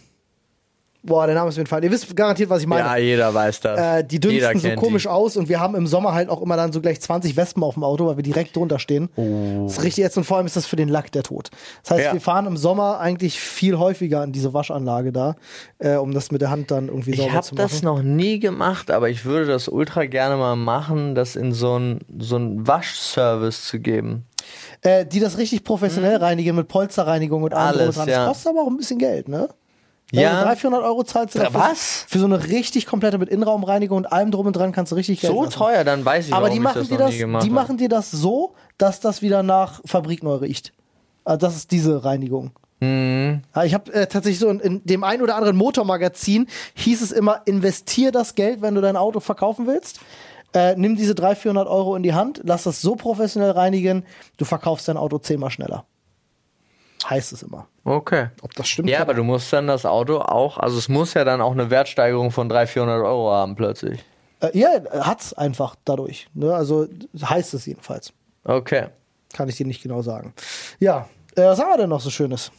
Boah, 1.07 1.27
der 1.27 1.35
Name 1.35 1.51
ist 1.51 1.57
mir 1.57 1.61
entfallen. 1.61 1.85
Ihr 1.85 1.91
wisst 1.91 2.17
garantiert, 2.17 2.49
was 2.49 2.63
ich 2.63 2.67
meine. 2.67 2.87
ja, 2.87 2.97
jeder 2.97 3.35
weiß 3.35 3.61
das. 3.61 3.79
Äh, 3.79 4.05
die 4.05 4.19
dünsten 4.21 4.59
so 4.59 4.71
komisch 4.77 5.03
die. 5.03 5.09
aus 5.11 5.37
und 5.37 5.49
wir 5.51 5.61
haben 5.61 5.75
im 5.75 5.87
Sommer 5.87 6.15
halt 6.15 6.31
auch 6.31 6.41
immer 6.41 6.57
dann 6.57 6.73
so 6.73 6.81
gleich 6.81 7.01
20 7.01 7.37
Wespen 7.37 7.63
auf 7.63 7.75
dem 7.75 7.85
Auto, 7.85 8.07
weil 8.07 8.17
wir 8.17 8.23
direkt 8.23 8.57
drunter 8.57 8.79
stehen. 8.79 9.11
Oh. 9.17 9.65
Das 9.65 9.75
ist 9.79 9.83
richtig 9.83 10.03
jetzt 10.03 10.17
und 10.17 10.25
vor 10.25 10.39
allem 10.39 10.47
ist 10.47 10.57
das 10.57 10.65
für 10.67 10.77
den 10.77 10.89
Lack 10.89 11.13
der 11.13 11.23
Tod. 11.23 11.51
Das 11.83 11.91
heißt, 11.93 12.05
Ja. 12.07 12.13
wir 12.15 12.21
fahren 12.23 12.47
im 12.47 12.57
Sommer 12.57 13.01
eigentlich 13.01 13.39
viel 13.39 13.79
häufiger 13.79 14.23
an 14.23 14.33
diese 14.33 14.55
Waschanlage 14.55 15.13
da, 15.13 15.37
äh, 15.79 15.97
um 15.97 16.13
das 16.15 16.31
mit 16.31 16.41
der 16.41 16.51
Hand 16.51 16.71
dann 16.71 16.89
irgendwie 16.89 17.11
Ich 17.11 17.19
sauber 17.19 17.33
habe 17.35 17.43
zu 17.47 17.55
machen. 17.55 17.69
das 17.71 17.83
noch 17.83 18.03
nie 18.03 18.41
gemacht, 18.41 18.91
aber 18.91 19.11
ich 19.11 19.25
würde 19.27 19.47
das 19.47 19.69
ultra 19.69 20.07
gerne 20.07 20.37
mal 20.37 20.57
machen, 20.57 21.15
das 21.15 21.37
in 21.37 21.53
so 21.53 21.79
ein 21.79 22.01
so 22.19 22.39
Waschservice 22.41 23.65
zu 23.67 23.79
geben. 23.79 24.25
äh, 24.83 25.05
die 25.07 25.21
das 25.21 25.39
richtig 25.39 25.65
professionell 25.65 26.17
reinigen 26.17 26.55
mit 26.57 26.69
Polsterreinigung 26.69 27.43
und 27.43 27.55
allem. 27.55 27.81
Alles, 27.81 27.95
dran. 27.97 28.09
ja. 28.09 28.19
Das 28.27 28.29
kostet 28.29 28.53
aber 28.53 28.63
auch 28.63 28.69
ein 28.71 28.77
bisschen 28.77 28.99
Geld, 28.99 29.29
ne? 29.29 29.49
Ja. 30.15 30.31
Also 30.31 30.43
300, 30.45 30.59
400 30.59 30.83
Euro 30.85 31.03
zahlst 31.05 31.35
du 31.35 31.39
dafür. 31.41 31.61
was? 31.61 32.05
Für 32.09 32.19
so 32.19 32.27
eine 32.27 32.49
richtig 32.49 32.87
komplette 32.87 33.19
mit 33.19 33.29
Innenraumreinigung 33.29 33.99
und 33.99 34.07
allem 34.13 34.31
drum 34.31 34.47
und 34.47 34.55
dran 34.57 34.73
kannst 34.73 34.93
du 34.93 34.97
richtig 34.97 35.21
Geld 35.21 35.33
So 35.33 35.45
lassen. 35.45 35.57
teuer, 35.57 35.85
dann 35.85 36.05
weiß 36.05 36.29
ich, 36.29 36.33
Aber 36.35 36.49
die 36.51 36.57
ich 36.57 36.63
machen 36.63 36.81
das 36.81 36.89
dir 36.89 36.99
das, 36.99 37.17
gemacht 37.17 37.45
die 37.45 37.51
machen 37.51 37.77
dir 37.77 37.89
das 37.89 38.11
so, 38.11 38.55
dass 38.79 39.01
das 39.01 39.23
wieder 39.23 39.43
nach 39.43 39.81
fabrikneu 39.85 40.35
riecht. 40.37 40.73
Also 41.25 41.39
das 41.47 41.57
ist 41.57 41.71
diese 41.71 42.05
Reinigung. 42.05 42.51
Mhm. 42.81 43.43
Ja, 43.55 43.65
ich 43.65 43.73
habe 43.75 43.93
äh, 43.93 44.07
tatsächlich 44.07 44.39
so 44.41 44.49
in, 44.49 44.61
in 44.61 44.85
dem 44.85 45.05
ein 45.05 45.23
oder 45.23 45.37
anderen 45.37 45.57
Motormagazin 45.57 46.49
hieß 46.75 47.03
es 47.03 47.13
immer, 47.13 47.43
investier 47.47 48.13
das 48.13 48.35
Geld, 48.35 48.63
wenn 48.63 48.75
du 48.75 48.81
dein 48.81 48.97
Auto 48.97 49.21
verkaufen 49.21 49.67
willst. 49.67 50.01
Äh, 50.53 50.75
nimm 50.77 50.95
diese 50.97 51.15
300, 51.15 51.39
400 51.39 51.69
Euro 51.69 51.97
in 51.97 52.03
die 52.03 52.15
Hand, 52.15 52.41
lass 52.45 52.63
das 52.65 52.81
so 52.81 52.95
professionell 52.95 53.51
reinigen, 53.53 54.05
du 54.37 54.45
verkaufst 54.45 54.87
dein 54.87 54.97
Auto 54.97 55.19
zehnmal 55.19 55.51
schneller. 55.51 55.85
Heißt 57.09 57.33
es 57.33 57.43
immer. 57.43 57.67
Okay. 57.85 58.29
Ob 58.43 58.55
das 58.55 58.67
stimmt? 58.69 58.89
Ja, 58.89 59.01
aber 59.01 59.13
du 59.15 59.25
musst 59.25 59.53
dann 59.53 59.67
das 59.67 59.85
Auto 59.85 60.19
auch, 60.21 60.57
also 60.59 60.79
es 60.79 60.89
muss 60.89 61.13
ja 61.15 61.25
dann 61.25 61.41
auch 61.43 61.53
eine 61.53 61.69
Wertsteigerung 61.71 62.31
von 62.31 62.49
300, 62.49 62.69
400 62.71 63.05
Euro 63.05 63.31
haben 63.31 63.57
plötzlich. 63.57 64.03
Äh, 64.41 64.59
ja, 64.59 64.69
hat's 65.01 65.35
einfach 65.35 65.77
dadurch. 65.85 66.29
Ne? 66.35 66.55
Also 66.55 66.87
heißt 67.21 67.53
es 67.55 67.67
jedenfalls. 67.67 68.13
Okay. 68.45 68.87
Kann 69.35 69.49
ich 69.49 69.57
dir 69.57 69.67
nicht 69.67 69.83
genau 69.83 70.01
sagen. 70.03 70.33
Ja, 70.79 71.09
äh, 71.37 71.43
was 71.45 71.59
haben 71.61 71.69
wir 71.71 71.77
denn 71.77 71.91
noch 71.91 72.01
so 72.01 72.09
Schönes? 72.11 72.51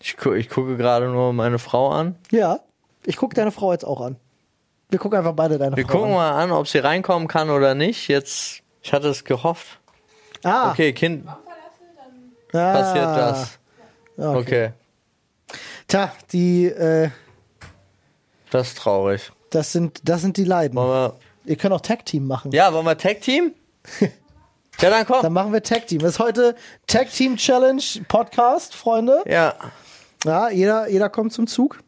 Ich, 0.00 0.16
gu 0.16 0.32
ich 0.34 0.48
gucke 0.50 0.76
gerade 0.76 1.08
nur 1.08 1.32
meine 1.32 1.58
Frau 1.58 1.90
an. 1.90 2.16
Ja, 2.30 2.60
ich 3.06 3.16
gucke 3.16 3.34
deine 3.34 3.50
Frau 3.52 3.72
jetzt 3.72 3.84
auch 3.86 4.00
an. 4.00 4.16
Wir 4.90 4.98
gucken 4.98 5.18
einfach 5.18 5.32
beide 5.32 5.58
deine 5.58 5.76
Wir 5.76 5.84
Frau 5.86 5.92
gucken 5.98 6.10
an. 6.10 6.16
mal 6.16 6.32
an, 6.42 6.52
ob 6.52 6.68
sie 6.68 6.78
reinkommen 6.78 7.26
kann 7.26 7.50
oder 7.50 7.74
nicht. 7.74 8.06
Jetzt, 8.08 8.60
ich 8.82 8.92
hatte 8.92 9.08
es 9.08 9.24
gehofft. 9.24 9.80
Ah, 10.44 10.70
Okay, 10.70 10.92
Kind, 10.92 11.26
Ah. 11.26 12.72
passiert 12.72 13.04
das. 13.16 13.58
Okay. 14.16 14.36
Okay, 14.38 14.72
Tja, 15.88 16.12
die, 16.32 16.66
äh, 16.66 17.10
das 18.50 18.68
ist 18.68 18.78
traurig. 18.78 19.30
das 19.50 19.72
sind, 19.72 20.00
das 20.08 20.22
sind 20.22 20.36
die 20.36 20.44
Leiden. 20.44 20.76
Wollen 20.76 20.88
wir, 20.90 21.14
Ihr 21.46 21.56
könnt 21.56 21.74
auch 21.74 21.80
Tag 21.80 22.06
Team 22.06 22.26
machen. 22.26 22.52
ja, 22.52 22.72
wollen 22.72 22.86
wir 22.86 22.96
Tag 22.96 23.20
Team? 23.20 23.52
ja, 24.80 24.90
dann 24.90 25.04
komm. 25.06 25.20
Dann 25.22 25.32
machen 25.32 25.52
wir 25.52 25.62
Tag 25.62 25.86
Team. 25.86 25.98
Das 25.98 26.12
ist 26.12 26.18
heute 26.18 26.54
Tag 26.86 27.10
Team 27.10 27.36
Challenge 27.36 27.82
Podcast, 28.08 28.74
Freunde. 28.74 29.22
Ja. 29.26 29.54
Ja, 30.24 30.48
jeder, 30.48 30.88
jeder 30.88 31.10
kommt 31.10 31.32
zum 31.34 31.46
Zug. 31.46 31.80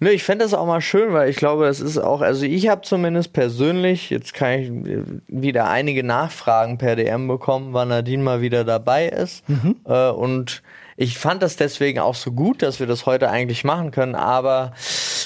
Nö, 0.00 0.10
ich 0.10 0.22
fände 0.24 0.44
das 0.44 0.54
auch 0.54 0.66
mal 0.66 0.80
schön, 0.80 1.12
weil 1.12 1.28
ich 1.28 1.36
glaube, 1.36 1.66
es 1.66 1.80
ist 1.80 1.98
auch, 1.98 2.20
also 2.20 2.44
ich 2.44 2.68
habe 2.68 2.82
zumindest 2.82 3.32
persönlich, 3.32 4.10
jetzt 4.10 4.34
kann 4.34 4.52
ich 4.58 4.68
äh, 4.68 5.02
wieder 5.28 5.68
einige 5.68 6.02
Nachfragen 6.04 6.78
per 6.78 6.96
DM 6.96 7.26
bekommen, 7.28 7.72
wann 7.72 7.88
Nadine 7.88 8.22
mal 8.22 8.40
wieder 8.40 8.64
dabei 8.64 9.08
ist. 9.08 9.44
Äh, 9.86 10.10
und 10.10 10.62
ich 11.02 11.16
fand 11.18 11.42
das 11.42 11.56
deswegen 11.56 11.98
auch 11.98 12.14
so 12.14 12.30
gut, 12.30 12.60
dass 12.60 12.78
wir 12.78 12.86
das 12.86 13.06
heute 13.06 13.30
eigentlich 13.30 13.64
machen 13.64 13.90
können. 13.90 14.14
Aber 14.14 14.72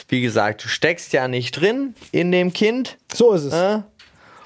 wie 0.09 0.21
gesagt, 0.21 0.63
du 0.65 0.69
steckst 0.69 1.13
ja 1.13 1.27
nicht 1.27 1.51
drin 1.61 1.95
in 2.13 2.31
dem 2.31 2.53
Kind. 2.53 2.97
So 3.13 3.33
ist 3.33 3.43
es. 3.43 3.53
Äh? 3.53 3.81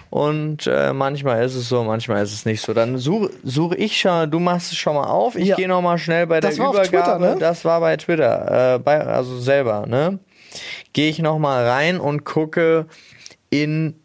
Und 0.09 0.67
äh, 0.67 0.95
manchmal 0.95 1.45
ist 1.45 1.55
es 1.55 1.69
so, 1.69 1.85
manchmal 1.85 2.23
ist 2.23 2.33
es 2.33 2.47
nicht 2.47 2.63
so. 2.63 2.73
Dann 2.73 2.97
suche 2.97 3.29
such 3.45 3.73
ich 3.75 4.01
schon, 4.01 4.31
du 4.31 4.39
machst 4.39 4.73
es 4.73 4.79
schon 4.79 4.95
mal 4.95 5.05
auf. 5.07 5.37
Ich 5.37 5.49
Ja. 5.49 5.57
gehe 5.57 5.69
noch 5.69 5.83
mal 5.83 5.99
schnell 5.99 6.27
bei 6.27 6.41
Das 6.41 6.57
der 6.57 6.65
Übergabe. 6.65 6.89
Twitter, 6.89 7.19
ne? 7.19 7.37
Das 7.39 7.63
war 7.67 7.79
bei 7.81 7.95
Twitter, 7.99 8.77
äh, 8.77 8.79
bei, 8.79 8.99
also 9.07 9.39
selber, 9.39 9.85
ne? 9.87 10.19
Gehe 10.95 11.11
ich 11.11 11.19
noch 11.19 11.39
mal 11.39 11.69
rein 11.69 12.01
und 12.01 12.25
gucke 12.25 12.87
in 13.51 14.01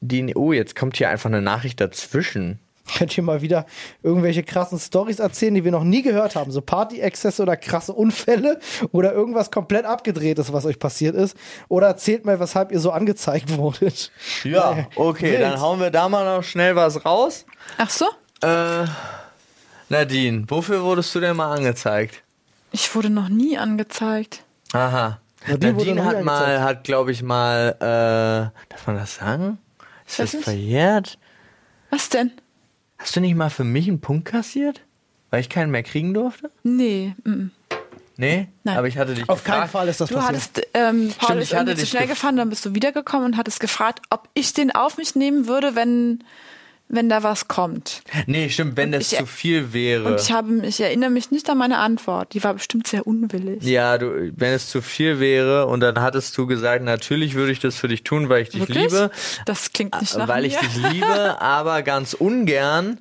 die. 0.00 0.36
Oh, 0.36 0.52
jetzt 0.52 0.76
kommt 0.76 0.96
hier 0.98 1.08
einfach 1.10 1.28
eine 1.30 1.42
Nachricht 1.42 1.80
dazwischen. 1.80 2.60
Könnt 2.96 3.16
ihr 3.16 3.22
mal 3.22 3.42
wieder 3.42 3.66
irgendwelche 4.02 4.42
krassen 4.42 4.78
Stories 4.78 5.18
erzählen, 5.18 5.54
die 5.54 5.64
wir 5.64 5.70
noch 5.70 5.84
nie 5.84 6.02
gehört 6.02 6.36
haben? 6.36 6.50
So 6.50 6.60
Party-Exzesse 6.60 7.42
oder 7.42 7.56
krasse 7.56 7.92
Unfälle 7.92 8.58
oder 8.92 9.12
irgendwas 9.12 9.50
komplett 9.50 9.84
abgedrehtes, 9.84 10.52
was 10.52 10.64
euch 10.66 10.78
passiert 10.78 11.14
ist? 11.14 11.36
Oder 11.68 11.88
erzählt 11.88 12.24
mal, 12.24 12.40
weshalb 12.40 12.72
ihr 12.72 12.80
so 12.80 12.90
angezeigt 12.90 13.56
wurdet. 13.56 14.10
Ja, 14.44 14.86
okay, 14.96 15.32
Wild. 15.32 15.42
dann 15.42 15.60
hauen 15.60 15.80
wir 15.80 15.90
da 15.90 16.08
mal 16.08 16.24
noch 16.24 16.44
schnell 16.44 16.76
was 16.76 17.04
raus. 17.04 17.46
Ach 17.78 17.90
so? 17.90 18.06
Äh, 18.42 18.86
Nadine, 19.88 20.44
wofür 20.48 20.82
wurdest 20.82 21.14
du 21.14 21.20
denn 21.20 21.36
mal 21.36 21.54
angezeigt? 21.54 22.22
Ich 22.72 22.94
wurde 22.94 23.10
noch 23.10 23.28
nie 23.28 23.58
angezeigt. 23.58 24.44
Aha. 24.72 25.18
Nadine 25.46 25.72
Nadine 25.72 26.04
hat 26.04 26.22
mal, 26.22 26.36
angezeigt. 26.36 26.62
hat 26.64 26.84
glaube 26.84 27.12
ich 27.12 27.22
mal, 27.22 27.74
äh, 27.80 28.68
darf 28.68 28.86
man 28.86 28.96
das 28.96 29.16
sagen? 29.16 29.58
Ist 30.06 30.18
Weiß 30.18 30.32
das 30.32 30.44
verjährt? 30.44 31.18
Was 31.90 32.08
denn? 32.08 32.32
Hast 33.00 33.16
du 33.16 33.20
nicht 33.20 33.34
mal 33.34 33.50
für 33.50 33.64
mich 33.64 33.88
einen 33.88 34.00
Punkt 34.00 34.26
kassiert? 34.26 34.82
Weil 35.30 35.40
ich 35.40 35.48
keinen 35.48 35.70
mehr 35.70 35.82
kriegen 35.82 36.12
durfte? 36.14 36.50
Nee. 36.62 37.14
mm. 37.24 37.46
Nee? 38.16 38.48
Nein. 38.64 38.76
Aber 38.76 38.86
ich 38.88 38.98
hatte 38.98 39.14
dich 39.14 39.26
Auf 39.30 39.42
gefragt. 39.42 39.60
keinen 39.60 39.70
Fall 39.70 39.88
ist 39.88 40.00
das 40.00 40.10
Du 40.10 40.16
passiert. 40.16 40.34
hattest, 40.34 40.66
ähm, 40.74 41.12
Paul 41.16 41.26
Stimmt, 41.28 41.40
ist 41.42 41.48
ich 41.48 41.54
hatte 41.56 41.70
irgendwie 41.70 41.80
zu 41.80 41.86
schnell 41.86 42.04
gef- 42.04 42.08
gefahren, 42.08 42.36
dann 42.36 42.50
bist 42.50 42.64
du 42.66 42.74
wiedergekommen 42.74 43.24
und 43.24 43.36
hattest 43.38 43.60
gefragt, 43.60 44.02
ob 44.10 44.28
ich 44.34 44.52
den 44.52 44.70
auf 44.74 44.98
mich 44.98 45.14
nehmen 45.14 45.46
würde, 45.46 45.74
wenn 45.74 46.22
wenn 46.90 47.08
da 47.08 47.22
was 47.22 47.48
kommt. 47.48 48.02
Nee, 48.26 48.48
stimmt, 48.48 48.76
wenn 48.76 48.92
das 48.92 49.12
ich- 49.12 49.18
zu 49.18 49.26
viel 49.26 49.72
wäre. 49.72 50.04
Und 50.04 50.20
ich, 50.20 50.32
habe, 50.32 50.66
ich 50.66 50.80
erinnere 50.80 51.10
mich 51.10 51.30
nicht 51.30 51.48
an 51.48 51.58
meine 51.58 51.78
Antwort. 51.78 52.34
Die 52.34 52.42
war 52.42 52.54
bestimmt 52.54 52.86
sehr 52.86 53.06
unwillig. 53.06 53.62
Ja, 53.62 53.96
du, 53.96 54.32
wenn 54.36 54.52
es 54.52 54.68
zu 54.68 54.82
viel 54.82 55.20
wäre 55.20 55.66
und 55.66 55.80
dann 55.80 56.00
hattest 56.00 56.36
du 56.36 56.46
gesagt, 56.46 56.84
natürlich 56.84 57.34
würde 57.34 57.52
ich 57.52 57.60
das 57.60 57.76
für 57.76 57.88
dich 57.88 58.02
tun, 58.02 58.28
weil 58.28 58.42
ich 58.42 58.50
dich 58.50 58.60
Wirklich? 58.60 58.90
liebe. 58.90 59.10
Das 59.46 59.72
klingt 59.72 60.00
nicht 60.00 60.16
nach 60.16 60.28
weil 60.28 60.42
mir. 60.42 60.48
ich 60.48 60.56
dich 60.56 60.76
liebe, 60.92 61.40
aber 61.40 61.82
ganz 61.82 62.14
ungern. 62.14 62.98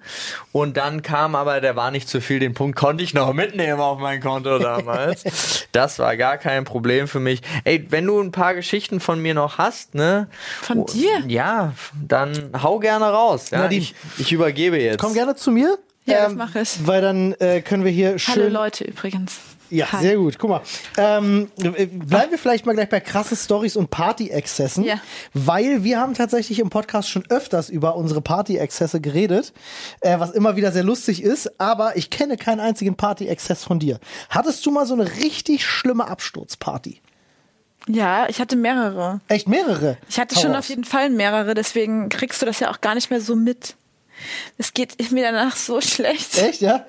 Und 0.51 0.77
dann 0.77 1.01
kam 1.01 1.35
aber, 1.35 1.59
der 1.59 1.75
war 1.75 1.91
nicht 1.91 2.07
zu 2.07 2.21
viel, 2.21 2.39
den 2.39 2.53
Punkt 2.53 2.77
konnte 2.77 3.03
ich 3.03 3.13
noch 3.13 3.33
mitnehmen 3.33 3.79
auf 3.79 3.99
mein 3.99 4.21
Konto 4.21 4.59
damals. 4.59 5.23
das 5.71 5.99
war 5.99 6.15
gar 6.15 6.37
kein 6.37 6.63
Problem 6.63 7.07
für 7.07 7.19
mich. 7.19 7.41
Ey, 7.63 7.85
wenn 7.89 8.05
du 8.05 8.19
ein 8.19 8.31
paar 8.31 8.53
Geschichten 8.53 8.99
von 8.99 9.19
mir 9.21 9.33
noch 9.33 9.57
hast, 9.57 9.95
ne? 9.95 10.27
Von 10.61 10.79
oh, 10.79 10.85
dir? 10.85 11.23
Ja, 11.27 11.73
dann 12.07 12.51
hau 12.61 12.79
gerne 12.79 13.05
raus. 13.05 13.49
Ja, 13.49 13.59
Nadine. 13.59 13.78
Ich, 13.80 13.95
ich 14.17 14.32
übergebe 14.32 14.80
jetzt. 14.82 14.99
Komm 15.01 15.13
gerne 15.13 15.36
zu 15.36 15.51
mir. 15.51 15.77
Ähm, 16.07 16.13
Ja, 16.13 16.23
das 16.25 16.34
mach 16.36 16.55
ich. 16.55 16.88
Weil 16.88 17.01
dann 17.01 17.34
äh, 17.34 17.61
können 17.61 17.84
wir 17.84 17.91
hier 17.91 18.17
schön. 18.19 18.36
Hallo 18.36 18.49
Leute 18.49 18.84
übrigens. 18.84 19.39
Ja, 19.71 19.91
Hi. 19.91 20.01
sehr 20.01 20.15
gut. 20.17 20.39
Guck 20.39 20.49
mal. 20.49 20.61
Ähm, 20.97 21.51
äh, 21.61 21.86
bleiben 21.86 22.32
wir 22.32 22.39
vielleicht 22.39 22.65
mal 22.65 22.73
gleich 22.73 22.89
bei 22.89 22.99
krasse 22.99 23.36
Stories 23.36 23.75
und 23.75 23.91
Party-Exzessen. 23.91 24.84
Ja. 24.84 24.99
Weil 25.36 25.84
wir 25.84 25.99
haben 25.99 26.15
tatsächlich 26.15 26.57
im 26.57 26.71
Podcast 26.71 27.07
schon 27.07 27.23
öfters 27.30 27.69
über 27.69 27.95
unsere 27.95 28.19
Party-Exzesse 28.21 28.99
geredet, 28.99 29.53
äh, 30.01 30.19
was 30.19 30.32
immer 30.32 30.55
wieder 30.55 30.71
sehr 30.71 30.84
lustig 30.84 31.21
ist. 31.21 31.59
Aber 31.59 31.95
ich 31.97 32.09
kenne 32.09 32.36
keinen 32.36 32.61
einzigen 32.61 32.95
Party-Exzess 32.95 33.63
von 33.63 33.77
dir. 33.77 33.99
Hattest 34.32 34.65
du 34.65 34.71
mal 34.71 34.88
so 34.88 34.95
eine 34.95 35.07
richtig 35.17 35.63
schlimme 35.63 36.07
Absturzparty? 36.07 37.01
Ja, 37.91 38.29
ich 38.29 38.39
hatte 38.39 38.55
mehrere. 38.55 39.19
Echt 39.27 39.47
mehrere? 39.47 39.97
Ich 40.07 40.19
hatte 40.19 40.35
Hau 40.35 40.41
schon 40.41 40.51
raus. 40.51 40.59
auf 40.59 40.69
jeden 40.69 40.83
Fall 40.83 41.09
mehrere, 41.09 41.55
deswegen 41.55 42.09
kriegst 42.09 42.39
du 42.41 42.45
das 42.45 42.59
ja 42.59 42.69
auch 42.69 42.81
gar 42.81 42.93
nicht 42.93 43.09
mehr 43.09 43.19
so 43.19 43.35
mit. 43.35 43.75
Es 44.59 44.73
geht 44.73 45.11
mir 45.11 45.23
danach 45.23 45.55
so 45.55 45.81
schlecht. 45.81 46.37
Echt, 46.37 46.61
ja? 46.61 46.85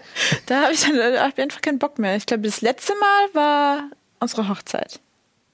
Da 0.47 0.63
habe 0.63 0.75
ich 0.75 0.83
dann 0.83 0.97
da 0.97 1.23
hab 1.23 1.33
ich 1.39 1.43
einfach 1.43 1.63
keinen 1.63 1.79
Bock 1.79 1.99
mehr. 1.99 2.17
Ich 2.17 2.27
glaube, 2.27 2.43
das 2.43 2.61
letzte 2.61 2.93
Mal 2.95 3.29
war 3.35 3.85
unsere 4.19 4.49
Hochzeit. 4.49 5.01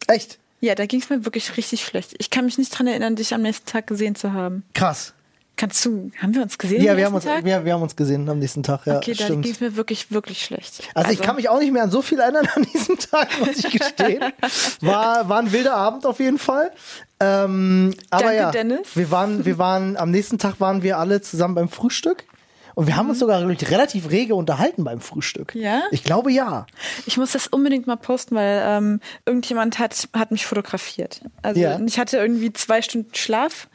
Echt? 0.09 0.39
Ja, 0.61 0.75
da 0.75 0.87
ging 0.87 1.01
es 1.01 1.11
mir 1.11 1.25
wirklich 1.25 1.57
richtig 1.57 1.85
schlecht. 1.85 2.15
Ich 2.19 2.31
kann 2.31 2.45
mich 2.47 2.59
nicht 2.59 2.71
dran 2.77 2.87
erinnern, 2.89 3.15
dich 3.15 3.33
am 3.33 3.43
nächsten 3.43 3.67
Tag 3.67 3.87
gesehen 3.87 4.17
zu 4.17 4.33
haben. 4.33 4.65
Krass. 4.75 5.13
Kannst 5.57 5.83
du, 5.87 6.11
haben 6.21 6.35
wir 6.35 6.43
uns 6.43 6.59
gesehen? 6.59 6.83
Ja, 6.83 6.99
wir 6.99 7.07
haben, 7.07 7.15
uns, 7.15 7.25
Tag? 7.25 7.43
wir, 7.43 7.65
wir 7.65 7.73
haben 7.73 7.83
uns 7.83 7.97
gesehen 7.97 8.29
am 8.29 8.39
nächsten 8.39 8.63
Tag. 8.63 8.85
Ja, 8.87 8.99
okay, 8.99 9.15
da 9.15 9.29
ging 9.29 9.43
es 9.43 9.61
mir 9.61 9.75
wirklich, 9.75 10.11
wirklich 10.11 10.43
schlecht. 10.43 10.83
Also, 10.95 11.11
ich 11.13 11.23
kann 11.23 11.37
mich 11.37 11.49
auch 11.49 11.59
nicht 11.59 11.73
mehr 11.73 11.83
an 11.85 11.91
so 11.91 12.03
viel 12.03 12.21
erinnern 12.21 12.47
an 12.55 12.67
diesem 12.75 12.99
Tag, 12.99 13.29
muss 13.41 13.57
ich 13.57 13.71
gestehen. 13.71 14.23
War, 14.83 15.29
war 15.31 15.39
ein 15.39 15.53
wilder 15.53 15.75
Abend 15.75 16.05
auf 16.05 16.21
jeden 16.21 16.39
Fall. 16.39 16.73
Ähm, 17.21 17.95
aber 18.11 18.25
Danke, 18.25 18.37
ja, 18.37 18.51
Dennis. 18.51 18.89
wir 18.95 19.11
waren, 19.11 19.47
wir 19.47 19.57
waren, 19.59 19.97
am 19.97 20.11
nächsten 20.11 20.37
Tag 20.39 20.61
waren 20.61 20.83
wir 20.83 20.99
alle 20.99 21.23
zusammen 21.23 21.55
beim 21.55 21.69
Frühstück. 21.71 22.25
Und 22.75 22.87
wir 22.87 22.97
haben 22.97 23.09
uns 23.09 23.21
sogar 23.21 23.41
wirklich 23.49 23.71
relativ 23.71 24.11
rege 24.11 24.35
unterhalten 24.35 24.85
beim 24.85 25.01
Frühstück. 25.01 25.55
Mhm. 25.55 25.63
Ja? 25.63 25.83
Ich 25.93 26.05
glaube 26.05 26.31
ja. 26.31 26.67
Ich 27.07 27.17
muss 27.17 27.33
das 27.33 27.47
unbedingt 27.47 27.87
mal 27.87 27.97
posten, 27.97 28.35
weil 28.35 28.63
ähm, 28.67 29.01
irgendjemand 29.25 29.79
hat, 29.79 30.11
hat 30.13 30.31
mich 30.31 30.45
fotografiert. 30.45 31.23
Also 31.41 31.59
Ja. 31.59 31.81
ich 31.81 31.99
hatte 31.99 32.19
irgendwie 32.19 32.53
zwei 32.53 32.83
Stunden 32.83 33.15
Schlaf 33.15 33.69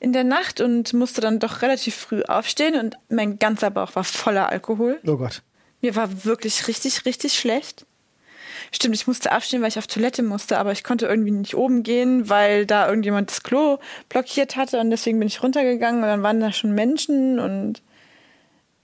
in 0.00 0.12
der 0.12 0.24
Nacht 0.24 0.60
und 0.60 0.92
musste 0.94 1.20
dann 1.20 1.38
doch 1.38 1.62
relativ 1.62 1.94
früh 1.94 2.22
aufstehen 2.22 2.74
und 2.74 2.96
mein 3.08 3.38
ganzer 3.38 3.70
Bauch 3.70 3.94
war 3.94 4.04
voller 4.04 4.48
Alkohol. 4.48 4.98
Oh 5.06 5.16
Gott. 5.16 5.42
Mir 5.82 5.94
war 5.94 6.24
wirklich 6.24 6.66
richtig, 6.68 7.04
richtig 7.04 7.34
schlecht. 7.34 7.86
Stimmt, 8.72 8.94
ich 8.94 9.06
musste 9.06 9.34
aufstehen, 9.34 9.62
weil 9.62 9.68
ich 9.68 9.78
auf 9.78 9.86
Toilette 9.86 10.22
musste, 10.22 10.58
aber 10.58 10.72
ich 10.72 10.84
konnte 10.84 11.06
irgendwie 11.06 11.30
nicht 11.32 11.54
oben 11.54 11.82
gehen, 11.82 12.28
weil 12.28 12.66
da 12.66 12.88
irgendjemand 12.88 13.30
das 13.30 13.42
Klo 13.42 13.78
blockiert 14.08 14.56
hatte 14.56 14.80
und 14.80 14.90
deswegen 14.90 15.18
bin 15.18 15.28
ich 15.28 15.42
runtergegangen 15.42 16.02
und 16.02 16.08
dann 16.08 16.22
waren 16.22 16.40
da 16.40 16.52
schon 16.52 16.72
Menschen 16.74 17.38
und 17.38 17.82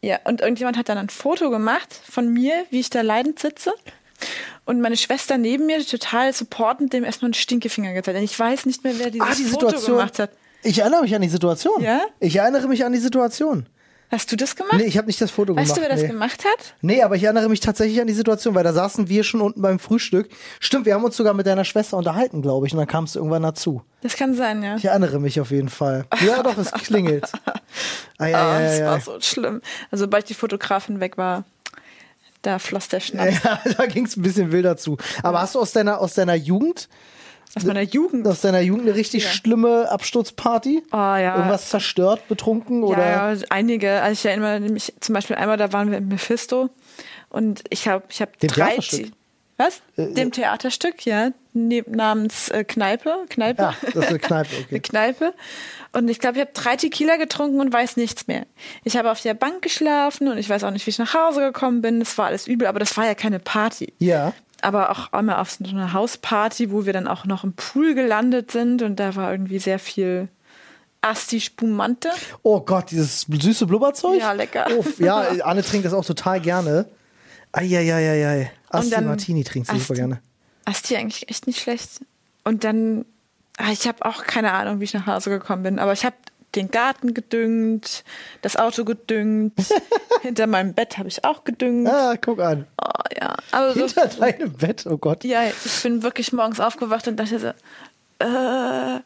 ja, 0.03 0.19
und 0.25 0.41
irgendjemand 0.41 0.77
hat 0.77 0.89
dann 0.89 0.99
ein 0.99 1.09
Foto 1.09 1.51
gemacht 1.51 2.01
von 2.09 2.33
mir, 2.33 2.65
wie 2.71 2.81
ich 2.81 2.91
da 2.91 3.01
leidend 3.01 3.39
sitze. 3.39 3.73
Und 4.65 4.81
meine 4.81 4.97
Schwester 4.97 5.39
neben 5.39 5.67
mir, 5.67 5.85
total 5.85 6.33
supportend, 6.33 6.93
dem 6.93 7.05
erstmal 7.05 7.29
einen 7.29 7.35
Stinkefinger 7.35 7.93
gezeigt. 7.93 8.19
Und 8.19 8.25
ich 8.25 8.39
weiß 8.39 8.67
nicht 8.67 8.85
mehr, 8.85 8.99
wer 8.99 9.11
dieses 9.11 9.29
Ah, 9.29 9.35
die 9.35 9.45
Foto 9.45 9.67
Situation. 9.69 9.97
gemacht 9.97 10.19
hat. 10.19 10.31
Ich 10.67 10.81
erinnere 10.81 11.03
mich 11.03 11.15
an 11.15 11.23
die 11.23 11.29
Situation. 11.29 11.81
Ja? 11.83 12.01
Ich 12.19 12.37
erinnere 12.37 12.67
mich 12.67 12.85
an 12.85 12.93
die 12.93 12.99
Situation. 12.99 13.67
Hast 14.11 14.31
du 14.31 14.37
das 14.37 14.55
gemacht? 14.55 14.75
Nee, 14.77 14.85
ich 14.85 14.99
habe 14.99 15.07
nicht 15.07 15.21
das 15.21 15.31
Foto 15.31 15.57
weißt 15.57 15.75
gemacht. 15.75 15.79
du, 15.79 15.83
wer 15.83 15.89
das 15.89 16.03
nee. 16.03 16.09
gemacht 16.09 16.45
hat? 16.45 16.75
Nee, 16.81 17.03
aber 17.03 17.17
ich 17.17 17.25
erinnere 17.25 17.49
mich 17.49 17.61
tatsächlich 17.61 18.01
an 18.01 18.07
die 18.07 18.13
Situation, 18.13 18.55
weil 18.55 18.63
da 18.63 18.73
saßen 18.73 19.09
wir 19.09 19.25
schon 19.25 19.41
unten 19.41 19.63
beim 19.63 19.79
Frühstück. 19.79 20.29
Stimmt, 20.61 20.87
wir 20.87 20.95
haben 20.95 21.05
uns 21.05 21.17
sogar 21.17 21.35
mit 21.35 21.47
deiner 21.47 21.65
Schwester 21.65 21.97
unterhalten, 21.97 22.43
glaube 22.43 22.67
ich, 22.67 22.73
und 22.73 22.79
dann 22.79 22.87
kam 22.87 23.05
es 23.05 23.17
irgendwann 23.17 23.43
dazu. 23.43 23.83
Das 24.03 24.17
kann 24.17 24.35
sein, 24.35 24.63
ja. 24.63 24.77
Ich 24.77 24.85
erinnere 24.85 25.19
mich 25.21 25.41
auf 25.41 25.51
jeden 25.51 25.69
Fall. 25.69 26.07
Ja, 26.25 26.43
doch, 26.43 26.57
es 26.59 26.71
klingelt. 26.85 27.31
Ei, 28.19 28.33
ei, 28.33 28.35
Ah, 28.35 28.57
ei, 28.57 28.63
das 28.63 28.81
ei, 28.81 28.85
war 28.85 29.01
so 29.01 29.21
schlimm. 29.21 29.61
Also, 29.91 30.05
sobald 30.05 30.29
die 30.29 30.35
Fotografin 30.35 31.01
weg 31.01 31.17
war, 31.17 31.45
da 32.43 32.61
floss 32.61 32.89
der 32.89 33.01
Schnaps 33.01 33.41
Ja, 33.45 33.61
da 33.77 33.87
ging 33.87 34.07
es 34.07 34.17
ein 34.17 34.23
bisschen 34.23 34.53
wilder 34.53 34.77
zu. 34.77 34.97
Aber 35.23 35.41
hast 35.41 35.57
du 35.57 35.61
aus 35.61 35.73
deiner, 35.73 36.01
aus 36.01 36.15
deiner 36.15 36.35
Jugend, 36.35 36.89
aus 37.55 37.65
meiner 37.65 37.83
Jugend. 37.83 38.27
aus 38.27 38.41
deiner 38.41 38.61
Jugend 38.61 38.87
eine 38.89 38.95
richtig 38.97 39.25
Ja. 39.25 39.31
schlimme 39.31 39.91
Absturzparty? 39.91 40.83
Oh 40.93 40.97
ja. 40.97 41.37
Irgendwas 41.37 41.69
zerstört, 41.71 42.27
betrunken 42.29 42.83
oder? 42.83 43.33
Ja, 43.35 43.35
einige. 43.51 44.03
Also 44.03 44.13
ich 44.13 44.27
erinnere 44.27 44.61
mich 44.61 44.93
zum 45.01 45.15
Beispiel 45.15 45.37
einmal, 45.37 45.57
da 45.57 45.73
waren 45.73 45.91
wir 45.91 45.99
im 45.99 46.09
Mephisto 46.09 46.69
und 47.29 47.63
ich 47.71 47.89
habe 47.89 48.05
ich 48.09 48.21
hab 48.21 48.39
Dem 48.41 48.49
drei. 48.49 48.67
Theaterstück? 48.71 49.07
Ti- 49.07 49.13
Was? 49.59 49.81
Dem 49.97 50.33
Theaterstück, 50.33 51.07
ja. 51.07 51.31
Ne 51.55 51.83
namens 51.89 52.51
äh, 52.51 52.65
Kneipe. 52.65 53.25
Kneipe. 53.31 53.63
Ja, 53.63 53.75
das 53.83 53.95
ist 53.95 54.09
eine 54.11 54.19
Kneipe, 54.19 54.51
okay. 54.55 54.67
eine 54.71 54.81
Kneipe. 54.81 55.35
Und 55.93 56.09
ich 56.11 56.19
glaube, 56.19 56.37
ich 56.37 56.43
habe 56.43 56.51
drei 56.53 56.77
Tequila 56.77 57.17
getrunken 57.17 57.61
und 57.61 57.73
weiß 57.73 57.97
nichts 57.97 58.27
mehr. 58.27 58.45
Ich 58.85 58.99
habe 58.99 59.11
auf 59.11 59.23
der 59.23 59.33
Bank 59.33 59.63
geschlafen 59.63 60.29
und 60.29 60.37
ich 60.37 60.51
weiß 60.51 60.63
auch 60.65 60.71
nicht, 60.71 60.85
wie 60.85 60.91
ich 60.91 60.99
nach 60.99 61.15
Hause 61.15 61.41
gekommen 61.41 61.81
bin. 61.81 62.01
Das 62.01 62.19
war 62.19 62.27
alles 62.27 62.47
übel, 62.47 62.67
aber 62.67 62.79
das 62.81 62.95
war 62.99 63.07
ja 63.07 63.15
keine 63.15 63.39
Party. 63.39 63.95
Ja. 63.99 64.35
Aber 64.63 64.91
auch 64.91 65.13
einmal 65.13 65.37
auf 65.37 65.51
so 65.53 65.65
einer 65.65 65.93
Hausparty, 65.93 66.71
wo 66.71 66.87
wir 66.87 66.93
dann 66.93 67.07
auch 67.07 67.25
noch 67.25 67.45
im 67.45 67.53
Pool 67.53 67.95
gelandet 67.95 68.51
sind 68.51 68.83
und 68.83 68.97
da 68.97 69.15
war 69.17 69.31
irgendwie 69.33 69.59
sehr 69.59 69.79
viel 69.79 70.29
Asti 71.01 71.41
Spumante. 71.41 72.11
Oh 72.43 72.61
Gott, 72.61 72.91
dieses 72.91 73.23
süße 73.23 73.67
Blubberzeug? 73.67 74.19
Ja, 74.19 74.33
lecker. 74.33 74.67
Oh, 74.77 74.85
ja, 74.99 75.21
Anne 75.45 75.63
trinkt 75.63 75.87
das 75.87 75.93
auch 75.93 76.05
total 76.05 76.41
gerne. 76.41 76.87
Eieieiei. 77.53 78.51
Asti 78.71 78.91
dann 78.91 79.07
Martini 79.07 79.45
trinkt 79.45 79.69
sie 79.69 79.79
super 79.79 79.95
gerne. 79.95 80.21
Asti 80.65 80.97
eigentlich 80.97 81.29
echt 81.31 81.47
nicht 81.47 81.61
schlecht. 81.61 82.01
Und 82.45 82.65
dann, 82.65 83.05
ah, 83.57 83.71
ich 83.73 83.87
habe 83.87 84.05
auch 84.05 84.25
keine 84.25 84.53
Ahnung, 84.53 84.81
wie 84.81 84.85
ich 84.85 84.95
nach 84.95 85.07
Hause 85.07 85.31
gekommen 85.31 85.63
bin, 85.63 85.79
aber 85.79 85.93
ich 85.93 86.05
habe 86.05 86.17
den 86.55 86.71
Garten 86.71 87.13
gedüngt, 87.13 88.05
das 88.43 88.57
Auto 88.57 88.85
gedüngt, 88.85 89.55
hinter 90.23 90.47
meinem 90.47 90.73
Bett 90.75 90.97
habe 90.99 91.09
ich 91.09 91.25
auch 91.25 91.45
gedüngt. 91.45 91.89
Ah, 91.89 92.17
guck 92.21 92.41
an. 92.41 92.67
Oh 92.83 92.89
ja, 93.21 93.37
aber 93.53 93.75
so, 93.75 93.81
Hinter 93.81 94.07
deinem 94.09 94.53
Bett, 94.53 94.87
oh 94.87 94.97
Gott. 94.97 95.25
ja, 95.25 95.45
ich 95.45 95.83
bin 95.83 96.03
wirklich 96.03 96.33
morgens 96.33 96.61
aufgewacht 96.61 97.07
und 97.09 97.17
dachte 97.17 97.39
so, 97.39 97.49
äh, 98.25 99.01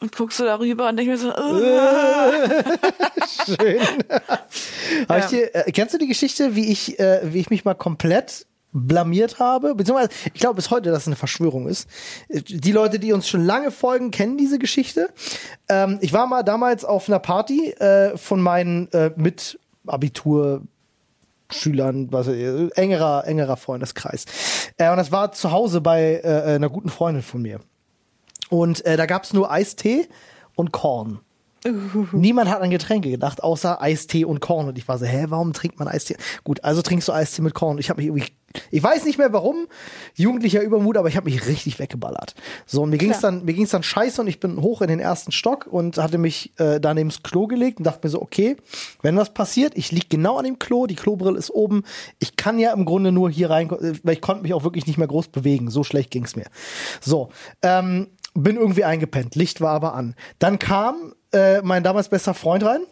und 0.00 0.14
guck 0.14 0.32
so 0.32 0.44
darüber 0.44 0.88
und 0.88 0.96
denke 0.96 1.12
mir 1.12 1.18
so, 1.18 1.30
äh, 1.30 2.64
Schön. 3.56 3.80
Ich 5.18 5.24
dir, 5.26 5.54
äh, 5.54 5.72
kennst 5.72 5.94
du 5.94 5.98
die 5.98 6.06
Geschichte, 6.06 6.54
wie 6.54 6.70
ich, 6.70 6.98
äh, 7.00 7.20
wie 7.24 7.40
ich 7.40 7.50
mich 7.50 7.64
mal 7.64 7.74
komplett 7.74 8.46
blamiert 8.74 9.38
habe? 9.38 9.74
Beziehungsweise, 9.74 10.10
ich 10.34 10.40
glaube 10.40 10.56
bis 10.56 10.70
heute, 10.70 10.90
dass 10.90 11.02
es 11.02 11.06
eine 11.06 11.16
Verschwörung 11.16 11.68
ist. 11.68 11.88
Die 12.28 12.72
Leute, 12.72 12.98
die 12.98 13.12
uns 13.12 13.28
schon 13.28 13.44
lange 13.44 13.70
folgen, 13.70 14.10
kennen 14.10 14.36
diese 14.36 14.58
Geschichte. 14.58 15.08
Ähm, 15.68 15.98
ich 16.02 16.12
war 16.12 16.26
mal 16.26 16.42
damals 16.42 16.84
auf 16.84 17.08
einer 17.08 17.20
Party 17.20 17.70
äh, 17.70 18.16
von 18.18 18.40
meinen 18.40 18.92
äh, 18.92 19.12
mit 19.16 19.58
Abitur 19.86 20.62
Schülern, 21.50 22.12
was 22.12 22.26
äh, 22.26 22.68
engerer, 22.74 23.26
engerer 23.26 23.56
Freundeskreis. 23.56 24.24
Äh, 24.76 24.90
und 24.90 24.96
das 24.96 25.12
war 25.12 25.32
zu 25.32 25.52
Hause 25.52 25.80
bei 25.80 26.20
äh, 26.24 26.54
einer 26.54 26.68
guten 26.68 26.88
Freundin 26.88 27.22
von 27.22 27.42
mir. 27.42 27.60
Und 28.50 28.84
äh, 28.84 28.96
da 28.96 29.06
gab 29.06 29.24
es 29.24 29.32
nur 29.32 29.50
Eistee 29.50 30.08
und 30.56 30.72
Korn. 30.72 31.20
Niemand 32.12 32.50
hat 32.50 32.60
an 32.60 32.68
Getränke 32.70 33.10
gedacht, 33.10 33.42
außer 33.42 33.80
Eistee 33.80 34.26
und 34.26 34.40
Korn. 34.40 34.68
Und 34.68 34.76
ich 34.76 34.86
war 34.86 34.98
so, 34.98 35.06
hä, 35.06 35.26
warum 35.28 35.54
trinkt 35.54 35.78
man 35.78 35.88
Eistee? 35.88 36.16
Gut, 36.44 36.62
also 36.62 36.82
trinkst 36.82 37.08
du 37.08 37.12
Eistee 37.12 37.40
mit 37.40 37.54
Korn. 37.54 37.78
Ich 37.78 37.88
habe 37.88 38.02
mich 38.02 38.08
irgendwie, 38.08 38.32
ich 38.70 38.82
weiß 38.82 39.04
nicht 39.04 39.18
mehr 39.18 39.32
warum, 39.32 39.66
jugendlicher 40.14 40.62
Übermut, 40.62 40.96
aber 40.96 41.08
ich 41.08 41.16
habe 41.16 41.30
mich 41.30 41.46
richtig 41.46 41.78
weggeballert. 41.78 42.34
So, 42.66 42.82
und 42.82 42.90
mir 42.90 42.98
ging's 42.98 43.18
Klar. 43.18 43.32
dann, 43.32 43.44
mir 43.44 43.54
ging's 43.54 43.70
dann 43.70 43.82
scheiße 43.82 44.20
und 44.20 44.28
ich 44.28 44.40
bin 44.40 44.60
hoch 44.60 44.82
in 44.82 44.88
den 44.88 45.00
ersten 45.00 45.32
Stock 45.32 45.66
und 45.66 45.98
hatte 45.98 46.18
mich 46.18 46.52
äh, 46.58 46.80
da 46.80 46.94
neben 46.94 47.10
das 47.10 47.22
Klo 47.22 47.46
gelegt 47.46 47.78
und 47.78 47.84
dachte 47.84 48.00
mir 48.06 48.10
so, 48.10 48.22
okay, 48.22 48.56
wenn 49.02 49.16
was 49.16 49.34
passiert, 49.34 49.76
ich 49.76 49.92
lieg 49.92 50.10
genau 50.10 50.38
an 50.38 50.44
dem 50.44 50.58
Klo, 50.58 50.86
die 50.86 50.94
Klobrille 50.94 51.38
ist 51.38 51.50
oben. 51.50 51.82
Ich 52.18 52.36
kann 52.36 52.58
ja 52.58 52.72
im 52.72 52.84
Grunde 52.84 53.12
nur 53.12 53.30
hier 53.30 53.50
rein, 53.50 53.70
weil 53.70 54.14
ich 54.14 54.20
konnte 54.20 54.42
mich 54.42 54.54
auch 54.54 54.64
wirklich 54.64 54.86
nicht 54.86 54.98
mehr 54.98 55.08
groß 55.08 55.28
bewegen. 55.28 55.70
So 55.70 55.84
schlecht 55.84 56.10
ging's 56.10 56.36
mir. 56.36 56.46
So, 57.00 57.30
ähm, 57.62 58.08
bin 58.34 58.56
irgendwie 58.56 58.84
eingepennt. 58.84 59.34
Licht 59.36 59.60
war 59.60 59.72
aber 59.72 59.94
an. 59.94 60.14
Dann 60.38 60.58
kam 60.58 61.14
äh, 61.32 61.62
mein 61.62 61.82
damals 61.82 62.08
bester 62.08 62.34
Freund 62.34 62.64
rein, 62.64 62.82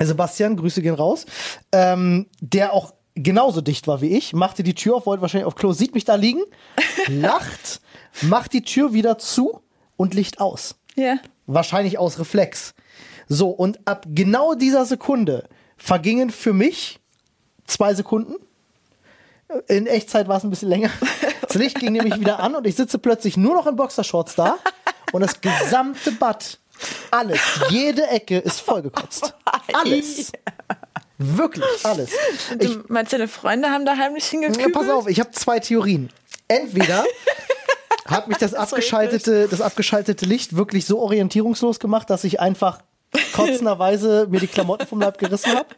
Sebastian, 0.00 0.56
Grüße 0.56 0.82
gehen 0.82 0.94
raus, 0.94 1.26
ähm, 1.72 2.26
der 2.40 2.72
auch 2.72 2.94
genauso 3.22 3.60
dicht 3.60 3.86
war 3.86 4.00
wie 4.00 4.16
ich, 4.16 4.32
machte 4.32 4.62
die 4.62 4.74
Tür 4.74 4.96
auf, 4.96 5.06
wollte 5.06 5.22
wahrscheinlich 5.22 5.46
auf 5.46 5.54
Klo, 5.54 5.72
sieht 5.72 5.94
mich 5.94 6.04
da 6.04 6.14
liegen, 6.14 6.42
lacht, 7.08 7.80
macht 8.22 8.52
die 8.52 8.62
Tür 8.62 8.92
wieder 8.92 9.18
zu 9.18 9.60
und 9.96 10.14
Licht 10.14 10.40
aus. 10.40 10.76
ja. 10.96 11.16
Wahrscheinlich 11.50 11.96
aus 11.96 12.18
Reflex. 12.18 12.74
So, 13.26 13.48
und 13.48 13.86
ab 13.88 14.04
genau 14.08 14.52
dieser 14.54 14.84
Sekunde 14.84 15.48
vergingen 15.78 16.28
für 16.28 16.52
mich 16.52 17.00
zwei 17.66 17.94
Sekunden. 17.94 18.34
In 19.66 19.86
Echtzeit 19.86 20.28
war 20.28 20.36
es 20.36 20.44
ein 20.44 20.50
bisschen 20.50 20.68
länger. 20.68 20.90
Das 21.40 21.54
Licht 21.54 21.78
ging 21.80 21.92
nämlich 21.92 22.20
wieder 22.20 22.40
an 22.40 22.54
und 22.54 22.66
ich 22.66 22.76
sitze 22.76 22.98
plötzlich 22.98 23.38
nur 23.38 23.54
noch 23.54 23.66
in 23.66 23.76
Boxershorts 23.76 24.34
da 24.34 24.58
und 25.12 25.22
das 25.22 25.40
gesamte 25.40 26.12
Bad, 26.12 26.58
alles, 27.10 27.40
jede 27.70 28.06
Ecke 28.08 28.38
ist 28.38 28.60
vollgekotzt. 28.60 29.34
Alles. 29.72 30.32
Wirklich 31.18 31.64
alles. 31.84 32.10
Du 32.58 32.84
meinst, 32.88 33.12
deine 33.12 33.28
Freunde 33.28 33.68
haben 33.70 33.84
da 33.84 33.96
heimlich 33.96 34.24
Ja, 34.32 34.40
hingekübelt? 34.40 34.72
pass 34.72 34.88
auf, 34.88 35.08
ich 35.08 35.18
habe 35.20 35.30
zwei 35.32 35.58
Theorien. 35.58 36.10
Entweder 36.46 37.04
hat 38.06 38.28
mich 38.28 38.38
das 38.38 38.54
abgeschaltete, 38.54 39.48
das 39.48 39.60
abgeschaltete 39.60 40.24
Licht 40.26 40.56
wirklich 40.56 40.86
so 40.86 41.00
orientierungslos 41.00 41.80
gemacht, 41.80 42.08
dass 42.10 42.24
ich 42.24 42.40
einfach 42.40 42.80
kotzenderweise 43.32 44.26
mir 44.30 44.38
die 44.40 44.46
Klamotten 44.46 44.86
vom 44.86 45.00
Leib 45.00 45.18
gerissen 45.18 45.54
habe. 45.54 45.68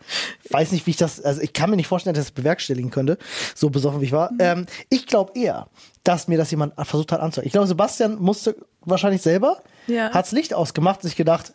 Weiß 0.50 0.72
nicht, 0.72 0.86
wie 0.86 0.90
ich 0.90 0.96
das, 0.96 1.20
also 1.22 1.40
ich 1.40 1.52
kann 1.52 1.70
mir 1.70 1.76
nicht 1.76 1.86
vorstellen, 1.86 2.14
dass 2.14 2.24
ich 2.24 2.30
das 2.30 2.34
bewerkstelligen 2.34 2.90
könnte, 2.90 3.18
so 3.54 3.70
besoffen 3.70 4.00
wie 4.00 4.06
ich 4.06 4.12
war. 4.12 4.30
Ähm, 4.40 4.66
ich 4.88 5.06
glaube 5.06 5.32
eher, 5.38 5.68
dass 6.04 6.28
mir 6.28 6.38
das 6.38 6.50
jemand 6.50 6.74
versucht 6.74 7.12
hat 7.12 7.20
anzuhören. 7.20 7.46
Ich 7.46 7.52
glaube, 7.52 7.66
Sebastian 7.68 8.16
musste 8.20 8.56
wahrscheinlich 8.80 9.22
selber, 9.22 9.62
Ja. 9.86 10.10
hat's 10.12 10.32
Licht 10.32 10.54
ausgemacht 10.54 11.00
und 11.02 11.08
sich 11.08 11.16
gedacht, 11.16 11.52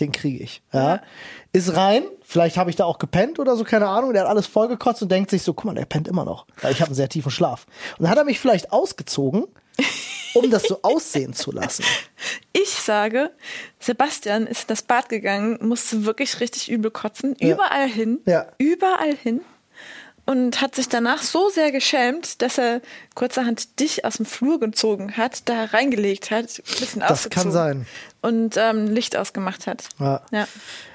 den 0.00 0.10
kriege 0.10 0.42
ich. 0.42 0.62
Ja. 0.72 0.94
Ja. 0.96 1.02
Ist 1.52 1.76
rein, 1.76 2.02
vielleicht 2.32 2.56
habe 2.56 2.70
ich 2.70 2.76
da 2.76 2.84
auch 2.84 2.98
gepennt 2.98 3.38
oder 3.38 3.56
so, 3.56 3.64
keine 3.64 3.86
Ahnung. 3.88 4.12
Der 4.12 4.22
hat 4.22 4.28
alles 4.28 4.46
vollgekotzt 4.46 5.02
und 5.02 5.10
denkt 5.12 5.30
sich 5.30 5.42
so, 5.42 5.52
guck 5.54 5.66
mal, 5.66 5.74
der 5.74 5.84
pennt 5.84 6.08
immer 6.08 6.24
noch. 6.24 6.46
Weil 6.60 6.72
ich 6.72 6.80
habe 6.80 6.88
einen 6.88 6.94
sehr 6.96 7.08
tiefen 7.08 7.30
Schlaf. 7.30 7.66
Und 7.98 8.04
dann 8.04 8.10
hat 8.10 8.18
er 8.18 8.24
mich 8.24 8.40
vielleicht 8.40 8.72
ausgezogen, 8.72 9.44
um 10.34 10.50
das 10.50 10.64
so 10.64 10.80
aussehen 10.82 11.34
zu 11.34 11.52
lassen. 11.52 11.84
Ich 12.54 12.68
sage, 12.68 13.30
Sebastian 13.80 14.46
ist 14.46 14.62
in 14.62 14.66
das 14.68 14.82
Bad 14.82 15.08
gegangen, 15.08 15.58
musste 15.66 16.04
wirklich 16.04 16.38
richtig 16.40 16.70
übel 16.70 16.90
kotzen, 16.90 17.34
Ja. 17.40 17.54
überall 17.54 17.88
hin, 17.88 18.20
Ja. 18.26 18.46
überall 18.58 19.16
hin 19.16 19.40
und 20.26 20.60
hat 20.60 20.76
sich 20.76 20.88
danach 20.88 21.22
so 21.22 21.48
sehr 21.48 21.72
geschämt, 21.72 22.40
dass 22.42 22.58
er 22.58 22.80
kurzerhand 23.16 23.80
dich 23.80 24.04
aus 24.04 24.18
dem 24.18 24.26
Flur 24.26 24.60
gezogen 24.60 25.16
hat, 25.16 25.48
da 25.48 25.64
reingelegt 25.64 26.30
hat, 26.30 26.44
ein 26.44 26.78
bisschen 26.78 27.00
Das 27.00 27.10
ausgezogen 27.10 27.42
kann 27.42 27.52
sein. 27.52 27.86
und 28.20 28.56
ähm, 28.58 28.86
Licht 28.86 29.16
ausgemacht 29.16 29.66
hat. 29.66 29.84
Ja. 29.98 30.20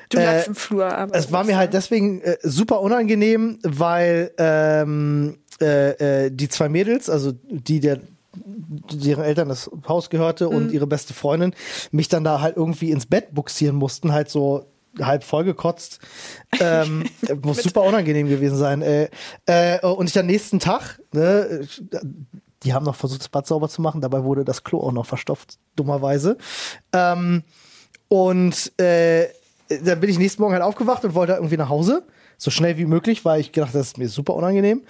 Du 0.10 0.18
Äh, 0.18 0.26
lagst 0.26 0.48
im 0.48 0.56
Flur, 0.56 0.86
aber 0.86 1.16
Es 1.16 1.32
war 1.32 1.44
mir 1.44 1.58
halt 1.58 1.74
deswegen 1.74 2.22
äh, 2.22 2.38
super 2.42 2.82
unangenehm, 2.82 3.60
weil 3.64 4.32
ähm, 4.38 5.38
äh, 5.62 6.26
äh, 6.26 6.32
die 6.32 6.50
zwei 6.50 6.70
Mädels, 6.70 7.10
also 7.10 7.34
die 7.50 7.80
der 7.80 8.00
deren 8.92 9.24
Eltern 9.24 9.50
das 9.50 9.70
Haus 9.88 10.10
gehörte 10.10 10.50
und 10.50 10.72
ihre 10.72 10.86
beste 10.86 11.14
Freundin 11.14 11.56
mich 11.92 12.08
dann 12.08 12.24
da 12.24 12.40
halt 12.42 12.56
irgendwie 12.56 12.92
ins 12.92 13.08
Bett 13.08 13.34
buxieren 13.34 13.76
mussten, 13.76 14.12
halt 14.12 14.30
so 14.30 14.66
halb 15.02 15.24
vollgekotzt. 15.24 16.00
Ähm, 16.60 17.06
muss 17.42 17.64
super 17.64 17.84
unangenehm 17.84 18.28
gewesen 18.28 18.58
sein. 18.58 18.82
Äh, 18.82 19.10
äh, 19.46 19.80
und 19.86 20.10
ich 20.10 20.18
am 20.20 20.26
nächsten 20.28 20.60
Tag, 20.60 21.00
ne, 21.14 21.68
die 22.64 22.74
haben 22.74 22.86
noch 22.86 22.96
versucht, 22.96 23.22
das 23.22 23.30
Bad 23.30 23.48
sauber 23.48 23.70
zu 23.70 23.82
machen, 23.82 24.02
dabei 24.02 24.24
wurde 24.24 24.44
das 24.44 24.64
Klo 24.64 24.82
auch 24.82 24.92
noch 24.92 25.06
verstopft, 25.06 25.58
dummerweise. 25.76 26.38
Ähm, 26.94 27.44
und 28.08 28.80
äh, 28.80 29.28
dann 29.70 30.00
bin 30.00 30.10
ich 30.10 30.18
nächsten 30.18 30.42
Morgen 30.42 30.54
halt 30.54 30.64
aufgewacht 30.64 31.04
und 31.06 31.14
wollte 31.16 31.34
irgendwie 31.34 31.58
nach 31.58 31.70
Hause, 31.70 32.04
so 32.38 32.52
schnell 32.52 32.78
wie 32.78 32.86
möglich, 32.86 33.26
weil 33.26 33.40
ich 33.40 33.52
gedacht, 33.52 33.74
das 33.74 33.88
ist 33.88 33.98
mir 33.98 34.10
super 34.10 34.36
unangenehm. 34.36 34.84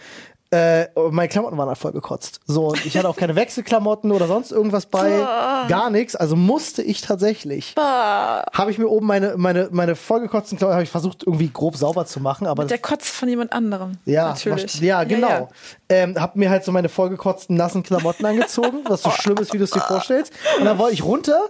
Äh, 0.49 0.87
meine 1.11 1.27
Klamotten 1.27 1.57
waren 1.57 1.67
halt 1.67 1.77
voll 1.77 1.91
gekotzt. 1.91 2.39
So, 2.45 2.67
und 2.67 2.85
ich 2.85 2.97
hatte 2.97 3.09
auch 3.09 3.17
keine 3.17 3.35
Wechselklamotten 3.35 4.13
oder 4.13 4.27
sonst 4.27 4.53
irgendwas 4.53 4.85
bei. 4.85 5.19
Gar 5.67 5.89
nichts. 5.89 6.15
Also 6.15 6.37
musste 6.37 6.81
ich 6.81 7.01
tatsächlich. 7.01 7.73
Habe 7.75 8.71
ich 8.71 8.77
mir 8.77 8.87
oben 8.87 9.05
meine, 9.05 9.35
meine, 9.35 9.67
meine 9.71 9.95
vollgekotzten 9.95 10.57
Klamotten, 10.57 10.75
habe 10.75 10.83
ich 10.83 10.89
versucht, 10.89 11.23
irgendwie 11.27 11.49
grob 11.49 11.75
sauber 11.75 12.05
zu 12.05 12.21
machen, 12.21 12.47
aber 12.47 12.63
mit 12.63 12.71
der 12.71 12.77
Kotze 12.77 13.11
von 13.11 13.27
jemand 13.27 13.51
anderem. 13.51 13.97
ja, 14.05 14.29
natürlich. 14.29 14.79
ja, 14.79 15.03
genau. 15.03 15.27
ja. 15.27 15.49
Ähm, 15.89 16.15
hab 16.15 16.37
mir 16.37 16.49
halt 16.49 16.63
so 16.63 16.71
meine 16.71 16.87
vollgekotzten, 16.87 17.57
nassen 17.57 17.83
Klamotten 17.83 18.25
angezogen, 18.25 18.85
was 18.87 19.01
so 19.01 19.09
schlimm 19.11 19.37
ist, 19.39 19.51
wie 19.51 19.57
du 19.57 19.65
es 19.65 19.71
dir 19.71 19.81
vorstellst. 19.81 20.31
Und 20.59 20.65
dann 20.65 20.77
wollte 20.77 20.93
ich 20.93 21.03
runter 21.03 21.41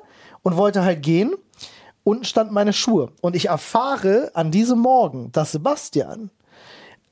und 0.41 0.57
wollte 0.57 0.84
halt 0.84 1.03
gehen. 1.03 1.34
Unten 2.08 2.24
standen 2.24 2.53
meine 2.53 2.72
Schuhe. 2.72 3.12
Und 3.20 3.36
ich 3.36 3.49
erfahre 3.49 4.32
an 4.34 4.49
diesem 4.49 4.80
Morgen, 4.80 5.30
dass 5.34 5.51
Sebastian 5.51 6.30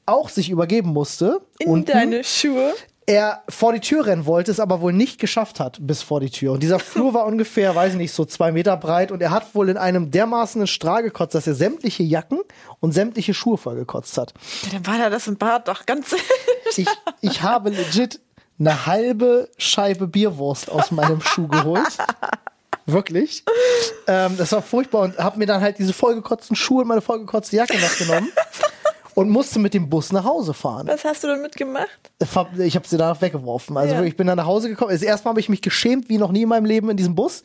auch 0.06 0.30
sich 0.30 0.50
übergeben 0.50 0.94
musste. 0.94 1.42
In 1.60 1.70
unten. 1.70 1.92
deine 1.92 2.24
Schuhe. 2.24 2.74
er 3.06 3.44
vor 3.50 3.74
die 3.74 3.82
Tür 3.82 4.06
rennen 4.06 4.26
wollte, 4.26 4.52
es 4.52 4.62
aber 4.62 4.80
wohl 4.80 4.94
nicht 4.94 5.20
geschafft 5.20 5.60
hat 5.60 5.80
bis 5.82 6.02
vor 6.02 6.22
die 6.22 6.30
Tür. 6.30 6.54
Und 6.54 6.64
dieser 6.64 6.80
Flur 6.80 7.14
war 7.14 7.26
ungefähr, 7.28 7.76
weiß 7.76 7.92
ich 7.92 7.98
nicht, 7.98 8.14
so 8.14 8.24
zwei 8.24 8.54
Meter 8.54 8.78
breit 8.78 9.12
und 9.12 9.22
er 9.22 9.32
hat 9.32 9.54
wohl 9.54 9.68
in 9.68 9.76
einem 9.76 10.12
dermaßen 10.12 10.66
Strahl 10.66 11.04
gekotzt, 11.04 11.36
dass 11.36 11.46
er 11.46 11.56
sämtliche 11.56 12.04
Jacken 12.04 12.40
und 12.80 12.94
sämtliche 12.94 13.34
Schuhe 13.34 13.58
vollgekotzt 13.58 14.18
hat. 14.18 14.34
Ja, 14.64 14.70
dann 14.72 14.88
war 14.88 14.98
da 14.98 15.10
das 15.10 15.28
im 15.28 15.36
Bad 15.36 15.68
doch 15.68 15.86
ganz. 15.86 16.16
Ich, 16.78 16.88
ich 17.22 17.42
habe 17.42 17.70
legit 17.70 18.20
eine 18.60 18.86
halbe 18.86 19.50
Scheibe 19.58 20.08
Bierwurst 20.08 20.70
aus 20.70 20.92
meinem 20.92 21.22
Schuh 21.22 21.48
geholt. 21.48 21.98
Wirklich. 22.86 23.44
Ähm, 24.08 24.38
das 24.38 24.52
war 24.52 24.62
furchtbar 24.62 25.02
und 25.02 25.18
habe 25.18 25.40
mir 25.40 25.48
dann 25.48 25.62
halt 25.62 25.80
diese 25.80 25.94
vollgekotzten 25.94 26.56
Schuhe 26.56 26.82
und 26.82 26.88
meine 26.88 27.02
vollgekotzte 27.02 27.56
Jacke 27.56 27.78
noch 27.80 27.98
genommen 27.98 28.32
und 29.16 29.30
musste 29.30 29.60
mit 29.60 29.74
dem 29.74 29.90
Bus 29.90 30.12
nach 30.12 30.26
Hause 30.26 30.54
fahren. 30.54 30.88
Was 30.88 31.04
hast 31.06 31.24
du 31.24 31.28
damit 31.28 31.56
gemacht? 31.56 31.88
Ich 32.60 32.76
habe 32.76 32.88
sie 32.88 32.98
danach 32.98 33.22
weggeworfen. 33.22 33.76
Also 33.78 33.96
Ja. 33.96 34.04
ich 34.04 34.16
bin 34.16 34.28
dann 34.28 34.38
nach 34.38 34.46
Hause 34.46 34.70
gekommen. 34.70 34.92
Das 34.92 35.02
erste 35.02 35.26
Mal 35.26 35.30
habe 35.32 35.40
ich 35.40 35.50
mich 35.50 35.62
geschämt 35.62 36.10
wie 36.10 36.18
noch 36.18 36.32
nie 36.32 36.44
in 36.44 36.50
meinem 36.50 36.66
Leben 36.66 36.90
in 36.90 36.98
diesem 36.98 37.16
Bus. 37.16 37.42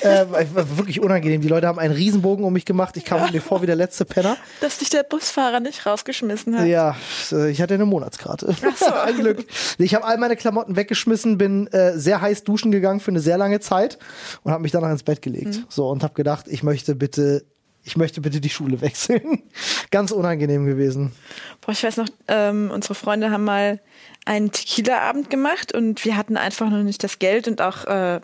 äh, 0.00 0.24
wirklich 0.76 1.00
unangenehm. 1.00 1.42
Die 1.42 1.48
Leute 1.48 1.66
haben 1.68 1.78
einen 1.78 1.94
Riesenbogen 1.94 2.44
um 2.44 2.52
mich 2.52 2.64
gemacht. 2.64 2.96
Ich 2.96 3.04
kam 3.04 3.30
mir 3.30 3.40
vor 3.42 3.60
wie 3.62 3.66
der 3.66 3.76
letzte 3.76 4.04
Penner. 4.06 4.36
Dass 4.60 4.78
dich 4.78 4.88
der 4.90 5.02
Busfahrer 5.02 5.60
nicht 5.60 5.84
rausgeschmissen 5.86 6.58
hat. 6.58 6.66
Ja, 6.66 6.96
äh, 7.32 7.50
ich 7.50 7.60
hatte 7.60 7.74
eine 7.74 7.84
Monatskarte. 7.84 8.54
Ein 9.04 9.16
Glück. 9.16 9.44
Ich 9.78 9.94
habe 9.94 10.04
all 10.06 10.16
meine 10.18 10.36
Klamotten 10.36 10.74
weggeschmissen, 10.76 11.36
bin 11.36 11.66
äh, 11.68 11.98
sehr 11.98 12.22
heiß 12.22 12.44
duschen 12.44 12.72
gegangen 12.72 13.00
für 13.00 13.10
eine 13.10 13.20
sehr 13.20 13.36
lange 13.36 13.60
Zeit 13.60 13.98
und 14.42 14.52
habe 14.52 14.62
mich 14.62 14.72
danach 14.72 14.90
ins 14.90 15.02
Bett 15.02 15.20
gelegt. 15.20 15.56
Mhm. 15.56 15.64
So 15.68 15.88
und 15.90 16.02
habe 16.02 16.14
gedacht, 16.14 16.46
ich 16.48 16.62
möchte 16.62 16.94
bitte, 16.94 17.44
ich 17.84 17.96
möchte 17.96 18.20
bitte 18.20 18.40
die 18.40 18.50
Schule 18.50 18.80
wechseln. 18.80 19.42
Ganz 19.90 20.10
unangenehm 20.10 20.66
gewesen. 20.66 21.12
Boah, 21.60 21.72
ich 21.72 21.84
weiß 21.84 21.98
noch, 21.98 22.08
ähm, 22.28 22.70
unsere 22.72 22.94
Freunde 22.94 23.30
haben 23.30 23.44
mal 23.44 23.80
einen 24.24 24.52
Tequila-Abend 24.52 25.28
gemacht 25.28 25.74
und 25.74 26.04
wir 26.04 26.16
hatten 26.16 26.36
einfach 26.36 26.70
noch 26.70 26.82
nicht 26.82 27.04
das 27.04 27.18
Geld 27.18 27.46
und 27.46 27.60
auch 27.60 27.84
äh, 27.84 28.20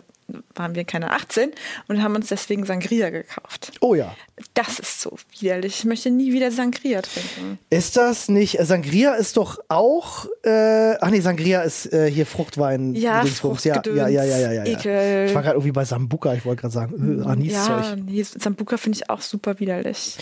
waren 0.55 0.75
wir 0.75 0.83
keine 0.83 1.11
18 1.11 1.51
und 1.87 2.01
haben 2.03 2.15
uns 2.15 2.27
deswegen 2.29 2.65
Sangria 2.65 3.09
gekauft. 3.09 3.71
Oh 3.81 3.95
ja. 3.95 4.15
Das 4.53 4.79
ist 4.79 5.01
so 5.01 5.15
widerlich. 5.39 5.79
Ich 5.79 5.85
möchte 5.85 6.09
nie 6.09 6.33
wieder 6.33 6.51
Sangria 6.51 7.01
trinken. 7.01 7.59
Ist 7.69 7.97
das 7.97 8.27
nicht, 8.29 8.59
äh, 8.59 8.65
Sangria 8.65 9.13
ist 9.13 9.37
doch 9.37 9.59
auch, 9.67 10.25
äh, 10.43 10.95
ach 10.99 11.09
nee, 11.09 11.19
Sangria 11.19 11.61
ist 11.61 11.91
äh, 11.93 12.09
hier 12.09 12.25
Fruchtwein. 12.25 12.95
Ja, 12.95 13.21
Dingsbums. 13.23 13.63
ja, 13.63 13.81
ja, 13.85 14.07
ja, 14.07 14.23
ja, 14.23 14.37
ja, 14.37 14.51
ja. 14.51 14.65
Ekel. 14.65 15.27
Ich 15.27 15.35
war 15.35 15.41
gerade 15.41 15.55
irgendwie 15.55 15.71
bei 15.71 15.85
Sambuca, 15.85 16.33
ich 16.33 16.45
wollte 16.45 16.61
gerade 16.61 16.73
sagen, 16.73 17.21
äh, 17.21 17.25
Aniszeug. 17.27 17.83
Ja, 17.83 17.95
nee, 17.95 18.23
Sambuca 18.23 18.77
finde 18.77 18.97
ich 18.97 19.09
auch 19.09 19.21
super 19.21 19.59
widerlich. 19.59 20.17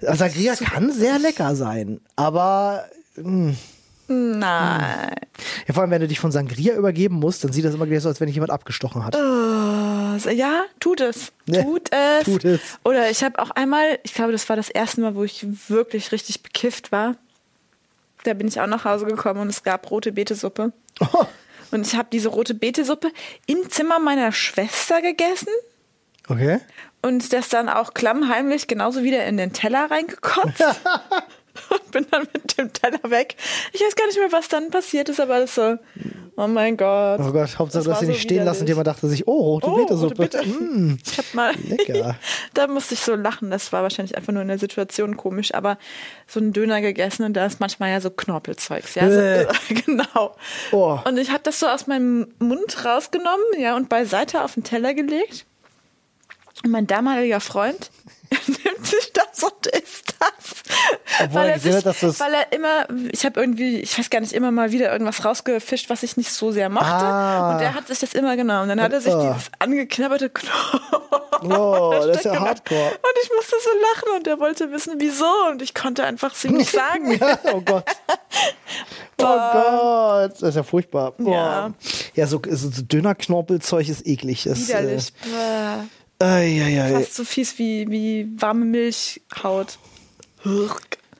Ja. 0.00 0.14
Sangria 0.14 0.54
kann 0.54 0.92
sehr 0.92 1.18
lecker 1.18 1.56
sein, 1.56 2.00
aber 2.16 2.84
mh, 3.16 3.54
Nein. 4.06 5.14
ja, 5.66 5.74
vor 5.74 5.82
allem, 5.82 5.90
wenn 5.90 6.00
du 6.00 6.08
dich 6.08 6.20
von 6.20 6.30
Sangria 6.30 6.74
übergeben 6.74 7.16
musst, 7.16 7.42
dann 7.44 7.52
sieht 7.52 7.64
das 7.64 7.74
immer 7.74 7.86
gleich 7.86 8.00
so, 8.00 8.08
als 8.08 8.20
wenn 8.20 8.26
dich 8.26 8.36
jemand 8.36 8.52
abgestochen 8.52 9.04
hat. 9.04 9.16
Oh, 9.16 10.30
ja, 10.30 10.64
tut 10.80 11.00
es. 11.00 11.32
Ja, 11.46 11.62
Tut 11.62 11.90
es. 11.92 12.24
tut 12.24 12.44
es. 12.44 12.60
Oder 12.84 13.10
ich 13.10 13.22
habe 13.22 13.38
auch 13.38 13.50
einmal, 13.50 13.98
ich 14.02 14.14
glaube, 14.14 14.32
das 14.32 14.48
war 14.48 14.56
das 14.56 14.70
erste 14.70 15.02
Mal, 15.02 15.14
wo 15.14 15.24
ich 15.24 15.44
wirklich 15.68 16.10
richtig 16.10 16.42
bekifft 16.42 16.90
war. 16.90 17.16
Da 18.22 18.32
bin 18.32 18.48
ich 18.48 18.58
auch 18.60 18.66
nach 18.66 18.86
Hause 18.86 19.04
gekommen 19.04 19.40
und 19.40 19.48
es 19.48 19.62
gab 19.62 19.90
rote 19.90 20.12
Betesuppe. 20.12 20.72
Oh, 21.00 21.26
Und 21.74 21.86
ich 21.86 21.96
habe 21.96 22.08
diese 22.12 22.28
rote 22.28 22.54
Betesuppe 22.54 23.10
im 23.46 23.68
Zimmer 23.68 23.98
meiner 23.98 24.30
Schwester 24.30 25.02
gegessen 25.02 25.48
okay. 26.28 26.60
und 27.02 27.32
das 27.32 27.48
dann 27.48 27.68
auch 27.68 27.94
klammheimlich 27.94 28.68
genauso 28.68 29.02
wieder 29.02 29.26
in 29.26 29.36
den 29.36 29.52
Teller 29.52 29.90
reingekotzt. 29.90 30.62
und 31.70 31.90
bin 31.90 32.06
dann 32.10 32.26
mit 32.32 32.58
dem 32.58 32.72
Teller 32.72 33.10
weg. 33.10 33.36
Ich 33.72 33.80
weiß 33.80 33.94
gar 33.96 34.06
nicht 34.06 34.18
mehr, 34.18 34.32
was 34.32 34.48
dann 34.48 34.70
passiert 34.70 35.08
ist, 35.08 35.20
aber 35.20 35.38
das 35.40 35.54
so, 35.54 35.76
oh 36.36 36.46
mein 36.46 36.76
Gott. 36.76 37.20
Oh 37.20 37.30
Gott, 37.32 37.58
Hauptsache, 37.58 37.66
Das 37.66 37.72
du 37.72 37.78
hast 37.78 37.86
war 37.88 38.00
sie 38.00 38.06
so 38.06 38.12
nicht 38.12 38.22
stehen 38.22 38.44
lassen 38.44 38.62
und 38.62 38.68
jemand 38.68 38.86
dachte 38.86 39.08
sich, 39.08 39.26
oh, 39.28 39.58
rote 39.58 39.66
Oh, 39.68 39.76
Betesuppe. 39.76 40.28
Mm. 40.44 40.98
Ich 41.06 41.18
hab 41.18 41.34
mal. 41.34 41.52
Lecker. 41.68 42.16
da 42.54 42.66
musste 42.66 42.94
ich 42.94 43.00
so 43.00 43.14
lachen. 43.14 43.50
Das 43.50 43.72
war 43.72 43.82
wahrscheinlich 43.82 44.16
einfach 44.16 44.32
nur 44.32 44.42
in 44.42 44.48
der 44.48 44.58
Situation 44.58 45.16
komisch, 45.16 45.54
aber 45.54 45.78
so 46.26 46.40
einen 46.40 46.52
Döner 46.52 46.80
gegessen 46.80 47.24
und 47.24 47.34
da 47.34 47.46
ist 47.46 47.60
manchmal 47.60 47.90
ja 47.90 48.00
so 48.00 48.10
Knorpelzeugs. 48.10 48.94
Ja, 48.96 49.08
Äh. 49.08 49.44
so, 49.46 49.74
genau. 49.86 50.36
Oh. 50.72 50.98
Und 51.04 51.16
ich 51.18 51.30
habe 51.30 51.40
das 51.44 51.60
so 51.60 51.66
aus 51.68 51.86
meinem 51.86 52.26
Mund 52.38 52.84
rausgenommen, 52.84 53.44
ja, 53.58 53.76
und 53.76 53.88
beiseite 53.88 54.42
auf 54.42 54.54
den 54.54 54.64
Teller 54.64 54.94
gelegt. 54.94 55.46
Und 56.64 56.70
mein 56.70 56.86
damaliger 56.86 57.40
Freund 57.40 57.90
nimmt 58.30 58.86
sich 58.86 59.12
das 59.12 59.42
und 59.42 59.66
ist 59.66 60.14
das. 60.18 60.62
Obwohl 61.22 61.42
er 61.42 61.54
gesehen 61.54 61.76
hat, 61.76 61.86
dass 61.86 62.00
das- 62.00 62.20
weil 62.20 62.34
er 62.34 62.52
immer, 62.52 62.86
ich 63.12 63.24
habe 63.24 63.40
irgendwie, 63.40 63.80
ich 63.80 63.98
weiß 63.98 64.10
gar 64.10 64.20
nicht, 64.20 64.32
immer 64.32 64.50
mal 64.50 64.72
wieder 64.72 64.92
irgendwas 64.92 65.24
rausgefischt, 65.24 65.90
was 65.90 66.02
ich 66.02 66.16
nicht 66.16 66.32
so 66.32 66.50
sehr 66.52 66.68
mochte. 66.68 66.86
Ah. 66.86 67.54
Und 67.54 67.60
er 67.62 67.74
hat 67.74 67.86
sich 67.88 67.98
das 68.00 68.14
immer 68.14 68.36
genommen. 68.36 68.68
Dann 68.68 68.80
hat 68.80 68.92
er 68.92 69.00
sich 69.00 69.12
Ah. 69.12 69.32
dieses 69.34 69.50
angeknabberte 69.58 70.30
Knochen. 70.30 70.80
Oh, 71.46 71.92
das 72.06 72.18
ist 72.18 72.24
ja 72.24 72.40
hardcore. 72.40 72.86
Und 72.92 73.14
ich 73.22 73.30
musste 73.36 73.56
so 73.62 73.68
lachen 73.70 74.16
und 74.16 74.26
er 74.26 74.38
wollte 74.40 74.70
wissen, 74.72 74.94
wieso. 74.96 75.26
Und 75.50 75.60
ich 75.60 75.74
konnte 75.74 76.02
einfach 76.04 76.32
ihm 76.44 76.52
nicht 76.56 76.70
sagen. 76.72 77.12
ja, 77.18 77.38
oh 77.52 77.60
Gott. 77.60 77.84
Oh 79.20 79.24
Gott, 79.52 80.32
das 80.32 80.42
ist 80.42 80.54
ja 80.56 80.62
furchtbar. 80.62 81.12
Boah. 81.18 81.30
Ja. 81.32 81.72
Ja, 82.14 82.26
so, 82.26 82.40
so, 82.50 82.70
so 82.70 82.82
dünner 82.82 83.14
Knorpelzeug 83.14 83.88
ist 83.88 84.06
eklig. 84.06 84.44
Das, 84.44 84.68
Widerlich. 84.68 85.12
Äh, 86.18 86.24
ei, 86.24 86.62
ei, 86.64 86.82
ei. 86.82 86.92
Fast 87.00 87.14
so 87.16 87.24
fies 87.24 87.58
wie, 87.58 87.88
wie 87.90 88.28
warme 88.40 88.64
Milchhaut. 88.64 89.78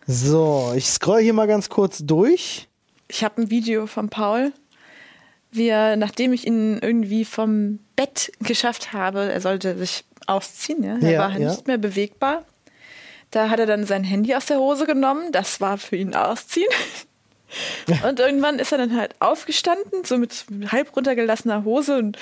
So, 0.06 0.72
ich 0.76 0.86
scroll 0.86 1.22
hier 1.22 1.32
mal 1.32 1.46
ganz 1.46 1.68
kurz 1.68 2.00
durch. 2.04 2.68
Ich 3.08 3.24
habe 3.24 3.42
ein 3.42 3.50
Video 3.50 3.86
von 3.86 4.10
Paul, 4.10 4.52
wie 5.50 5.68
er, 5.68 5.96
nachdem 5.96 6.32
ich 6.32 6.46
ihn 6.46 6.78
irgendwie 6.80 7.24
vom 7.24 7.78
Bett 7.96 8.32
geschafft 8.40 8.92
habe, 8.92 9.32
er 9.32 9.40
sollte 9.40 9.76
sich 9.76 10.04
ausziehen, 10.26 10.82
ja? 10.82 10.98
er 10.98 11.10
Ja, 11.10 11.20
war 11.20 11.38
ja. 11.38 11.50
nicht 11.50 11.66
mehr 11.66 11.78
bewegbar. 11.78 12.44
Da 13.30 13.50
hat 13.50 13.58
er 13.60 13.66
dann 13.66 13.84
sein 13.84 14.04
Handy 14.04 14.34
aus 14.34 14.46
der 14.46 14.58
Hose 14.58 14.86
genommen, 14.86 15.32
das 15.32 15.60
war 15.60 15.78
für 15.78 15.96
ihn 15.96 16.14
ausziehen. 16.14 16.70
Und 18.08 18.20
irgendwann 18.20 18.58
ist 18.58 18.72
er 18.72 18.78
dann 18.78 18.96
halt 18.96 19.14
aufgestanden, 19.20 20.04
so 20.04 20.18
mit 20.18 20.44
halb 20.72 20.94
runtergelassener 20.96 21.64
Hose 21.64 21.98
und 21.98 22.18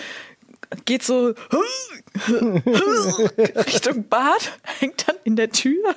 geht 0.84 1.02
so 1.02 1.34
Richtung 3.66 4.08
Bad, 4.08 4.52
hängt 4.78 5.06
dann 5.08 5.16
in 5.24 5.36
der 5.36 5.50
Tür, 5.50 5.94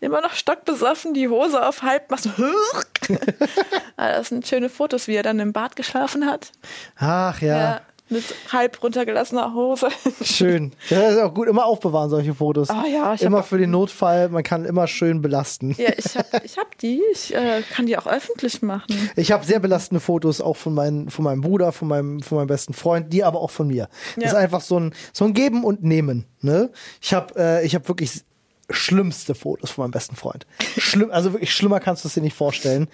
immer 0.00 0.20
noch 0.20 0.32
stockbesoffen, 0.34 1.14
die 1.14 1.28
Hose 1.28 1.66
auf 1.66 1.82
halb, 1.82 2.10
macht 2.10 2.24
so 2.24 2.30
Ah, 3.96 4.08
Das 4.12 4.28
sind 4.28 4.46
schöne 4.46 4.68
Fotos, 4.68 5.08
wie 5.08 5.14
er 5.14 5.22
dann 5.22 5.38
im 5.40 5.52
Bad 5.52 5.76
geschlafen 5.76 6.26
hat. 6.26 6.52
Ach 6.96 7.40
ja, 7.40 7.56
Ja, 7.58 7.80
mit 8.10 8.22
halb 8.52 8.82
runtergelassener 8.82 9.54
Hose. 9.54 9.88
schön. 10.22 10.72
Das 10.90 11.14
ist 11.14 11.20
auch 11.20 11.32
gut, 11.32 11.48
immer 11.48 11.64
aufbewahren 11.64 12.10
solche 12.10 12.34
Fotos. 12.34 12.68
Ah 12.70 12.84
ja, 12.86 13.14
ich 13.14 13.22
immer 13.22 13.42
für 13.42 13.58
den 13.58 13.70
Notfall, 13.70 14.28
man 14.28 14.42
kann 14.42 14.64
immer 14.64 14.86
schön 14.86 15.22
belasten. 15.22 15.74
Ja, 15.78 15.90
ich 15.96 16.16
hab, 16.16 16.44
ich 16.44 16.58
hab 16.58 16.76
die. 16.78 17.02
Ich 17.12 17.34
äh, 17.34 17.62
kann 17.72 17.86
die 17.86 17.96
auch 17.96 18.06
öffentlich 18.06 18.60
machen. 18.62 18.86
Ich 19.16 19.32
habe 19.32 19.44
sehr 19.44 19.58
belastende 19.58 20.00
Fotos 20.00 20.40
auch 20.40 20.56
von, 20.56 20.74
meinen, 20.74 21.08
von 21.10 21.24
meinem 21.24 21.40
Bruder, 21.40 21.72
von 21.72 21.88
meinem, 21.88 22.20
von 22.20 22.38
meinem 22.38 22.46
besten 22.46 22.74
Freund, 22.74 23.12
die 23.12 23.24
aber 23.24 23.40
auch 23.40 23.50
von 23.50 23.66
mir. 23.68 23.88
Das 24.16 24.24
Ja. 24.24 24.28
ist 24.30 24.34
einfach 24.34 24.60
so 24.60 24.78
ein, 24.78 24.94
so 25.12 25.24
ein 25.24 25.32
Geben 25.34 25.64
und 25.64 25.82
Nehmen. 25.82 26.26
Ne? 26.40 26.70
Ich 27.00 27.14
habe 27.14 27.34
äh, 27.36 27.64
ich 27.66 27.74
hab 27.74 27.88
wirklich 27.88 28.22
schlimmste 28.70 29.34
Fotos 29.34 29.70
von 29.70 29.84
meinem 29.84 29.90
besten 29.92 30.16
Freund. 30.16 30.46
Schlimm, 30.78 31.10
also 31.10 31.32
wirklich 31.32 31.52
schlimmer 31.52 31.80
kannst 31.80 32.04
du 32.04 32.08
es 32.08 32.14
dir 32.14 32.22
nicht 32.22 32.36
vorstellen. 32.36 32.88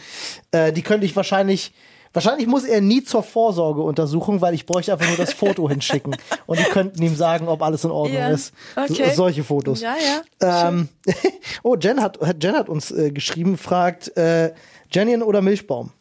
Äh, 0.52 0.72
die 0.72 0.82
könnte 0.82 1.06
ich 1.06 1.16
wahrscheinlich. 1.16 1.72
Wahrscheinlich 2.12 2.48
muss 2.48 2.64
er 2.64 2.80
nie 2.80 3.04
zur 3.04 3.22
Vorsorgeuntersuchung, 3.22 4.40
weil 4.40 4.52
ich 4.54 4.66
bräuchte 4.66 4.92
einfach 4.92 5.06
nur 5.06 5.16
das 5.16 5.32
Foto 5.32 5.68
hinschicken. 5.68 6.16
Und 6.46 6.58
die 6.58 6.64
könnten 6.64 7.00
ihm 7.02 7.14
sagen, 7.14 7.46
ob 7.46 7.62
alles 7.62 7.84
in 7.84 7.90
Ordnung 7.92 8.18
Ja, 8.18 8.30
ist. 8.30 8.52
okay. 8.74 9.10
So, 9.10 9.14
solche 9.14 9.44
Fotos. 9.44 9.80
Ja, 9.80 9.94
ja. 10.40 10.68
Ähm, 10.68 10.88
oh, 11.62 11.76
Jen 11.76 12.00
hat, 12.02 12.18
Jen 12.42 12.54
hat 12.56 12.68
uns 12.68 12.90
äh, 12.90 13.12
geschrieben, 13.12 13.56
fragt, 13.56 14.16
äh, 14.16 14.52
Jenien 14.92 15.22
oder 15.22 15.40
Milchbaum? 15.40 15.92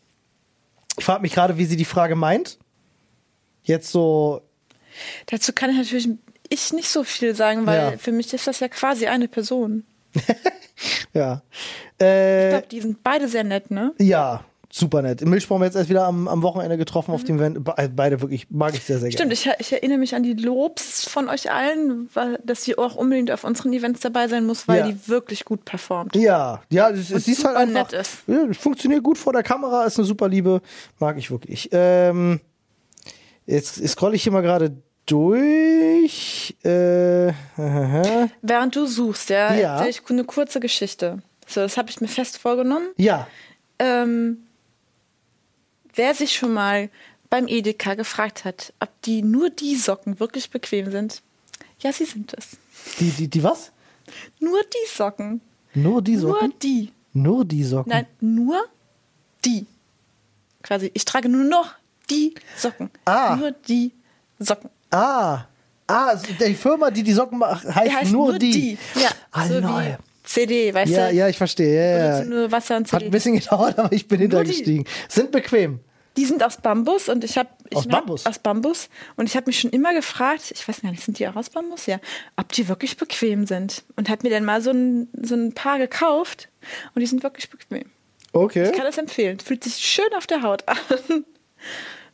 Ich 0.98 1.06
frage 1.06 1.22
mich 1.22 1.34
gerade, 1.34 1.58
wie 1.58 1.66
sie 1.66 1.78
die 1.78 1.86
Frage 1.86 2.16
meint. 2.16 2.58
Jetzt 3.64 3.92
so, 3.92 4.42
Dazu 5.28 5.54
kann 5.54 5.70
ich 5.70 5.78
natürlich 5.78 6.10
ich 6.50 6.74
nicht 6.74 6.90
so 6.90 7.04
viel 7.04 7.36
sagen, 7.36 7.68
weil 7.68 7.92
Ja. 7.92 7.98
für 8.00 8.12
mich 8.12 8.34
ist 8.34 8.48
das 8.48 8.60
ja 8.60 8.68
quasi 8.68 9.06
eine 9.06 9.28
Person. 9.28 9.84
ja. 11.14 11.44
Ich 12.00 12.06
Äh, 12.06 12.50
glaube, 12.50 12.68
die 12.72 12.82
sind 12.82 13.04
beide 13.04 13.28
sehr 13.28 13.44
nett, 13.44 13.70
ne? 13.70 13.94
ja, 14.00 14.44
super 14.72 15.02
nett. 15.02 15.22
Milchbaum 15.26 15.64
jetzt 15.64 15.76
erst 15.76 15.90
wieder 15.90 16.06
am, 16.06 16.28
am 16.28 16.42
Wochenende 16.44 16.78
getroffen 16.78 17.12
auf 17.14 17.24
dem 17.24 17.38
Event. 17.38 17.64
Be 17.64 17.92
beide 17.96 18.22
wirklich, 18.22 18.48
mag 18.52 18.74
ich 18.76 18.84
sehr, 18.84 19.00
sehr 19.00 19.08
Mhm. 19.08 19.12
Stimmt, 19.14 19.34
gerne. 19.34 19.56
ich, 19.60 19.68
ich 19.68 19.74
erinnere 19.74 19.98
mich 19.98 20.14
an 20.16 20.24
die 20.24 20.34
Lobs 20.34 21.08
von 21.10 21.28
euch 21.30 21.52
allen, 21.52 22.10
weil, 22.14 22.40
dass 22.44 22.64
sie 22.64 22.78
auch 22.78 22.96
unbedingt 22.96 23.32
auf 23.32 23.44
unseren 23.44 23.74
Events 23.74 24.02
dabei 24.02 24.28
sein 24.28 24.46
muss, 24.46 24.68
weil 24.68 24.80
Ja. 24.80 24.88
die 24.88 25.08
wirklich 25.08 25.46
gut 25.46 25.66
performt. 25.66 26.16
Ja, 26.16 26.62
ja, 26.70 26.90
es, 26.90 27.10
es 27.12 27.28
ist 27.28 27.44
halt 27.46 27.58
einfach. 27.58 27.92
nett 27.92 27.94
ist. 28.00 28.20
Ja, 28.28 28.46
funktioniert 28.54 29.02
gut 29.04 29.18
vor 29.18 29.34
der 29.34 29.44
Kamera, 29.44 29.86
ist 29.86 29.98
eine 29.98 30.06
super 30.06 30.28
Liebe, 30.28 30.62
mag 31.00 31.18
ich 31.18 31.32
wirklich. 31.32 31.70
Ähm, 31.72 32.40
jetzt 33.48 33.88
scroll 33.88 34.14
ich 34.14 34.24
hier 34.24 34.32
mal 34.32 34.42
gerade 34.42 34.76
durch. 35.08 36.56
Äh, 36.64 37.34
Während 38.42 38.76
du 38.76 38.86
suchst, 38.86 39.30
ja, 39.30 39.54
Ja. 39.56 39.86
ich 39.86 40.02
eine 40.10 40.24
kurze 40.24 40.60
Geschichte. 40.60 41.22
So, 41.48 41.62
das 41.62 41.78
habe 41.78 41.90
ich 41.90 42.00
mir 42.02 42.08
fest 42.08 42.38
vorgenommen. 42.38 42.90
ja, 42.98 43.28
Ähm, 43.80 44.44
wer 46.00 46.16
sich 46.16 46.34
schon 46.34 46.54
mal 46.54 46.90
beim 47.30 47.46
Edeka 47.48 47.94
gefragt 47.96 48.46
hat, 48.46 48.74
ob 48.80 48.90
die 49.04 49.22
nur 49.22 49.50
die 49.50 49.76
Socken 49.76 50.20
wirklich 50.20 50.50
bequem 50.50 50.90
sind, 50.92 51.22
ja, 51.82 51.92
sie 51.92 52.06
sind 52.06 52.34
es. 52.38 52.58
die, 53.00 53.12
die, 53.12 53.28
die 53.28 53.44
was? 53.44 53.72
Nur 54.40 54.62
die 54.64 54.88
Socken. 54.96 55.42
Nur 55.74 56.02
die 56.02 56.16
Nur 56.16 56.32
Socken? 56.40 56.54
die. 56.64 56.92
Nur 57.14 57.44
die 57.46 57.64
Socken? 57.64 57.90
Nein, 57.92 58.08
nur 58.22 58.58
die. 59.46 59.66
Quasi, 60.64 60.90
ich 60.94 61.04
trage 61.06 61.28
nur 61.30 61.44
noch 61.44 61.74
die 62.10 62.34
Socken. 62.58 62.90
Ah. 63.06 63.36
Nur 63.36 63.52
die 63.52 63.92
Socken. 64.40 64.70
Ah, 64.90 65.46
ah, 65.88 66.06
also 66.08 66.26
die 66.34 66.56
Firma, 66.56 66.90
die 66.92 67.04
die 67.04 67.14
Socken 67.14 67.38
macht, 67.38 67.66
heißt, 67.66 67.88
Die 67.92 67.96
heißt 67.96 68.12
nur, 68.12 68.40
die. 68.40 68.78
Ja, 68.96 69.10
Ah, 69.32 69.48
so 69.48 69.60
neu. 69.60 69.84
wie 69.92 69.96
CD, 70.24 70.74
weißt 70.74 70.92
Ja, 70.92 71.10
du? 71.10 71.16
ja, 71.16 71.28
ich 71.28 71.38
verstehe. 71.38 72.00
Ja, 72.00 72.20
ja. 72.20 72.26
nur 72.26 72.52
Wasser 72.52 72.78
und 72.78 72.88
Hat 72.92 72.94
ein 72.96 73.00
CD. 73.06 73.10
bisschen 73.12 73.36
gedauert, 73.40 73.78
aber 73.80 73.92
ich 73.92 74.08
bin 74.08 74.20
Nur 74.20 74.28
die. 74.30 74.36
hintergestiegen. 74.38 74.86
Sind 75.08 75.32
bequem. 75.32 75.80
Die 76.20 76.26
sind 76.26 76.44
aus 76.44 76.58
Bambus 76.58 77.08
und 77.08 77.24
ich 77.24 77.38
habe 77.38 77.50
Aus 77.74 77.88
Bambus? 77.88 78.26
aus 78.26 78.40
Bambus 78.40 78.90
und 79.16 79.28
ich 79.28 79.36
habe 79.38 79.46
mich 79.48 79.60
schon 79.60 79.72
immer 79.72 79.94
gefragt, 79.94 80.52
ich 80.54 80.68
weiß 80.68 80.82
gar 80.82 80.92
nicht, 80.92 81.02
sind 81.04 81.18
die 81.18 81.28
auch 81.30 81.36
aus 81.38 81.50
Bambus? 81.50 81.86
Ja, 81.86 82.00
ob 82.36 82.52
die 82.52 82.68
wirklich 82.68 82.98
bequem 82.98 83.46
sind 83.48 83.84
und 83.96 84.10
habe 84.10 84.28
mir 84.28 84.30
dann 84.34 84.44
mal 84.44 84.62
so 84.62 84.72
ein 84.72 85.08
so 85.22 85.36
ein 85.36 85.54
paar 85.54 85.78
gekauft 85.78 86.50
und 86.94 87.00
die 87.00 87.06
sind 87.06 87.24
wirklich 87.24 87.50
bequem. 87.50 87.90
Okay. 88.34 88.66
Ich 88.70 88.74
kann 88.74 88.84
das 88.86 88.98
empfehlen. 88.98 89.40
Fühlt 89.40 89.64
sich 89.64 89.76
schön 89.78 90.14
auf 90.18 90.28
der 90.28 90.44
Haut 90.44 90.68
an. 90.68 90.78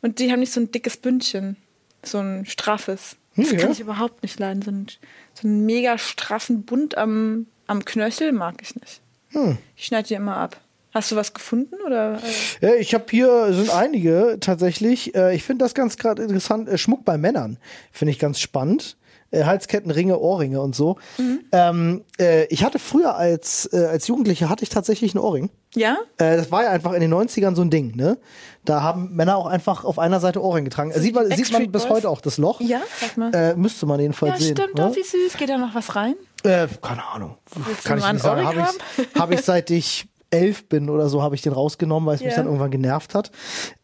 Und 0.02 0.18
die 0.18 0.30
haben 0.30 0.40
nicht 0.40 0.52
so 0.52 0.60
ein 0.60 0.70
dickes 0.70 0.96
Bündchen, 0.98 1.56
so 2.02 2.18
ein 2.18 2.46
straffes. 2.46 3.16
Das 3.36 3.50
Hm, 3.50 3.56
kann 3.58 3.66
ja. 3.68 3.72
ich 3.72 3.80
überhaupt 3.80 4.22
nicht 4.22 4.38
leiden. 4.38 4.62
So 4.62 4.70
einen, 4.70 4.86
so 5.34 5.46
einen 5.48 5.66
mega 5.66 5.98
straffen 5.98 6.62
Bund 6.64 6.96
am, 6.96 7.46
am 7.66 7.84
Knöchel 7.84 8.32
mag 8.32 8.56
ich 8.62 8.74
nicht. 8.76 9.00
Hm. 9.30 9.58
Ich 9.76 9.86
schneide 9.86 10.08
die 10.08 10.14
immer 10.14 10.36
ab. 10.36 10.58
Hast 10.96 11.12
du 11.12 11.16
was 11.16 11.34
gefunden 11.34 11.74
oder? 11.86 12.18
äh, 12.62 12.66
Ja, 12.66 12.74
ich 12.76 12.94
habe 12.94 13.04
hier 13.10 13.52
sind 13.52 13.68
einige 13.68 14.38
tatsächlich. 14.40 15.14
Äh, 15.14 15.34
ich 15.34 15.44
finde 15.44 15.66
das 15.66 15.74
ganz 15.74 15.98
gerade 15.98 16.22
interessant. 16.22 16.70
Äh, 16.70 16.78
Schmuck 16.78 17.04
bei 17.04 17.18
Männern 17.18 17.58
finde 17.92 18.12
ich 18.12 18.18
ganz 18.18 18.40
spannend. 18.40 18.96
Halsketten, 19.34 19.90
Ringe, 19.90 20.18
Ohrringe 20.18 20.60
und 20.62 20.74
so. 20.74 20.96
Mhm. 21.18 21.40
Ähm, 21.52 22.04
äh, 22.18 22.46
ich 22.46 22.64
hatte 22.64 22.78
früher 22.78 23.16
als 23.16 23.68
äh, 23.72 23.84
als 23.84 24.06
Jugendlicher 24.06 24.48
hatte 24.48 24.62
ich 24.62 24.70
tatsächlich 24.70 25.14
einen 25.14 25.22
Ohrring. 25.22 25.50
Ja? 25.74 25.98
Äh, 26.16 26.38
das 26.38 26.50
war 26.50 26.62
ja 26.62 26.70
einfach 26.70 26.92
in 26.94 27.00
den 27.02 27.12
90ern 27.12 27.54
so 27.54 27.60
ein 27.60 27.68
Ding, 27.68 27.94
ne? 27.96 28.16
Da 28.64 28.82
haben 28.82 29.14
Männer 29.14 29.36
auch 29.36 29.46
einfach 29.46 29.84
auf 29.84 29.98
einer 29.98 30.20
Seite 30.20 30.42
Ohrring 30.42 30.64
getragen. 30.64 30.92
So 30.94 31.00
sieht 31.00 31.14
man, 31.14 31.30
sieht 31.30 31.52
man 31.52 31.70
bis 31.70 31.82
Boys? 31.82 31.90
heute 31.90 32.08
auch 32.08 32.22
das 32.22 32.38
Loch. 32.38 32.60
Ja, 32.62 32.80
sag 33.00 33.16
mal. 33.18 33.56
Müsste 33.56 33.84
man 33.84 34.00
jedenfalls 34.00 34.38
ja, 34.40 34.46
sehen. 34.46 34.56
stimmt. 34.56 34.76
ne? 34.76 34.88
Oh, 34.90 34.96
wie 34.96 35.02
süß. 35.02 35.36
Geht 35.36 35.50
da 35.50 35.58
noch 35.58 35.74
was 35.74 35.94
rein? 35.94 36.14
Äh, 36.44 36.68
keine 36.80 37.04
Ahnung. 37.04 37.36
Willst 37.54 37.84
Kann 37.84 37.98
ich 37.98 38.12
nicht 38.12 38.22
sagen. 38.22 38.44
Habe 38.46 38.64
ich, 38.96 39.20
hab 39.20 39.30
ich 39.32 39.40
seit 39.42 39.70
ich 39.70 40.06
elf 40.30 40.68
bin 40.68 40.90
oder 40.90 41.08
so, 41.08 41.22
habe 41.22 41.34
ich 41.34 41.42
den 41.42 41.52
rausgenommen, 41.52 42.06
weil 42.06 42.16
es 42.16 42.20
mich 42.20 42.30
Ja. 42.32 42.36
dann 42.38 42.46
irgendwann 42.46 42.70
genervt 42.70 43.14
hat. 43.14 43.30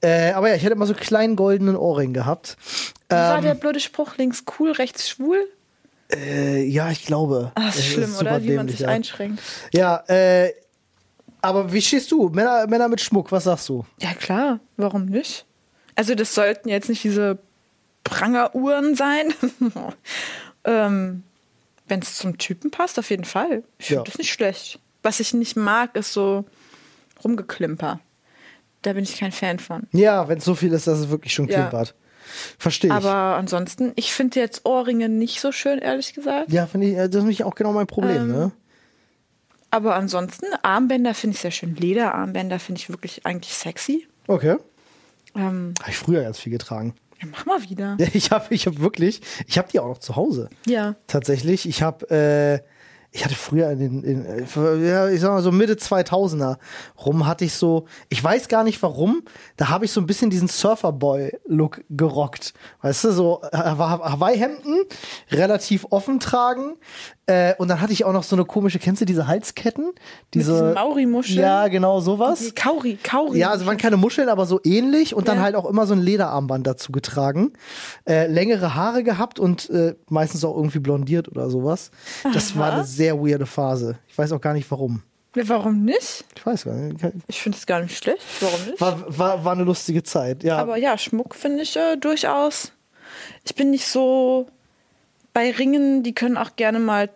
Äh, 0.00 0.32
aber 0.32 0.48
ja, 0.48 0.54
ich 0.56 0.62
hätte 0.62 0.74
immer 0.74 0.86
so 0.86 0.92
einen 0.92 1.00
kleinen 1.02 1.36
goldenen 1.36 1.76
Ohrring 1.76 2.12
gehabt. 2.12 2.56
Wie 3.08 3.14
war 3.14 3.38
Ähm, 3.38 3.42
der 3.44 3.54
blöde 3.54 3.80
Spruch? 3.80 4.16
Links 4.16 4.44
cool, 4.58 4.72
rechts 4.72 5.08
schwul? 5.08 5.38
Äh, 6.12 6.62
ja, 6.64 6.90
ich 6.90 7.06
glaube. 7.06 7.52
Das 7.54 7.76
ist 7.76 7.86
schlimm, 7.86 8.10
super 8.10 8.20
oder? 8.22 8.42
Wie 8.42 8.48
man 8.48 8.56
dämlich, 8.66 8.76
sich 8.78 8.80
ja. 8.86 8.88
einschränkt. 8.88 9.40
Ja, 9.72 10.02
äh, 10.08 10.52
aber 11.40 11.72
wie 11.72 11.80
stehst 11.82 12.10
du? 12.12 12.28
Männer, 12.28 12.66
Männer 12.66 12.88
mit 12.88 13.00
Schmuck, 13.00 13.32
was 13.32 13.44
sagst 13.44 13.68
du? 13.68 13.84
Ja, 14.00 14.12
klar. 14.14 14.60
Warum 14.76 15.06
nicht? 15.06 15.46
Also, 15.94 16.14
das 16.14 16.34
sollten 16.34 16.68
jetzt 16.68 16.88
nicht 16.88 17.02
diese 17.04 17.38
Prangeruhren 18.04 18.94
sein. 18.94 19.32
ähm, 20.64 21.22
Wenn 21.88 22.00
es 22.00 22.16
zum 22.18 22.38
Typen 22.38 22.70
passt, 22.70 22.98
auf 22.98 23.10
jeden 23.10 23.24
Fall. 23.24 23.62
Ich 23.78 23.86
finde 23.86 24.00
Ja. 24.00 24.04
das 24.04 24.18
nicht 24.18 24.32
schlecht. 24.32 24.78
Was 25.02 25.20
ich 25.20 25.34
nicht 25.34 25.56
mag, 25.56 25.96
ist 25.96 26.12
so 26.12 26.44
rumgeklimper. 27.24 28.00
Da 28.82 28.92
bin 28.92 29.04
ich 29.04 29.16
kein 29.18 29.32
Fan 29.32 29.58
von. 29.58 29.86
Ja, 29.92 30.28
wenn 30.28 30.38
es 30.38 30.44
so 30.44 30.54
viel 30.54 30.72
ist, 30.72 30.86
dass 30.86 30.98
es 30.98 31.08
wirklich 31.10 31.32
schon 31.34 31.48
Ja. 31.48 31.60
klimpert. 31.60 31.94
Verstehe 32.58 32.90
ich. 32.90 32.96
Aber 32.96 33.36
ansonsten, 33.36 33.92
ich 33.96 34.12
finde 34.12 34.40
jetzt 34.40 34.64
Ohrringe 34.64 35.08
nicht 35.08 35.40
so 35.40 35.52
schön, 35.52 35.78
ehrlich 35.80 36.14
gesagt. 36.14 36.50
ja, 36.52 36.66
finde 36.66 36.86
ich, 36.88 36.94
äh, 36.94 37.08
das 37.08 37.16
ist 37.16 37.22
nämlich 37.22 37.44
auch 37.44 37.54
genau 37.54 37.72
mein 37.72 37.86
Problem, 37.86 38.22
Ähm, 38.22 38.28
ne? 38.32 38.52
Aber 39.70 39.94
ansonsten, 39.96 40.46
Armbänder 40.62 41.14
finde 41.14 41.34
ich 41.34 41.40
sehr 41.40 41.50
schön. 41.50 41.74
Lederarmbänder 41.76 42.58
finde 42.58 42.80
ich 42.80 42.90
wirklich 42.90 43.24
eigentlich 43.24 43.54
sexy. 43.54 44.06
Okay. 44.28 44.56
Ähm, 45.34 45.72
Habe 45.80 45.90
ich 45.90 45.96
früher 45.96 46.22
ganz 46.22 46.38
viel 46.38 46.52
getragen. 46.52 46.94
ja, 47.22 47.28
mach 47.30 47.46
mal 47.46 47.62
wieder. 47.68 47.96
Ja, 48.00 48.06
ich 48.12 48.30
habe 48.30 48.46
ich 48.54 48.66
hab 48.66 48.78
wirklich, 48.80 49.20
ich 49.46 49.56
habe 49.58 49.68
die 49.72 49.78
auch 49.80 49.88
noch 49.88 49.98
zu 49.98 50.14
Hause. 50.16 50.50
Ja. 50.66 50.94
Tatsächlich. 51.06 51.66
Ich 51.68 51.82
habe, 51.82 52.10
äh, 52.10 52.71
ich 53.14 53.24
hatte 53.24 53.34
früher 53.34 53.70
in 53.70 53.78
den, 53.78 54.02
in, 54.04 54.46
ja, 54.84 55.08
ich 55.08 55.20
sag 55.20 55.30
mal 55.30 55.42
so 55.42 55.52
Mitte 55.52 55.74
2000er 55.74 56.56
rum 57.04 57.26
hatte 57.26 57.44
ich 57.44 57.54
so, 57.54 57.84
ich 58.08 58.22
weiß 58.24 58.48
gar 58.48 58.64
nicht 58.64 58.82
warum, 58.82 59.22
da 59.56 59.68
habe 59.68 59.84
ich 59.84 59.92
so 59.92 60.00
ein 60.00 60.06
bisschen 60.06 60.30
diesen 60.30 60.48
Surferboy-Look 60.48 61.84
gerockt. 61.90 62.54
Weißt 62.80 63.04
du, 63.04 63.12
so 63.12 63.42
äh, 63.52 63.56
Hawaii-Hemden, 63.56 64.84
relativ 65.30 65.86
offen 65.90 66.20
tragen, 66.20 66.76
äh, 67.26 67.54
und 67.58 67.68
dann 67.68 67.80
hatte 67.80 67.92
ich 67.92 68.04
auch 68.04 68.12
noch 68.12 68.24
so 68.24 68.34
eine 68.34 68.44
komische, 68.44 68.78
kennst 68.80 69.00
du 69.00 69.04
diese 69.04 69.28
Halsketten? 69.28 69.92
Diese 70.34 70.52
diesen 70.52 70.74
Maori-Muscheln? 70.74 71.38
Ja, 71.38 71.68
genau 71.68 72.00
sowas. 72.00 72.40
Die 72.40 72.50
Kauri, 72.52 72.98
Kauri. 73.00 73.38
Ja, 73.38 73.50
also 73.50 73.64
waren 73.64 73.76
keine 73.76 73.96
Muscheln, 73.96 74.28
aber 74.28 74.44
so 74.44 74.58
ähnlich 74.64 75.14
und 75.14 75.28
dann 75.28 75.36
Ja. 75.36 75.42
halt 75.42 75.54
auch 75.54 75.66
immer 75.66 75.86
so 75.86 75.94
ein 75.94 76.00
Lederarmband 76.00 76.66
dazu 76.66 76.90
getragen. 76.90 77.52
Äh, 78.08 78.26
längere 78.26 78.74
Haare 78.74 79.04
gehabt 79.04 79.38
und 79.38 79.70
äh, 79.70 79.94
meistens 80.08 80.44
auch 80.44 80.56
irgendwie 80.56 80.80
blondiert 80.80 81.28
oder 81.28 81.48
sowas. 81.48 81.92
Das 82.34 82.58
war 82.58 82.72
eine 82.72 82.84
sehr 82.84 83.01
weirde 83.10 83.46
Phase. 83.46 83.98
Ich 84.08 84.16
weiß 84.16 84.32
auch 84.32 84.40
gar 84.40 84.54
nicht 84.54 84.70
warum. 84.70 85.02
Warum 85.34 85.84
nicht? 85.84 86.24
Ich 86.36 86.44
weiß 86.44 86.64
gar 86.64 86.74
nicht. 86.74 87.00
Ich 87.26 87.40
finde 87.40 87.56
es 87.56 87.66
gar 87.66 87.80
nicht 87.80 87.96
schlecht. 87.96 88.20
Warum 88.40 88.64
nicht? 88.66 88.80
War, 88.80 89.18
war, 89.18 89.44
war 89.44 89.52
eine 89.52 89.64
lustige 89.64 90.02
Zeit, 90.02 90.44
ja. 90.44 90.58
Aber 90.58 90.76
ja, 90.76 90.98
Schmuck 90.98 91.34
finde 91.34 91.62
ich 91.62 91.74
äh, 91.76 91.96
durchaus. 91.96 92.72
Ich 93.44 93.54
bin 93.54 93.70
nicht 93.70 93.86
so 93.86 94.46
bei 95.32 95.50
Ringen, 95.50 96.02
die 96.02 96.14
können 96.14 96.36
auch 96.36 96.56
gerne 96.56 96.78
mal 96.78 97.08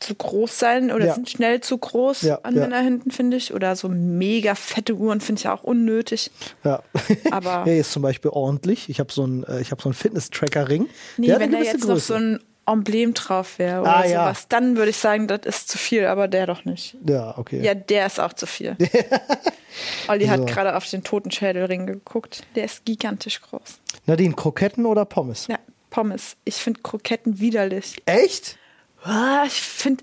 zu 0.00 0.14
groß 0.14 0.56
sein 0.56 0.92
oder 0.92 1.06
Ja. 1.06 1.14
sind 1.14 1.28
schnell 1.28 1.60
zu 1.60 1.76
groß 1.76 2.22
Ja, 2.22 2.38
an 2.44 2.54
ja. 2.54 2.60
Männerhänden, 2.60 3.10
finde 3.10 3.36
ich. 3.36 3.52
Oder 3.52 3.74
so 3.74 3.88
mega 3.88 4.54
fette 4.54 4.94
Uhren 4.94 5.20
finde 5.20 5.40
ich 5.40 5.48
auch 5.48 5.64
unnötig. 5.64 6.30
ja. 6.62 6.80
Aber- 7.32 7.64
ja, 7.68 7.80
ist 7.80 7.90
zum 7.90 8.02
Beispiel 8.02 8.30
ordentlich. 8.32 8.88
Ich 8.88 9.00
habe 9.00 9.12
so 9.12 9.24
einen 9.24 9.42
äh, 9.42 9.60
ich 9.60 9.72
hab 9.72 9.82
so 9.82 9.88
einen 9.88 9.94
Fitness-Tracker-Ring. 9.94 10.86
Nee, 11.16 11.26
Der 11.26 11.40
wenn 11.40 11.50
da 11.50 11.58
gewisse 11.58 11.72
jetzt 11.72 11.80
noch 11.86 11.94
Größe. 11.94 12.06
so 12.06 12.14
ein 12.14 12.38
Emblem 12.72 13.14
drauf 13.14 13.58
wäre 13.58 13.80
oder 13.82 13.96
Ah, 13.96 14.06
ja. 14.06 14.24
sowas, 14.24 14.48
dann 14.48 14.76
würde 14.76 14.90
ich 14.90 14.96
sagen, 14.96 15.26
das 15.28 15.40
ist 15.44 15.68
zu 15.68 15.78
viel, 15.78 16.06
aber 16.06 16.28
der 16.28 16.46
doch 16.46 16.64
nicht. 16.64 16.96
Ja, 17.06 17.36
okay. 17.38 17.60
Ja, 17.62 17.74
der 17.74 18.06
ist 18.06 18.20
auch 18.20 18.32
zu 18.32 18.46
viel. 18.46 18.76
Olli 20.08 20.24
So. 20.26 20.30
hat 20.30 20.46
gerade 20.46 20.76
auf 20.76 20.88
den 20.88 21.04
Totenschädelring 21.04 21.86
geguckt. 21.86 22.42
Der 22.54 22.64
ist 22.64 22.84
gigantisch 22.84 23.40
groß. 23.40 23.80
Nadine, 24.06 24.34
Kroketten 24.34 24.86
oder 24.86 25.04
Pommes? 25.04 25.46
Ja, 25.48 25.58
Pommes. 25.90 26.36
Ich 26.44 26.56
finde 26.56 26.80
Kroketten 26.82 27.40
widerlich. 27.40 27.96
Echt? 28.06 28.58
Ah, 29.04 29.44
Ich 29.46 29.60
finde, 29.60 30.02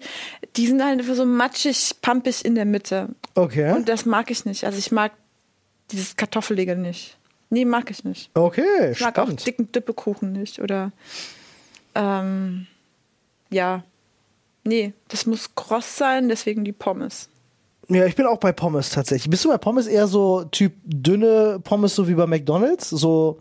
die 0.55 0.67
sind 0.67 0.83
halt 0.83 1.03
so 1.03 1.25
matschig, 1.25 1.95
pampig 2.01 2.45
in 2.45 2.55
der 2.55 2.65
Mitte. 2.65 3.09
Okay. 3.35 3.73
Und 3.73 3.89
das 3.89 4.05
mag 4.05 4.31
ich 4.31 4.45
nicht. 4.45 4.63
Also 4.63 4.77
ich 4.77 4.91
mag 4.91 5.11
dieses 5.91 6.15
Kartoffelige 6.15 6.75
nicht. 6.75 7.17
Nee, 7.49 7.65
mag 7.65 7.91
ich 7.91 8.03
nicht. 8.03 8.31
okay, 8.33 8.63
Ich 8.91 9.01
mag 9.01 9.19
auch 9.19 9.23
spannend. 9.23 9.45
dicken 9.45 9.71
Dippekuchen 9.71 10.31
nicht. 10.31 10.59
Oder 10.61 10.91
ähm, 11.95 12.67
ja. 13.49 13.83
Nee, 14.63 14.93
das 15.09 15.25
muss 15.25 15.53
kross 15.55 15.97
sein, 15.97 16.27
deswegen 16.29 16.63
die 16.65 16.71
Pommes. 16.71 17.29
Ja, 17.87 18.05
ich 18.05 18.15
bin 18.15 18.25
auch 18.25 18.39
bei 18.39 18.51
Pommes 18.51 18.89
tatsächlich. 18.89 19.29
Bist 19.29 19.45
du 19.45 19.49
bei 19.49 19.57
Pommes 19.59 19.85
eher 19.85 20.07
so 20.07 20.43
Typ 20.45 20.73
dünne 20.83 21.59
Pommes, 21.63 21.93
so 21.93 22.07
wie 22.07 22.15
bei 22.15 22.25
McDonalds? 22.25 22.89
So 22.89 23.39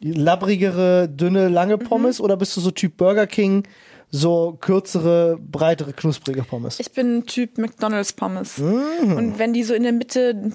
labbrigere, 0.00 1.08
dünne, 1.08 1.48
lange 1.48 1.76
Mhm. 1.76 1.82
Pommes? 1.84 2.20
Oder 2.20 2.36
bist 2.36 2.56
du 2.56 2.60
so 2.60 2.70
Typ 2.70 2.96
Burger 2.96 3.26
King, 3.26 3.66
so 4.10 4.56
kürzere, 4.60 5.36
breitere, 5.40 5.92
knusprige 5.92 6.42
Pommes? 6.44 6.78
Ich 6.80 6.92
bin 6.92 7.18
ein 7.18 7.26
Typ 7.26 7.58
McDonalds 7.58 8.12
Pommes. 8.12 8.58
Mhm. 8.58 9.12
Und 9.16 9.38
wenn 9.38 9.52
die 9.52 9.62
so 9.64 9.74
in 9.74 9.82
der 9.82 9.92
Mitte 9.92 10.52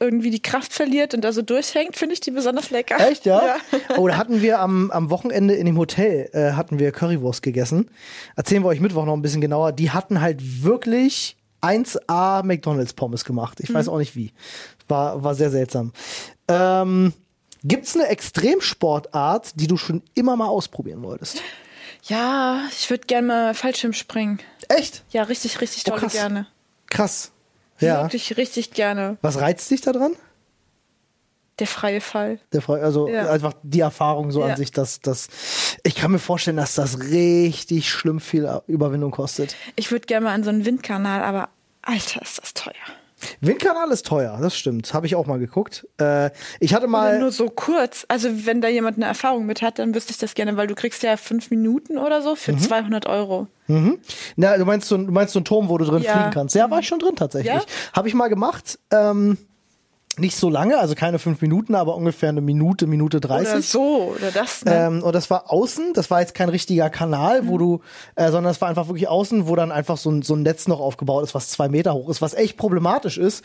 irgendwie 0.00 0.30
die 0.30 0.42
Kraft 0.42 0.72
verliert 0.72 1.14
und 1.14 1.22
da 1.22 1.32
so 1.32 1.42
durchhängt, 1.42 1.96
finde 1.96 2.14
ich 2.14 2.20
die 2.20 2.30
besonders 2.32 2.70
lecker. 2.70 2.96
Echt, 3.08 3.26
ja? 3.26 3.42
Ja. 3.46 3.56
Oh, 3.96 4.08
da 4.08 4.16
hatten 4.16 4.42
wir 4.42 4.58
am, 4.60 4.90
am 4.90 5.08
Wochenende 5.10 5.54
in 5.54 5.66
dem 5.66 5.78
Hotel, 5.78 6.28
äh, 6.32 6.52
hatten 6.52 6.78
wir 6.78 6.90
Currywurst 6.92 7.42
gegessen. 7.42 7.90
Erzählen 8.36 8.62
wir 8.64 8.68
euch 8.68 8.80
Mittwoch 8.80 9.04
noch 9.04 9.14
ein 9.14 9.22
bisschen 9.22 9.40
genauer. 9.40 9.72
Die 9.72 9.90
hatten 9.92 10.20
halt 10.20 10.64
wirklich 10.64 11.36
1A 11.62 12.42
McDonalds 12.44 12.92
Pommes 12.92 13.24
gemacht. 13.24 13.60
Ich 13.60 13.70
Mhm. 13.70 13.74
weiß 13.74 13.88
auch 13.88 13.98
nicht 13.98 14.16
wie. 14.16 14.32
War, 14.88 15.22
war 15.22 15.34
sehr 15.34 15.50
seltsam. 15.50 15.92
Ähm, 16.48 17.12
Gibt's 17.66 17.94
eine 17.96 18.08
Extremsportart, 18.08 19.52
die 19.58 19.66
du 19.66 19.78
schon 19.78 20.02
immer 20.14 20.36
mal 20.36 20.48
ausprobieren 20.48 21.02
wolltest? 21.02 21.40
Ja, 22.06 22.62
ich 22.70 22.90
würde 22.90 23.06
gerne 23.06 23.26
mal 23.26 23.54
Fallschirm 23.54 23.92
springen. 23.92 24.40
Echt? 24.68 25.02
Ja, 25.10 25.22
richtig, 25.24 25.60
richtig 25.60 25.84
Oh, 25.86 25.90
toll 25.90 26.00
krass. 26.00 26.12
gerne. 26.12 26.46
Krass. 26.90 27.32
Ja. 27.80 28.02
Wirklich 28.04 28.36
richtig 28.36 28.72
gerne. 28.72 29.16
Was 29.22 29.40
reizt 29.40 29.70
dich 29.70 29.80
daran? 29.80 30.12
Der 31.60 31.66
freie 31.68 32.00
Fall. 32.00 32.40
Der 32.52 32.62
Freu 32.62 32.82
also 32.82 33.08
Ja. 33.08 33.30
einfach 33.30 33.54
die 33.62 33.80
Erfahrung 33.80 34.32
so 34.32 34.42
an 34.42 34.50
Ja. 34.50 34.56
sich, 34.56 34.72
dass 34.72 35.00
das. 35.00 35.28
Ich 35.84 35.94
kann 35.94 36.10
mir 36.10 36.18
vorstellen, 36.18 36.56
dass 36.56 36.74
das 36.74 36.98
richtig 37.00 37.88
schlimm 37.88 38.20
viel 38.20 38.60
Überwindung 38.66 39.12
kostet. 39.12 39.54
Ich 39.76 39.90
würde 39.92 40.06
gerne 40.06 40.24
mal 40.26 40.34
an 40.34 40.42
so 40.42 40.50
einen 40.50 40.64
Windkanal, 40.64 41.22
aber 41.22 41.48
Alter, 41.82 42.22
ist 42.22 42.38
das 42.42 42.54
teuer. 42.54 42.72
Windkanal 43.46 43.90
ist 43.90 44.06
teuer, 44.06 44.38
das 44.40 44.56
stimmt. 44.56 44.92
Habe 44.94 45.06
ich 45.06 45.14
auch 45.16 45.26
mal 45.26 45.38
geguckt. 45.38 45.86
Äh, 46.00 46.30
ich 46.60 46.74
hatte 46.74 46.84
Oder 46.84 46.90
mal. 46.92 47.18
nur 47.18 47.32
so 47.32 47.48
kurz. 47.48 48.04
Also 48.08 48.28
wenn 48.46 48.60
da 48.60 48.68
jemand 48.68 48.96
eine 48.96 49.06
Erfahrung 49.06 49.46
mit 49.46 49.62
hat, 49.62 49.78
dann 49.78 49.94
wüsste 49.94 50.12
ich 50.12 50.18
das 50.18 50.34
gerne, 50.34 50.56
weil 50.56 50.66
du 50.66 50.74
kriegst 50.74 51.02
ja 51.02 51.16
fünf 51.16 51.50
Minuten 51.50 51.98
oder 51.98 52.22
so 52.22 52.32
Mhm. 52.32 52.36
für 52.36 52.56
200 52.56 53.06
Euro. 53.06 53.46
Na, 54.36 54.56
du 54.58 54.64
meinst 54.64 54.88
so, 54.88 54.96
du 54.96 55.10
meinst 55.10 55.32
so 55.32 55.38
einen 55.38 55.44
Turm, 55.46 55.68
wo 55.68 55.78
du 55.78 55.84
drin 55.86 56.02
Ja. 56.02 56.12
fliegen 56.12 56.30
kannst. 56.30 56.54
Ja, 56.54 56.70
war 56.70 56.80
ich 56.80 56.86
schon 56.88 56.98
drin 56.98 57.16
tatsächlich. 57.16 57.52
Ja? 57.52 57.60
Habe 57.94 58.08
ich 58.08 58.14
mal 58.14 58.28
gemacht. 58.28 58.78
Ähm, 58.90 59.38
nicht 60.18 60.36
so 60.36 60.48
lange, 60.48 60.78
also 60.78 60.94
keine 60.94 61.18
fünf 61.18 61.40
Minuten, 61.42 61.74
aber 61.74 61.96
ungefähr 61.96 62.28
eine 62.28 62.40
Minute, 62.40 62.86
Minute 62.86 63.16
Oder 63.18 63.28
30. 63.28 63.68
so, 63.68 64.14
oder 64.16 64.30
das. 64.30 64.64
Ne? 64.64 64.74
Ähm, 64.74 65.02
und 65.02 65.14
das 65.14 65.30
war 65.30 65.50
außen, 65.52 65.92
das 65.94 66.10
war 66.10 66.20
jetzt 66.20 66.34
kein 66.34 66.48
richtiger 66.48 66.90
Kanal, 66.90 67.42
Mhm. 67.42 67.48
wo 67.48 67.58
du, 67.58 67.80
äh, 68.16 68.30
sondern 68.30 68.50
es 68.50 68.60
war 68.60 68.68
einfach 68.68 68.88
wirklich 68.88 69.08
außen, 69.08 69.48
wo 69.48 69.56
dann 69.56 69.72
einfach 69.72 69.96
so 69.96 70.10
ein, 70.10 70.22
so 70.22 70.34
ein 70.34 70.42
Netz 70.42 70.68
noch 70.68 70.80
aufgebaut 70.80 71.24
ist, 71.24 71.34
was 71.34 71.48
zwei 71.48 71.68
Meter 71.68 71.94
hoch 71.94 72.08
ist, 72.08 72.22
was 72.22 72.34
echt 72.34 72.56
problematisch 72.56 73.18
ist, 73.18 73.44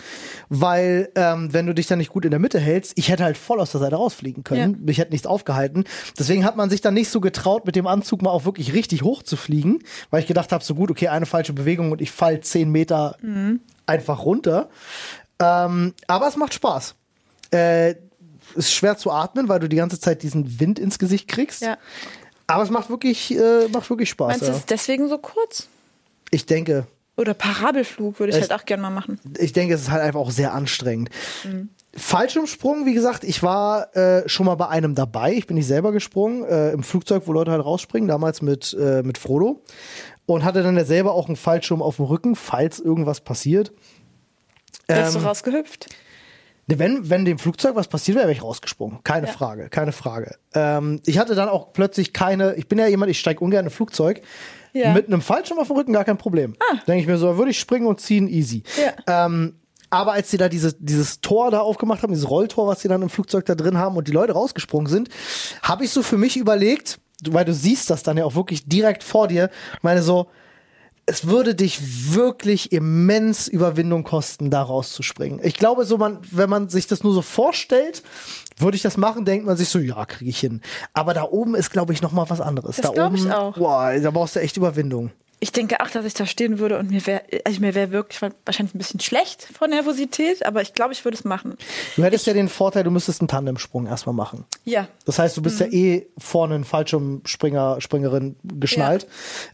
weil 0.49 1.09
ähm, 1.15 1.53
wenn 1.53 1.65
du 1.65 1.73
dich 1.73 1.87
dann 1.87 1.99
nicht 1.99 2.11
gut 2.11 2.25
in 2.25 2.31
der 2.31 2.39
Mitte 2.39 2.59
hältst, 2.59 2.93
ich 2.97 3.09
hätte 3.09 3.23
halt 3.23 3.37
voll 3.37 3.59
aus 3.59 3.71
der 3.71 3.79
Seite 3.79 3.95
rausfliegen 3.95 4.43
können, 4.43 4.79
mich 4.83 4.97
hätte 4.97 5.11
nichts 5.11 5.27
aufgehalten. 5.27 5.85
Deswegen 6.17 6.45
hat 6.45 6.55
man 6.55 6.69
sich 6.69 6.81
dann 6.81 6.93
nicht 6.93 7.09
so 7.09 7.19
getraut, 7.21 7.65
mit 7.65 7.75
dem 7.75 7.87
Anzug 7.87 8.21
mal 8.21 8.31
auch 8.31 8.45
wirklich 8.45 8.73
richtig 8.73 9.03
hoch 9.03 9.23
zu 9.23 9.37
fliegen, 9.37 9.79
weil 10.09 10.21
ich 10.21 10.27
gedacht 10.27 10.51
habe, 10.51 10.63
so 10.63 10.75
gut, 10.75 10.91
okay, 10.91 11.07
eine 11.07 11.25
falsche 11.25 11.53
Bewegung 11.53 11.91
und 11.91 12.01
ich 12.01 12.11
fall 12.11 12.41
zehn 12.41 12.71
Meter 12.71 13.15
einfach 13.85 14.23
runter. 14.25 14.69
Ähm, 15.41 15.93
aber 16.07 16.27
es 16.27 16.35
macht 16.35 16.53
Spaß. 16.53 16.95
Äh, 17.51 17.95
ist 18.55 18.73
schwer 18.73 18.97
zu 18.97 19.11
atmen, 19.11 19.47
weil 19.47 19.59
du 19.59 19.69
die 19.69 19.75
ganze 19.77 19.99
Zeit 19.99 20.23
diesen 20.23 20.59
Wind 20.59 20.79
ins 20.79 20.99
Gesicht 20.99 21.27
kriegst. 21.27 21.61
ja. 21.61 21.77
Aber 22.47 22.63
es 22.63 22.71
macht 22.71 22.89
wirklich, 22.89 23.37
äh, 23.37 23.67
macht 23.71 23.89
wirklich 23.91 24.09
Spaß. 24.09 24.27
Meinst 24.29 24.41
du, 24.41 24.47
Ja. 24.47 24.51
es 24.53 24.57
ist 24.59 24.69
deswegen 24.71 25.07
so 25.07 25.19
kurz? 25.19 25.67
Ich 26.31 26.47
denke, 26.47 26.87
Oder 27.15 27.33
Parabelflug 27.35 28.19
würde 28.19 28.31
ich 28.31 28.37
Es- 28.41 28.49
halt 28.49 28.59
auch 28.59 28.65
gerne 28.65 28.81
mal 28.81 28.89
machen. 28.89 29.19
ich 29.37 29.53
denke, 29.53 29.75
es 29.75 29.81
ist 29.81 29.91
halt 29.91 30.01
einfach 30.01 30.19
auch 30.21 30.31
sehr 30.31 30.53
anstrengend. 30.53 31.09
Fallschirmsprung, 31.95 32.85
wie 32.85 32.93
gesagt, 32.93 33.23
ich 33.23 33.43
war 33.43 33.95
äh, 33.95 34.27
schon 34.29 34.45
mal 34.45 34.55
bei 34.55 34.67
einem 34.67 34.95
dabei. 34.95 35.33
Ich 35.33 35.47
bin 35.47 35.57
nicht 35.57 35.67
selber 35.67 35.91
gesprungen, 35.91 36.43
äh, 36.45 36.71
im 36.71 36.81
Flugzeug, 36.83 37.23
wo 37.25 37.33
Leute 37.33 37.51
halt 37.51 37.63
rausspringen, 37.63 38.07
damals 38.07 38.41
mit, 38.41 38.73
äh, 38.79 39.01
mit 39.03 39.17
Frodo. 39.17 39.61
Und 40.25 40.43
hatte 40.43 40.61
dann 40.63 40.77
ja 40.77 40.85
selber 40.85 41.13
auch 41.13 41.27
einen 41.27 41.35
Fallschirm 41.35 41.81
auf 41.81 41.95
dem 41.97 42.05
Rücken, 42.05 42.35
falls 42.35 42.79
irgendwas 42.79 43.21
passiert. 43.21 43.71
Wärst 44.89 45.15
Ähm, 45.15 45.21
du 45.21 45.27
rausgehüpft? 45.27 45.87
Ne, 46.67 46.77
Wenn, 46.79 47.09
wenn 47.09 47.25
dem 47.25 47.39
Flugzeug 47.39 47.75
was 47.75 47.87
passiert 47.87 48.15
wäre, 48.17 48.27
wäre 48.27 48.35
ich 48.37 48.43
rausgesprungen. 48.43 48.99
Keine 49.03 49.27
Ja. 49.27 49.33
Frage, 49.33 49.69
keine 49.69 49.91
Frage. 49.91 50.35
Ähm, 50.53 51.01
ich 51.05 51.17
hatte 51.17 51.35
dann 51.35 51.49
auch 51.49 51.73
plötzlich 51.73 52.13
keine, 52.13 52.55
ich 52.55 52.67
bin 52.67 52.77
ja 52.79 52.87
jemand, 52.87 53.09
ich 53.11 53.19
steige 53.19 53.39
ungern 53.43 53.61
in 53.61 53.67
ein 53.67 53.71
Flugzeug. 53.71 54.21
Ja. 54.73 54.93
Mit 54.93 55.07
einem 55.07 55.21
Fallschirm 55.21 55.57
auf 55.57 55.67
dem 55.67 55.77
Rücken 55.77 55.93
gar 55.93 56.05
kein 56.05 56.17
Problem. 56.19 56.55
Denke 56.87 57.01
ich 57.01 57.07
mir 57.07 57.17
so, 57.17 57.37
würde 57.37 57.49
ich 57.51 57.59
springen 57.59 57.87
und 57.87 57.99
ziehen, 58.01 58.27
easy. 58.27 58.61
Ja. 59.07 59.25
Ähm, 59.25 59.55
aber 59.89 60.11
als 60.11 60.29
sie 60.29 60.37
da 60.37 60.47
diese, 60.47 60.73
dieses 60.75 61.21
Tor 61.21 61.49
da 61.49 61.61
aufgemacht 61.61 62.03
haben, 62.03 62.13
dieses 62.13 62.29
Rolltor, 62.29 62.67
was 62.67 62.81
sie 62.81 62.87
dann 62.87 63.01
im 63.01 63.09
Flugzeug 63.09 63.45
da 63.45 63.55
drin 63.55 63.79
haben 63.79 63.97
und 63.97 64.07
die 64.07 64.11
Leute 64.11 64.33
rausgesprungen 64.33 64.85
sind, 64.87 65.09
habe 65.63 65.85
ich 65.85 65.89
so 65.89 66.03
für 66.03 66.17
mich 66.19 66.37
überlegt, 66.37 66.99
weil 67.27 67.45
du 67.45 67.53
siehst 67.55 67.89
das 67.89 68.03
dann 68.03 68.15
ja 68.17 68.25
auch 68.25 68.35
wirklich 68.35 68.67
direkt 68.69 69.03
vor 69.03 69.27
dir, 69.27 69.49
meine 69.81 70.03
so, 70.03 70.27
es 71.09 71.27
würde 71.27 71.55
dich 71.55 72.13
wirklich 72.13 72.71
immens 72.71 73.47
Überwindung 73.47 74.03
kosten, 74.03 74.51
da 74.51 74.61
rauszuspringen. 74.61 75.39
Ich 75.43 75.55
glaube, 75.55 75.85
so 75.85 75.97
man, 75.97 76.19
wenn 76.31 76.49
man 76.49 76.69
sich 76.69 76.85
das 76.85 77.03
nur 77.03 77.13
so 77.13 77.23
vorstellt, 77.23 78.03
würde 78.57 78.77
ich 78.77 78.83
das 78.83 78.95
machen, 78.95 79.25
denkt 79.25 79.45
man 79.45 79.57
sich 79.57 79.69
so, 79.69 79.79
ja, 79.79 80.05
kriege 80.05 80.29
ich 80.29 80.39
hin. 80.39 80.61
Aber 80.93 81.13
da 81.13 81.23
oben 81.23 81.55
ist, 81.55 81.71
glaube 81.71 81.93
ich, 81.93 82.01
noch 82.01 82.11
mal 82.11 82.29
was 82.29 82.41
anderes. 82.41 82.75
Das 82.75 82.91
da 82.91 83.05
oben, 83.05 83.15
ich 83.15 83.31
auch. 83.31 83.57
Boah, 83.57 83.91
da 83.99 84.11
brauchst 84.11 84.35
du 84.35 84.39
echt 84.39 84.57
Überwindung. 84.57 85.11
Ich 85.41 85.53
denke 85.53 85.79
auch, 85.79 85.89
dass 85.89 86.03
ich 86.05 86.13
da 86.13 86.25
stehen 86.25 86.59
würde 86.59 86.77
und 86.77 86.91
mir 86.91 87.05
wäre, 87.07 87.21
also 87.45 87.61
mir 87.61 87.73
wäre 87.73 87.91
wirklich 87.91 88.21
wahrscheinlich 88.45 88.75
ein 88.75 88.77
bisschen 88.77 88.99
schlecht 88.99 89.47
von 89.57 89.69
Nervosität, 89.69 90.45
aber 90.45 90.61
ich 90.61 90.73
glaube, 90.73 90.91
ich 90.91 91.05
würde 91.05 91.15
es 91.17 91.23
machen. 91.23 91.55
Du 91.95 92.03
hättest 92.03 92.27
ja 92.27 92.33
den 92.33 92.49
Vorteil, 92.49 92.83
du 92.83 92.91
müsstest 92.91 93.21
einen 93.21 93.29
Tandemsprung 93.29 93.87
erstmal 93.87 94.13
machen. 94.15 94.43
Ja. 94.65 94.87
Das 95.05 95.17
heißt, 95.17 95.37
du 95.37 95.41
Mhm. 95.41 95.43
bist 95.43 95.59
ja 95.61 95.67
eh 95.67 96.07
vorne 96.17 96.55
ein 96.55 96.65
Fallschirmspringer, 96.65 97.79
Springerin 97.79 98.35
geschnallt. 98.43 99.07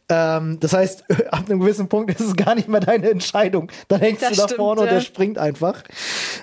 Ähm, 0.10 0.60
das 0.60 0.74
heißt, 0.74 1.04
ab 1.32 1.46
einem 1.50 1.60
gewissen 1.60 1.88
Punkt 1.88 2.12
ist 2.12 2.22
es 2.26 2.36
gar 2.36 2.56
nicht 2.56 2.68
mehr 2.68 2.80
deine 2.82 3.10
Entscheidung. 3.10 3.72
Dann 3.88 4.00
hängst 4.02 4.24
Das 4.24 4.30
du 4.32 4.36
da 4.38 4.44
stimmt, 4.44 4.58
vorne 4.58 4.82
und 4.82 4.88
ja. 4.88 4.94
der 4.94 5.02
springt 5.02 5.38
einfach. 5.38 5.84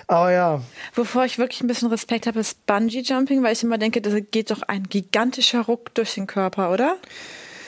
Aber 0.07 0.31
ja, 0.31 0.61
Wovor 0.95 1.25
ich 1.25 1.37
wirklich 1.37 1.59
ein 1.61 1.67
bisschen 1.67 1.89
Respekt 1.89 2.27
habe, 2.27 2.39
ist 2.39 2.65
Bungee-Jumping, 2.65 3.43
weil 3.43 3.53
ich 3.53 3.63
immer 3.63 3.77
denke, 3.77 4.01
das 4.01 4.13
geht 4.31 4.51
doch 4.51 4.61
ein 4.63 4.83
gigantischer 4.83 5.61
Ruck 5.61 5.93
durch 5.95 6.13
den 6.13 6.27
Körper, 6.27 6.71
oder? 6.71 6.95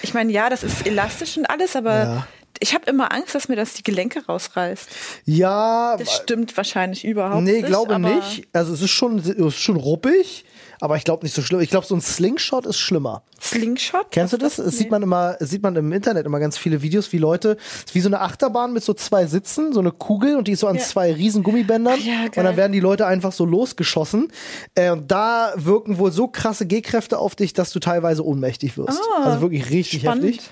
Ich 0.06 0.14
meine, 0.14 0.32
ja, 0.32 0.50
das 0.50 0.64
ist 0.64 0.86
elastisch 0.88 1.38
und 1.38 1.46
alles, 1.50 1.76
aber 1.76 1.94
Ja. 1.94 2.28
Ich 2.62 2.74
habe 2.74 2.90
immer 2.90 3.12
Angst, 3.12 3.36
dass 3.36 3.50
mir 3.50 3.58
das 3.58 3.74
die 3.74 3.84
Gelenke 3.84 4.26
rausreißt. 4.26 4.88
Ja, 5.26 5.98
Das 5.98 6.16
stimmt 6.16 6.56
wahrscheinlich 6.56 7.04
überhaupt 7.04 7.44
nee, 7.44 7.58
nicht. 7.58 7.66
glaube 7.66 7.96
aber 7.96 8.08
nicht. 8.16 8.48
Also 8.54 8.74
es 8.74 8.82
ist 8.82 8.92
schon, 8.92 9.18
es 9.20 9.28
ist 9.28 9.60
schon 9.60 9.76
ruppig, 9.76 10.46
aber 10.86 10.96
ich 10.98 11.04
glaube 11.04 11.24
nicht 11.26 11.36
so 11.36 11.42
schlimm. 11.42 11.60
Ich 11.60 11.70
glaube, 11.70 11.86
so 11.86 11.96
ein 11.96 12.02
Slingshot 12.02 12.66
ist 12.66 12.78
schlimmer. 12.78 13.24
Slingshot? 13.42 14.08
Kennst 14.12 14.34
du 14.34 14.38
das? 14.38 14.58
Es 14.60 14.78
sieht 14.78 14.90
man 14.92 15.04
immer, 15.04 15.36
sieht 15.40 15.62
man 15.62 15.76
im 15.76 15.92
Internet 15.92 16.26
immer 16.26 16.40
ganz 16.40 16.58
viele 16.58 16.82
Videos, 16.82 17.12
wie 17.12 17.18
Leute, 17.18 17.58
wie 17.94 18.00
so 18.00 18.08
eine 18.10 18.22
Achterbahn 18.22 18.72
mit 18.74 18.84
so 18.84 18.94
zwei 18.94 19.26
Sitzen, 19.26 19.74
so 19.74 19.80
eine 19.82 19.92
Kugel 19.92 20.38
und 20.38 20.48
die 20.48 20.54
ist 20.54 20.62
so 20.62 20.68
an 20.68 20.76
Ja. 20.78 20.82
zwei 20.82 21.12
riesen 21.14 21.44
Gummibändern 21.44 21.98
Ach 22.00 22.06
ja, 22.06 22.24
und 22.26 22.38
dann 22.38 22.56
werden 22.58 22.72
die 22.72 22.80
Leute 22.80 23.06
einfach 23.06 23.32
so 23.34 23.46
losgeschossen. 23.46 24.32
Äh, 24.76 24.92
und 24.92 25.12
da 25.12 25.54
wirken 25.58 25.98
wohl 25.98 26.12
so 26.12 26.28
krasse 26.28 26.66
G-Kräfte 26.66 27.20
auf 27.20 27.36
dich, 27.36 27.54
dass 27.54 27.72
du 27.72 27.80
teilweise 27.80 28.26
ohnmächtig 28.26 28.78
wirst. 28.78 29.00
Ah, 29.18 29.24
also 29.26 29.42
wirklich 29.42 29.70
richtig 29.70 30.02
spannend. 30.02 30.26
heftig. 30.26 30.50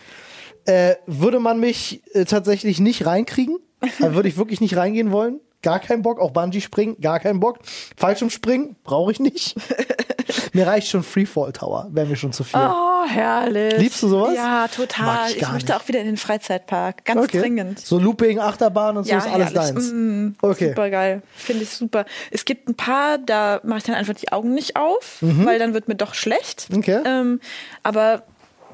Äh, 0.66 0.96
würde 1.08 1.40
man 1.40 1.60
mich 1.60 2.02
äh, 2.14 2.26
tatsächlich 2.26 2.80
nicht 2.80 3.06
reinkriegen, 3.06 3.58
da 4.00 4.14
würde 4.16 4.30
ich 4.30 4.38
wirklich 4.38 4.62
nicht 4.62 4.76
reingehen 4.78 5.12
wollen. 5.12 5.40
Gar 5.64 5.80
keinen 5.80 6.02
Bock, 6.04 6.20
auch 6.20 6.32
Bungee 6.32 6.62
springen, 6.62 6.96
gar 7.02 7.20
keinen 7.20 7.40
Bock. 7.40 7.58
Fallschirmspringen 7.98 8.76
brauche 8.84 9.12
ich 9.12 9.20
nicht. 9.20 9.56
mir 10.54 10.68
reicht 10.68 10.90
schon 10.90 11.04
Freefall 11.04 11.52
Tower, 11.54 11.88
wäre 11.92 12.06
mir 12.06 12.16
schon 12.16 12.32
zu 12.34 12.44
viel. 12.44 12.60
Oh, 12.60 13.06
herrlich. 13.08 13.78
Liebst 13.78 14.04
du 14.04 14.10
sowas? 14.10 14.36
Ja, 14.36 14.68
total. 14.68 15.30
ich 15.32 15.38
Ich, 15.38 15.52
möchte 15.52 15.72
nicht. 15.72 15.82
auch 15.82 15.88
wieder 15.88 16.00
in 16.02 16.06
den 16.06 16.18
Freizeitpark. 16.18 17.06
Ganz 17.06 17.32
dringend. 17.32 17.80
So 17.80 17.98
Looping, 17.98 18.40
Achterbahn 18.40 18.98
und 18.98 19.06
so 19.06 19.12
Ja, 19.12 19.18
ist 19.20 19.28
alles 19.28 19.54
herrlich. 19.54 19.74
deins. 19.74 19.92
Mm, 19.94 20.28
okay. 20.42 20.70
Super 20.70 20.90
geil. 20.90 21.22
Finde 21.36 21.64
ich 21.64 21.70
super. 21.70 22.06
Es 22.30 22.46
gibt 22.46 22.68
ein 22.70 22.76
paar, 22.76 23.18
da 23.18 23.62
mache 23.64 23.80
ich 23.80 23.84
dann 23.86 23.96
einfach 23.96 24.14
die 24.14 24.32
Augen 24.32 24.54
nicht 24.54 24.76
auf, 24.76 25.22
Mhm. 25.22 25.46
weil 25.46 25.60
dann 25.60 25.74
wird 25.74 25.88
mir 25.88 25.96
doch 25.96 26.14
schlecht. 26.14 26.68
Okay. 26.76 27.00
Ähm, 27.06 27.40
aber 27.84 28.24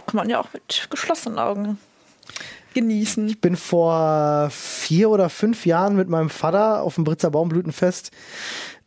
kann 0.08 0.16
man 0.16 0.30
ja 0.30 0.40
auch 0.40 0.48
mit 0.54 0.88
geschlossenen 0.90 1.38
Augen 1.38 1.78
genießen. 2.80 3.28
Ich 3.28 3.42
bin 3.42 3.56
vor 3.56 4.50
vier 4.52 5.10
oder 5.10 5.30
fünf 5.30 5.66
Jahren 5.66 5.96
mit 5.96 6.10
meinem 6.10 6.30
Vater 6.30 6.82
auf 6.82 6.96
dem 6.96 7.04
Britzer 7.04 7.30
Baumblütenfest 7.32 8.12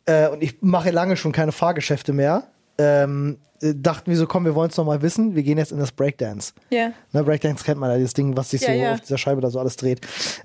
äh, 0.05 0.27
und 0.27 0.41
ich 0.41 0.61
mache 0.61 0.91
lange 0.91 1.15
schon 1.15 1.31
keine 1.31 1.51
Fahrgeschäfte 1.51 2.13
mehr. 2.13 2.47
Ähm, 2.83 3.37
äh, 3.61 3.73
dachten 3.75 4.11
wir 4.11 4.17
so, 4.17 4.27
komm, 4.27 4.43
wir 4.45 4.55
wollen 4.55 4.69
es 4.69 4.77
noch 4.77 4.85
mal 4.85 5.01
wissen. 5.01 5.35
Wir 5.35 5.43
gehen 5.43 5.57
jetzt 5.57 5.71
in 5.71 5.79
das 5.79 5.91
Breakdance. 5.91 6.53
Ja. 6.69 6.91
Ne, 7.13 7.23
Breakdance 7.23 7.63
kennt 7.63 7.79
man 7.79 7.89
ja, 7.89 7.97
dieses 7.97 8.13
Ding, 8.13 8.35
was 8.35 8.49
sich 8.49 8.61
Ja, 8.61 8.67
so 8.67 8.73
ja. 8.73 8.93
auf 8.93 9.01
dieser 9.01 9.17
Scheibe 9.17 9.41
da 9.41 9.49
so 9.49 9.59
alles 9.59 9.77
dreht. 9.77 10.01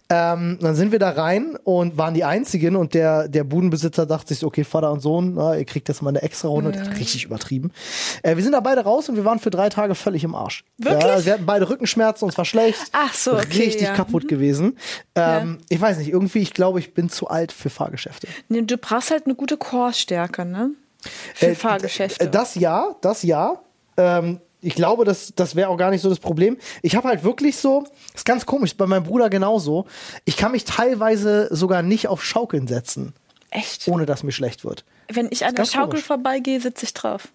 Ähm, 0.09 0.59
dann 0.61 0.75
sind 0.77 0.93
wir 0.93 0.99
da 0.99 1.11
rein 1.11 1.57
und 1.65 1.97
waren 1.99 2.15
die 2.15 2.25
Einzigen 2.25 2.77
und 2.77 2.95
der, 2.95 3.29
der 3.29 3.45
Budenbesitzer 3.45 4.07
dachte 4.07 4.35
sich 4.35 4.45
okay, 4.45 4.63
Vater 4.65 4.93
und 4.93 5.01
Sohn, 5.01 5.35
na, 5.35 5.57
ihr 5.57 5.65
kriegt 5.65 5.89
jetzt 5.89 6.01
mal 6.03 6.11
eine 6.11 6.23
extra 6.23 6.49
Runde. 6.49 6.71
Der 6.73 6.83
hat 6.83 6.97
richtig 6.97 7.25
übertrieben. 7.25 7.73
Äh, 8.23 8.37
wir 8.37 8.43
sind 8.43 8.53
da 8.53 8.61
beide 8.61 8.83
raus 8.83 9.09
und 9.09 9.17
wir 9.17 9.25
waren 9.25 9.39
für 9.41 9.51
drei 9.51 9.69
Tage 9.69 9.95
völlig 9.95 10.23
im 10.23 10.35
Arsch. 10.35 10.65
Wirklich? 10.79 11.03
Ja, 11.05 11.25
wir 11.25 11.33
hatten 11.33 11.47
beide 11.47 11.69
Rückenschmerzen, 11.69 12.25
uns 12.27 12.39
war 12.39 12.45
schlecht. 12.45 12.81
Ach 12.93 13.13
so, 13.15 13.33
okay, 13.33 13.63
Richtig 13.65 13.83
ja. 13.83 13.95
kaputt 13.95 14.29
gewesen. 14.29 14.79
Ähm, 15.17 15.59
Ich 15.69 15.81
weiß 15.81 15.99
nicht, 15.99 16.09
irgendwie, 16.11 16.39
ich 16.39 16.55
glaube, 16.55 16.79
ich 16.79 16.95
bin 16.95 17.09
zu 17.09 17.29
alt 17.29 17.51
für 17.51 17.71
Fahrgeschäfte. 17.71 18.29
Nee, 18.49 18.63
du 18.63 18.77
brauchst 18.77 19.11
halt 19.11 19.25
eine 19.27 19.35
gute 19.35 19.57
Chorstärke, 19.57 20.45
ne? 20.45 20.71
Für 21.35 21.47
Äh, 21.49 21.55
Fahrgeschäfte. 21.55 22.29
Das 22.29 22.55
ja, 22.55 22.95
das 23.01 23.23
ja. 23.23 23.61
Ähm, 23.97 24.41
ich 24.61 24.75
glaube, 24.75 25.05
das, 25.05 25.33
das 25.37 25.55
wäre 25.55 25.69
auch 25.69 25.77
gar 25.77 25.91
nicht 25.91 26.01
so 26.03 26.09
das 26.09 26.19
Problem. 26.19 26.57
Ich 26.83 26.97
habe 26.97 27.07
halt 27.09 27.23
wirklich 27.23 27.57
so, 27.57 27.87
ist 28.15 28.25
ganz 28.25 28.45
komisch, 28.45 28.77
bei 28.77 28.87
meinem 28.87 29.05
Bruder 29.05 29.31
genauso. 29.31 29.87
Ich 30.25 30.37
kann 30.37 30.51
mich 30.53 30.65
teilweise 30.65 31.49
sogar 31.55 31.83
nicht 31.83 32.09
auf 32.09 32.25
Schaukeln 32.25 32.67
setzen, 32.67 33.15
Echt? 33.51 33.87
ohne 33.87 34.05
dass 34.05 34.25
mir 34.25 34.33
schlecht 34.33 34.65
wird. 34.65 34.85
Wenn 35.09 35.29
ich 35.31 35.47
an 35.47 35.55
der 35.55 35.65
Schaukel 35.65 35.91
komisch. 35.91 36.05
vorbeigehe, 36.05 36.61
sitze 36.61 36.87
ich 36.87 36.95
drauf. 36.95 37.29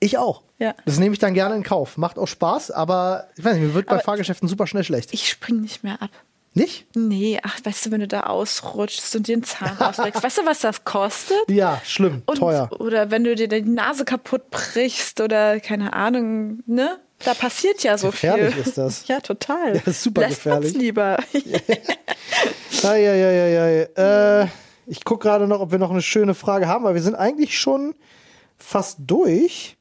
Ich 0.00 0.18
auch. 0.18 0.42
Ja. 0.58 0.74
Das 0.84 0.98
nehme 0.98 1.12
ich 1.12 1.18
dann 1.18 1.34
gerne 1.34 1.54
in 1.54 1.62
Kauf. 1.62 1.96
Macht 1.96 2.18
auch 2.18 2.26
Spaß, 2.26 2.70
aber 2.70 3.28
ich 3.36 3.44
weiß 3.44 3.54
nicht, 3.54 3.62
mir 3.66 3.74
wird 3.74 3.86
bei 3.86 3.94
Aber- 3.94 4.02
Fahrgeschäften 4.02 4.48
super 4.48 4.66
schnell 4.66 4.84
schlecht. 4.84 5.12
Ich 5.14 5.28
spring 5.28 5.60
nicht 5.60 5.84
mehr 5.84 6.02
ab. 6.02 6.10
Nicht? 6.52 6.86
Nee, 6.96 7.38
ach, 7.44 7.60
weißt 7.62 7.86
du, 7.86 7.90
wenn 7.92 8.00
du 8.00 8.08
da 8.08 8.22
ausrutschst 8.24 9.14
und 9.14 9.28
dir 9.28 9.36
den 9.36 9.44
Zahn 9.44 9.76
rauswächst, 9.76 10.20
weißt 10.22 10.38
du, 10.38 10.46
was 10.46 10.60
das 10.60 10.84
kostet? 10.84 11.38
Ja, 11.48 11.80
schlimm, 11.84 12.22
Und, 12.26 12.38
teuer. 12.38 12.68
Oder 12.80 13.10
wenn 13.12 13.22
du 13.22 13.36
dir 13.36 13.46
die 13.46 13.62
Nase 13.62 14.04
kaputt 14.04 14.50
brichst 14.50 15.20
oder 15.20 15.60
keine 15.60 15.92
Ahnung, 15.92 16.62
ne? 16.66 16.98
Da 17.22 17.34
passiert 17.34 17.82
ja 17.82 17.98
so 17.98 18.10
Gefährlich 18.10 18.54
viel. 18.54 18.62
ist 18.62 18.78
das. 18.78 19.04
Ja, 19.08 19.20
total. 19.20 19.76
Ja, 19.76 19.82
ist 19.84 20.02
super 20.02 20.22
Lässt 20.22 20.36
gefährlich. 20.42 20.74
lieber. 20.74 21.18
Eieieiei. 22.82 23.88
Äh, 23.96 24.46
ich 24.86 25.04
gucke 25.04 25.28
gerade 25.28 25.46
noch, 25.46 25.60
ob 25.60 25.70
wir 25.70 25.78
noch 25.78 25.90
eine 25.90 26.02
schöne 26.02 26.34
Frage 26.34 26.66
haben, 26.66 26.84
weil 26.84 26.94
wir 26.94 27.02
sind 27.02 27.14
eigentlich 27.14 27.58
schon 27.60 27.94
fast 28.58 28.98
durch. 29.06 29.76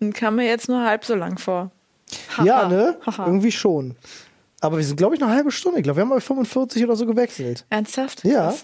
Und 0.00 0.12
kam 0.12 0.36
mir 0.36 0.46
jetzt 0.46 0.68
nur 0.68 0.84
halb 0.84 1.04
so 1.04 1.14
lang 1.14 1.38
vor. 1.38 1.70
Ja, 2.44 2.68
ne? 2.68 2.98
Irgendwie 3.18 3.52
schon. 3.52 3.96
Aber 4.60 4.78
wir 4.78 4.84
sind, 4.84 4.96
glaube 4.96 5.14
ich, 5.14 5.22
eine 5.22 5.32
halbe 5.32 5.50
Stunde. 5.50 5.78
Ich 5.78 5.84
glaube, 5.84 5.98
wir 5.98 6.02
haben 6.02 6.10
bei 6.10 6.20
45 6.20 6.84
oder 6.84 6.96
so 6.96 7.06
gewechselt. 7.06 7.66
Ernsthaft? 7.68 8.24
Ja. 8.24 8.54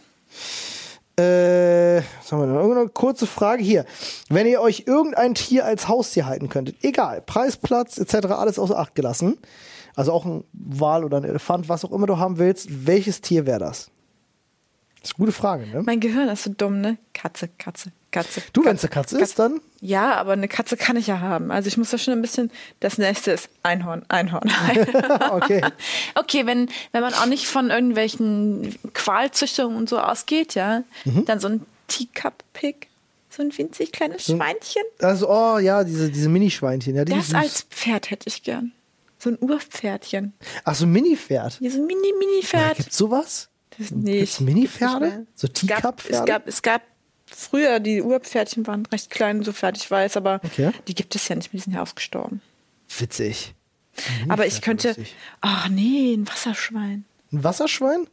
Äh, 1.18 2.02
was 2.18 2.32
haben 2.32 2.40
wir 2.40 2.46
noch? 2.46 2.60
Irgendeine 2.60 2.88
kurze 2.88 3.26
Frage 3.26 3.62
hier. 3.62 3.84
Wenn 4.30 4.46
ihr 4.46 4.62
euch 4.62 4.84
irgendein 4.86 5.34
Tier 5.34 5.66
als 5.66 5.86
Haustier 5.88 6.26
halten 6.26 6.48
könntet, 6.48 6.76
egal, 6.82 7.20
Preis, 7.20 7.58
Platz 7.58 7.98
etc., 7.98 8.28
alles 8.28 8.58
außer 8.58 8.78
Acht 8.78 8.94
gelassen, 8.94 9.36
also 9.94 10.12
auch 10.12 10.24
ein 10.24 10.44
Wal 10.54 11.04
oder 11.04 11.18
ein 11.18 11.24
Elefant, 11.24 11.68
was 11.68 11.84
auch 11.84 11.92
immer 11.92 12.06
du 12.06 12.16
haben 12.16 12.38
willst, 12.38 12.86
welches 12.86 13.20
Tier 13.20 13.44
wäre 13.44 13.58
das? 13.58 13.90
Das 15.00 15.10
ist 15.10 15.16
eine 15.16 15.26
gute 15.26 15.32
Frage, 15.32 15.66
ne? 15.66 15.82
Mein 15.84 16.00
Gehirn 16.00 16.28
ist 16.28 16.44
so 16.44 16.50
dumm, 16.56 16.80
ne? 16.80 16.96
Katze, 17.12 17.48
Katze, 17.58 17.92
Katze. 18.12 18.42
Du, 18.52 18.64
wenn 18.64 18.76
es 18.76 18.82
eine 18.84 18.90
Katze 18.90 19.18
ist, 19.20 19.38
dann 19.40 19.60
Ja, 19.80 20.14
aber 20.14 20.32
eine 20.34 20.46
Katze 20.46 20.76
kann 20.76 20.96
ich 20.96 21.08
ja 21.08 21.18
haben. 21.20 21.50
Also 21.50 21.66
ich 21.68 21.76
muss 21.76 21.90
da 21.90 21.98
schon 21.98 22.14
ein 22.14 22.22
bisschen. 22.22 22.50
Das 22.80 22.98
nächste 22.98 23.32
ist 23.32 23.48
Einhorn, 23.64 24.04
Einhorn. 24.08 24.48
Einhorn. 24.68 25.22
okay. 25.42 25.62
okay, 26.14 26.46
wenn, 26.46 26.68
wenn 26.92 27.00
man 27.02 27.14
auch 27.14 27.26
nicht 27.26 27.46
von 27.46 27.70
irgendwelchen 27.70 28.76
Qualzüchtungen 28.94 29.76
und 29.76 29.88
so 29.88 29.98
ausgeht, 29.98 30.54
ja, 30.54 30.84
Mhm. 31.04 31.24
dann 31.24 31.40
so 31.40 31.48
ein 31.48 31.66
Teacup-Pig, 31.88 32.88
so 33.30 33.42
ein 33.42 33.56
winzig 33.56 33.92
kleines 33.92 34.26
Schweinchen. 34.26 34.82
Also, 35.00 35.28
oh 35.30 35.58
ja, 35.58 35.82
diese, 35.84 36.10
diese 36.10 36.28
Mini-Schweinchen, 36.28 36.94
ja, 36.94 37.04
die 37.04 37.12
Das 37.12 37.34
als 37.34 37.62
Pferd 37.62 38.10
hätte 38.10 38.28
ich 38.28 38.42
gern. 38.42 38.72
So 39.18 39.30
ein 39.30 39.38
Urpferdchen. 39.40 40.32
Ach, 40.64 40.74
so 40.74 40.84
ein 40.84 40.92
Mini-Pferd. 40.92 41.54
Hier 41.60 41.70
so 41.70 41.78
ein 41.78 41.86
Mini-Mini-Pferd. 41.86 42.76
Gibt's 42.76 42.96
sowas? 42.98 43.48
Das- 43.78 43.88
Gibt's 43.90 44.34
ich- 44.34 44.40
Mini-Pferde? 44.40 45.06
nicht. 45.06 45.18
So 45.34 45.46
Es 45.46 45.52
Teacup-Pferde? 45.54 46.18
es 46.18 46.26
gab, 46.26 46.46
es 46.48 46.62
gab 46.62 46.82
früher, 47.34 47.80
die 47.80 48.02
Urpferdchen 48.02 48.66
waren 48.66 48.86
recht 48.86 49.10
klein, 49.10 49.42
sofern 49.42 49.74
ich 49.74 49.90
weiß, 49.90 50.16
aber 50.16 50.40
Okay. 50.44 50.70
die 50.88 50.94
gibt 50.94 51.14
es 51.14 51.28
ja 51.28 51.36
nicht 51.36 51.52
mehr, 51.52 51.58
die 51.60 51.64
sind 51.64 51.74
ja 51.74 51.82
ausgestorben. 51.82 52.40
Witzig. 52.98 53.54
aber 54.28 54.46
ich 54.46 54.60
könnte, 54.62 54.96
ach 55.40 55.68
nee, 55.68 56.14
ein 56.14 56.26
Wasserschwein. 56.28 57.04
Ein 57.32 57.44
Wasserschwein? 57.44 58.06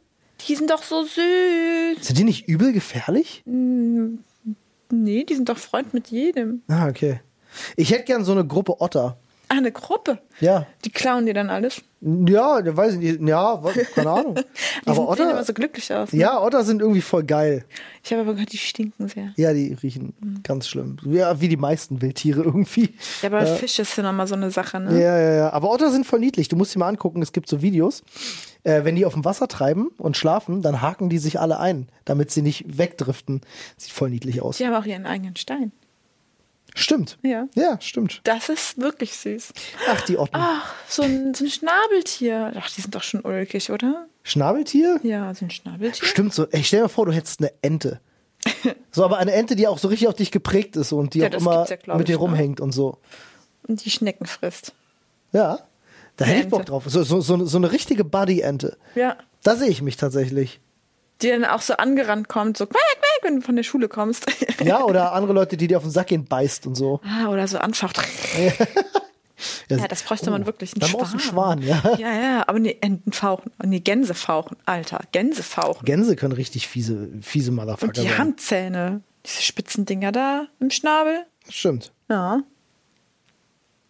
Die 0.48 0.54
sind 0.54 0.70
doch 0.70 0.82
so 0.82 1.02
süß. 1.04 2.06
Sind 2.06 2.18
die 2.18 2.24
nicht 2.24 2.48
übel 2.48 2.72
gefährlich? 2.72 3.42
Nee, 3.46 5.24
die 5.24 5.34
sind 5.34 5.48
doch 5.48 5.58
Freund 5.58 5.92
mit 5.94 6.08
jedem. 6.08 6.62
Ah, 6.68 6.88
okay. 6.88 7.20
Ich 7.76 7.90
hätte 7.90 8.04
gern 8.04 8.24
so 8.24 8.32
eine 8.32 8.46
Gruppe 8.46 8.80
Otter. 8.80 9.18
Ah, 9.52 9.56
eine 9.56 9.72
Gruppe. 9.72 10.18
Ja. 10.38 10.64
Die 10.84 10.90
klauen 10.90 11.26
dir 11.26 11.34
dann 11.34 11.50
alles. 11.50 11.82
Ja, 12.00 12.60
weiß 12.64 12.94
ich 12.94 12.98
nicht. 13.00 13.28
Ja, 13.28 13.62
wa- 13.62 13.72
keine 13.94 14.10
Ahnung. 14.10 14.34
Die 14.36 14.40
aber 14.88 14.94
sind, 14.94 15.16
sehen 15.16 15.22
immer 15.24 15.32
Otter, 15.34 15.44
so 15.44 15.52
glücklich 15.52 15.92
aus. 15.92 16.12
Ne? 16.12 16.20
ja, 16.20 16.40
Otter 16.40 16.62
sind 16.62 16.80
irgendwie 16.80 17.00
voll 17.00 17.24
geil. 17.24 17.64
Ich 18.04 18.12
habe 18.12 18.22
aber 18.22 18.34
gehört, 18.34 18.52
die 18.52 18.58
stinken 18.58 19.08
sehr. 19.08 19.32
Ja, 19.36 19.52
die 19.52 19.74
riechen 19.82 20.14
ganz 20.44 20.68
schlimm. 20.68 20.98
Ja, 21.04 21.40
wie 21.40 21.48
die 21.48 21.56
meisten 21.56 22.00
Wildtiere 22.00 22.42
irgendwie. 22.44 22.94
Ja, 23.22 23.28
aber 23.28 23.44
Fisch 23.44 23.80
ist 23.80 23.96
ja 23.96 24.04
nochmal 24.04 24.28
so 24.28 24.36
eine 24.36 24.52
Sache, 24.52 24.78
ne? 24.78 24.92
Ja, 25.02 25.18
ja, 25.18 25.34
ja. 25.34 25.52
Aber 25.52 25.70
Otter 25.72 25.90
sind 25.90 26.06
voll 26.06 26.20
niedlich. 26.20 26.46
Du 26.48 26.54
musst 26.54 26.72
dir 26.74 26.78
mal 26.78 26.88
angucken, 26.88 27.20
es 27.20 27.32
gibt 27.32 27.48
so 27.48 27.60
Videos. 27.60 28.04
Äh, 28.62 28.84
wenn 28.84 28.94
die 28.94 29.04
auf 29.06 29.14
dem 29.14 29.24
Wasser 29.24 29.48
treiben 29.48 29.88
und 29.98 30.16
schlafen, 30.16 30.62
dann 30.62 30.80
haken 30.82 31.08
die 31.08 31.18
sich 31.18 31.40
alle 31.40 31.58
ein, 31.58 31.88
damit 32.04 32.30
sie 32.30 32.42
nicht 32.42 32.78
wegdriften. 32.78 33.40
Sieht 33.76 33.90
voll 33.92 34.10
niedlich 34.10 34.42
aus. 34.42 34.58
Die 34.58 34.66
haben 34.66 34.74
auch 34.74 34.84
ihren 34.86 35.06
eigenen 35.06 35.34
Stein. 35.36 35.72
Stimmt. 36.74 37.18
Ja. 37.22 37.46
Ja, 37.54 37.80
stimmt. 37.80 38.20
Das 38.24 38.48
ist 38.48 38.78
wirklich 38.80 39.16
süß. 39.16 39.52
Ach, 39.88 40.00
die 40.02 40.18
Otten. 40.18 40.36
Ach, 40.36 40.72
so 40.88 41.02
ein, 41.02 41.34
so 41.34 41.44
ein 41.44 41.50
Schnabeltier. 41.50 42.52
Ach, 42.56 42.70
die 42.70 42.80
sind 42.80 42.94
doch 42.94 43.02
schon 43.02 43.20
ulkig, 43.22 43.70
oder? 43.70 44.06
Schnabeltier? 44.22 45.00
Ja, 45.02 45.34
so 45.34 45.46
ein 45.46 45.50
Schnabeltier. 45.50 46.06
Stimmt 46.06 46.34
so. 46.34 46.46
Ey, 46.50 46.62
stell 46.62 46.82
dir 46.82 46.88
vor, 46.88 47.06
du 47.06 47.12
hättest 47.12 47.40
eine 47.40 47.52
Ente. 47.62 48.00
So, 48.92 49.04
aber 49.04 49.18
eine 49.18 49.32
Ente, 49.32 49.54
die 49.54 49.68
auch 49.68 49.78
so 49.78 49.86
richtig 49.86 50.08
auf 50.08 50.14
dich 50.16 50.32
geprägt 50.32 50.74
ist 50.74 50.90
und 50.90 51.14
die 51.14 51.20
Ja, 51.20 51.28
auch 51.28 51.34
immer 51.34 51.66
ja, 51.68 51.94
mit 51.96 52.08
dir 52.08 52.14
ich, 52.14 52.18
ne? 52.18 52.24
rumhängt 52.24 52.60
und 52.60 52.72
so. 52.72 52.98
Und 53.68 53.84
die 53.84 53.90
Schnecken 53.90 54.26
frisst. 54.26 54.72
Ja. 55.30 55.60
Da 56.16 56.24
hätte 56.24 56.40
ich 56.40 56.48
Bock 56.48 56.66
drauf. 56.66 56.82
So, 56.88 57.04
so, 57.04 57.20
so, 57.20 57.46
so 57.46 57.56
eine 57.56 57.70
richtige 57.70 58.02
Buddy-Ente. 58.04 58.76
Ja. 58.96 59.16
Da 59.44 59.54
sehe 59.54 59.68
ich 59.68 59.80
mich 59.80 59.96
tatsächlich. 59.96 60.60
Die 61.22 61.28
dann 61.28 61.44
auch 61.44 61.62
so 61.62 61.74
angerannt 61.74 62.28
kommt, 62.28 62.56
so 62.56 62.66
quack, 62.66 62.80
quack, 62.98 63.09
wenn 63.22 63.36
du 63.36 63.42
von 63.42 63.56
der 63.56 63.62
Schule 63.62 63.88
kommst. 63.88 64.26
Ja, 64.62 64.84
oder 64.84 65.12
andere 65.14 65.32
Leute, 65.32 65.56
die 65.56 65.68
dir 65.68 65.78
auf 65.78 65.84
den 65.84 65.90
Sack 65.92 66.08
gehen, 66.08 66.26
beißt 66.26 66.66
und 66.66 66.74
so. 66.74 67.00
ah, 67.02 67.28
oder 67.28 67.48
so 67.48 67.58
anfacht. 67.58 67.98
Ja, 69.70 69.88
das 69.88 70.02
bräuchte 70.02 70.30
man 70.30 70.44
wirklich. 70.44 70.76
Ein 70.76 70.80
Dann 70.80 70.92
brauchst 70.92 71.12
du 71.14 71.16
einen 71.16 71.20
Schwan, 71.20 71.62
ja. 71.62 71.80
Ja, 71.96 72.12
ja, 72.12 72.44
aber 72.46 72.58
nee, 72.58 72.76
Enten 72.82 73.12
fauchen. 73.12 73.50
Nee, 73.64 73.80
Gänse 73.80 74.12
fauchen. 74.12 74.58
Alter, 74.66 75.00
Gänse 75.12 75.42
fauchen. 75.42 75.84
Gänse 75.86 76.14
können 76.14 76.32
richtig 76.32 76.68
fiese, 76.68 77.08
fiese 77.22 77.50
Motherfucker 77.50 77.86
Und 77.86 77.96
die 77.96 78.02
sein. 78.02 78.18
Handzähne. 78.18 79.00
Diese 79.24 79.40
spitzen 79.42 79.86
Dinger 79.86 80.12
da 80.12 80.46
im 80.58 80.68
Schnabel. 80.70 81.24
Stimmt. 81.48 81.92
Ja. 82.10 82.42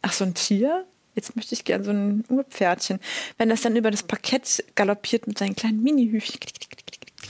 Ach, 0.02 0.12
so 0.12 0.24
ein 0.24 0.34
Tier? 0.34 0.84
jetzt 1.14 1.36
möchte 1.36 1.54
ich 1.54 1.64
gern 1.64 1.84
so 1.84 1.90
ein 1.90 2.24
Urpferdchen. 2.28 3.00
Wenn 3.36 3.48
das 3.48 3.60
dann 3.62 3.76
über 3.76 3.90
das 3.90 4.02
Parkett 4.02 4.64
galoppiert 4.74 5.26
mit 5.26 5.38
seinen 5.38 5.56
kleinen 5.56 5.82
Mini-Hüfchen. 5.82 6.40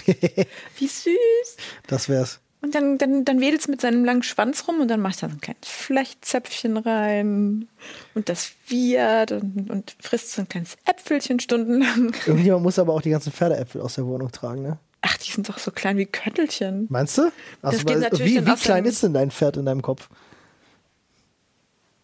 Wie 0.79 0.87
süß. 0.87 1.57
Das 1.87 2.09
wär's. 2.09 2.41
Und 2.63 2.75
dann, 2.75 2.99
dann, 2.99 3.25
dann 3.25 3.41
wedelt 3.41 3.63
es 3.63 3.69
mit 3.69 3.81
seinem 3.81 4.05
langen 4.05 4.23
Schwanz 4.23 4.69
rum 4.69 4.81
und 4.81 4.89
dann 4.89 5.01
macht 5.01 5.23
er 5.23 5.31
so 5.31 5.35
ein 5.35 5.41
kleines 5.41 5.67
Flechtzäpfchen 5.67 6.77
rein. 6.77 7.69
Und 8.15 8.29
das 8.29 8.53
wird 8.69 9.33
und, 9.33 9.71
und 9.71 9.97
frisst 9.99 10.33
so 10.33 10.43
ein 10.43 10.49
kleines 10.49 10.77
Äpfelchen 10.85 11.41
stundenlang. 11.41 12.15
Irgendjemand 12.27 12.63
muss 12.63 12.79
aber 12.79 12.93
auch 12.93 13.01
die 13.01 13.11
ganzen 13.11 13.33
Pferdeäpfel 13.33 13.81
aus 13.81 13.95
der 13.95 14.05
Wohnung 14.07 14.31
tragen, 14.31 14.63
ne? 14.63 14.79
Ach, 15.03 15.17
die 15.17 15.31
sind 15.33 15.49
doch 15.49 15.57
so 15.59 15.71
klein 15.71 15.97
wie 15.97 16.05
Köttelchen. 16.05 16.87
Meinst 16.91 17.17
du? 17.17 17.33
Also, 17.63 17.79
geht 17.79 17.89
weil- 17.89 18.01
natürlich 18.01 18.35
wie 18.35 18.47
wie 18.47 18.55
klein 18.57 18.85
ist 18.85 19.03
denn 19.03 19.15
dein 19.15 19.31
Pferd 19.31 19.57
in 19.57 19.65
deinem 19.65 19.81
Kopf? 19.81 20.11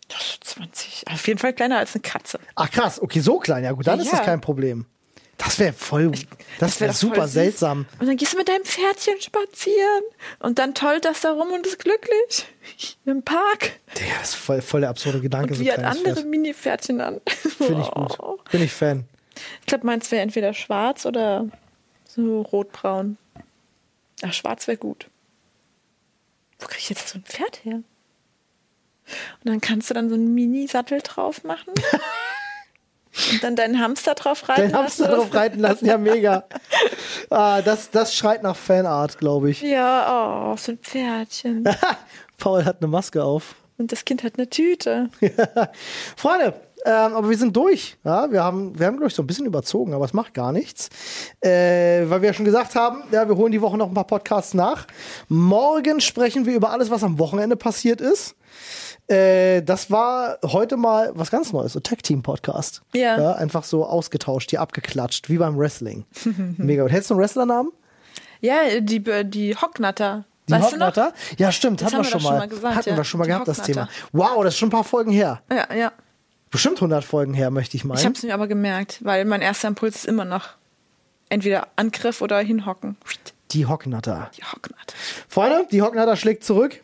Das 0.09 0.21
ist 0.23 0.45
20. 0.45 1.05
Auf 1.11 1.27
jeden 1.27 1.39
Fall 1.39 1.53
kleiner 1.53 1.79
als 1.79 1.95
eine 1.95 2.01
Katze. 2.03 2.39
Ach 2.55 2.71
krass, 2.71 3.03
okay, 3.03 3.21
so 3.21 3.39
klein. 3.39 3.65
Ja 3.65 3.73
gut, 3.73 3.87
dann 3.87 3.99
Ja, 3.99 4.05
ist 4.05 4.13
das 4.13 4.23
kein 4.23 4.41
Problem. 4.41 4.87
Das 5.39 5.59
wäre 5.59 5.73
voll, 5.73 6.13
das 6.59 6.81
wäre 6.81 6.89
wär 6.89 6.95
voll 6.95 7.11
super 7.11 7.29
seltsam. 7.29 7.87
Und 7.99 8.07
dann 8.07 8.17
gehst 8.17 8.33
du 8.33 8.39
mit 8.39 8.49
deinem 8.49 8.65
Pferdchen 8.65 9.21
spazieren. 9.21 10.03
Und 10.39 10.59
dann 10.59 10.75
tollt 10.75 11.05
das 11.05 11.21
da 11.21 11.33
rum 11.33 11.53
und 11.53 11.67
ist 11.67 11.79
glücklich. 11.79 12.47
Im 13.05 13.23
Park. 13.23 13.79
Digga, 13.99 14.15
das 14.21 14.31
ist 14.31 14.35
voll, 14.37 14.63
voll 14.63 14.81
der 14.81 14.91
absurde 14.91 15.21
Gedanke. 15.21 15.53
Und 15.53 15.59
so 15.59 15.65
wie 15.65 15.71
hat 15.71 15.79
kleines 15.79 15.99
andere 15.99 16.15
Pferd. 16.15 16.27
Mini-Pferdchen 16.27 17.01
an. 17.01 17.21
Finde 17.27 17.83
ich 17.83 17.91
gut. 17.91 18.19
Oh. 18.27 18.39
Bin 18.51 18.63
ich 18.63 18.73
Fan. 18.73 19.05
Ich 19.61 19.67
glaube, 19.67 19.87
meins 19.87 20.11
wäre 20.11 20.23
entweder 20.23 20.55
schwarz 20.55 21.05
oder 21.05 21.49
so 22.07 22.41
rotbraun. 22.41 23.19
Ach, 24.23 24.33
schwarz 24.33 24.67
wäre 24.67 24.79
gut. 24.79 25.09
Wo 26.59 26.67
kriege 26.67 26.81
ich 26.81 26.89
jetzt 26.89 27.09
so 27.09 27.19
ein 27.19 27.25
Pferd 27.25 27.65
her? 27.65 27.75
Und 27.75 29.45
dann 29.45 29.61
kannst 29.61 29.91
du 29.91 29.95
dann 29.95 30.09
so 30.09 30.15
einen 30.15 30.35
Mini-Sattel 30.35 31.01
drauf 31.03 31.45
machen. 31.45 31.73
Und 33.33 33.43
dann 33.43 33.57
deinen 33.57 33.81
Hamster 33.81 34.15
drauf 34.15 34.49
reiten 34.49 34.73
Dein 34.73 34.77
Hamster 34.77 35.09
lassen. 35.09 35.17
drauf 35.17 35.35
reiten 35.35 35.61
lassen, 35.61 35.87
ja 35.87 35.99
mega. 35.99 36.45
Ah, 37.31 37.61
das, 37.61 37.91
das 37.91 38.15
schreit 38.15 38.43
nach 38.43 38.55
Fanart, 38.55 39.19
glaube 39.19 39.51
ich. 39.51 39.61
Ja, 39.61 40.53
oh, 40.53 40.57
so 40.57 40.73
ein 40.73 40.79
Pferdchen. 40.79 41.65
Paul 42.39 42.65
hat 42.65 42.77
eine 42.81 42.89
Maske 42.89 43.25
auf. 43.25 43.57
Und 43.79 43.91
das 43.91 44.05
Kind 44.05 44.23
hat 44.23 44.35
eine 44.37 44.49
Tüte. 44.49 45.11
Freunde, 46.17 46.55
ähm, 46.85 47.15
aber 47.15 47.29
wir 47.29 47.37
sind 47.37 47.57
durch. 47.57 47.97
Ja, 48.05 48.31
wir 48.31 48.45
haben, 48.45 48.79
wir 48.79 48.87
haben 48.87 48.97
glaube 48.97 49.09
ich, 49.09 49.15
so 49.15 49.23
ein 49.23 49.27
bisschen 49.27 49.47
überzogen, 49.47 49.93
aber 49.93 50.05
es 50.05 50.13
macht 50.13 50.35
gar 50.35 50.53
nichts. 50.53 50.89
Äh, 51.41 52.09
weil 52.09 52.23
wir 52.23 52.29
ja 52.29 52.33
schon 52.33 52.45
gesagt 52.45 52.77
haben, 52.77 53.03
ja, 53.11 53.29
wir 53.29 53.37
holen 53.37 53.51
die 53.51 53.61
Woche 53.61 53.77
noch 53.77 53.89
ein 53.89 53.95
paar 53.95 54.07
Podcasts 54.07 54.55
nach. 54.55 54.87
Morgen 55.29 56.01
sprechen 56.01 56.47
wir 56.47 56.55
über 56.55 56.71
alles, 56.71 56.89
was 56.89 57.03
am 57.03 57.19
Wochenende 57.19 57.57
passiert 57.57 58.01
ist. 58.01 58.37
Äh, 59.09 59.63
das 59.63 59.91
war 59.91 60.39
heute 60.43 60.77
mal 60.77 61.13
was 61.15 61.31
ganz 61.31 61.53
Neues, 61.53 61.75
so 61.75 61.81
Tag-Team-Podcast. 61.81 62.83
Ja. 62.95 63.35
Einfach 63.35 63.65
so 63.65 63.87
ausgetauscht, 63.87 64.51
hier 64.51 64.61
abgeklatscht, 64.61 65.29
wie 65.29 65.39
beim 65.39 65.57
Wrestling. 65.57 66.05
Mega 66.57 66.83
gut. 66.83 66.93
Hättest 66.93 67.11
du 67.11 67.15
einen 67.15 67.23
Wrestlernamen? 67.23 67.73
Ja, 68.41 68.81
die, 68.81 69.03
die 69.25 69.57
Hocknatter. 69.57 70.25
Die 70.49 70.53
weißt? 70.53 70.73
Hocknatter? 70.73 71.13
Ja, 71.39 71.53
stimmt, 71.53 71.83
hatten 71.83 71.97
wir 71.97 72.05
schon 72.05 72.23
mal. 72.23 72.29
schon 72.29 72.39
mal 72.39 72.49
gesagt, 72.49 72.77
hatten 72.77 72.91
ja. 72.91 72.97
wir 72.97 73.05
schon 73.05 73.19
mal 73.19 73.25
Die 73.25 73.31
gehabt, 73.31 73.49
das 73.49 73.63
Thema. 73.63 73.83
Hocknatter. 73.83 74.09
Wow, 74.13 74.45
das 74.45 74.55
ist 74.55 74.59
schon 74.59 74.69
ein 74.69 74.73
paar 74.73 74.85
Folgen 74.85 75.11
her. 75.13 75.43
Ja, 75.51 75.75
ja. 75.75 75.93
Bestimmt 76.51 76.79
100 76.79 77.05
Folgen 77.05 77.35
her, 77.35 77.51
möchte 77.51 77.77
ich 77.77 77.85
meinen. 77.85 77.99
Ich 77.99 78.05
habe 78.05 78.15
es 78.15 78.23
mir 78.23 78.35
aber 78.35 78.47
gemerkt, 78.47 79.05
weil 79.05 79.25
mein 79.25 79.41
erster 79.43 79.69
Impuls 79.69 79.97
ist 79.97 80.07
immer 80.07 80.25
noch 80.25 80.51
entweder 81.29 81.69
Angriff 81.77 82.23
oder 82.23 82.39
hinhocken. 82.39 82.97
die 83.51 83.67
Hocknatter. 83.67 84.31
Die 84.37 84.43
Hocknatter. 84.43 84.95
Freunde, 85.29 85.67
die 85.71 85.83
Hocknatter 85.83 86.17
schlägt 86.17 86.45
zurück. 86.45 86.81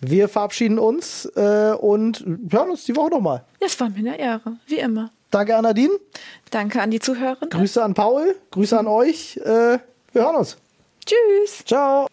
Wir 0.00 0.28
verabschieden 0.28 0.78
uns 0.78 1.24
äh, 1.36 1.72
und 1.72 2.24
hören 2.50 2.70
uns 2.70 2.84
die 2.84 2.96
Woche 2.96 3.10
nochmal. 3.10 3.44
Ja, 3.60 3.66
es 3.66 3.78
war 3.80 3.88
mir 3.88 3.98
eine 3.98 4.18
Ehre, 4.18 4.56
wie 4.66 4.78
immer. 4.78 5.10
Danke 5.30 5.56
an 5.56 5.64
Nadine, 5.64 5.94
Danke 6.50 6.80
an 6.80 6.90
die 6.90 7.00
Zuhörer. 7.00 7.46
Grüße 7.48 7.82
an 7.82 7.94
Paul, 7.94 8.36
Grüße 8.52 8.78
an 8.78 8.86
euch. 8.86 9.36
Äh, 9.38 9.78
wir 10.12 10.22
hören 10.22 10.36
uns. 10.36 10.56
Tschüss. 11.04 11.64
Ciao. 11.64 12.06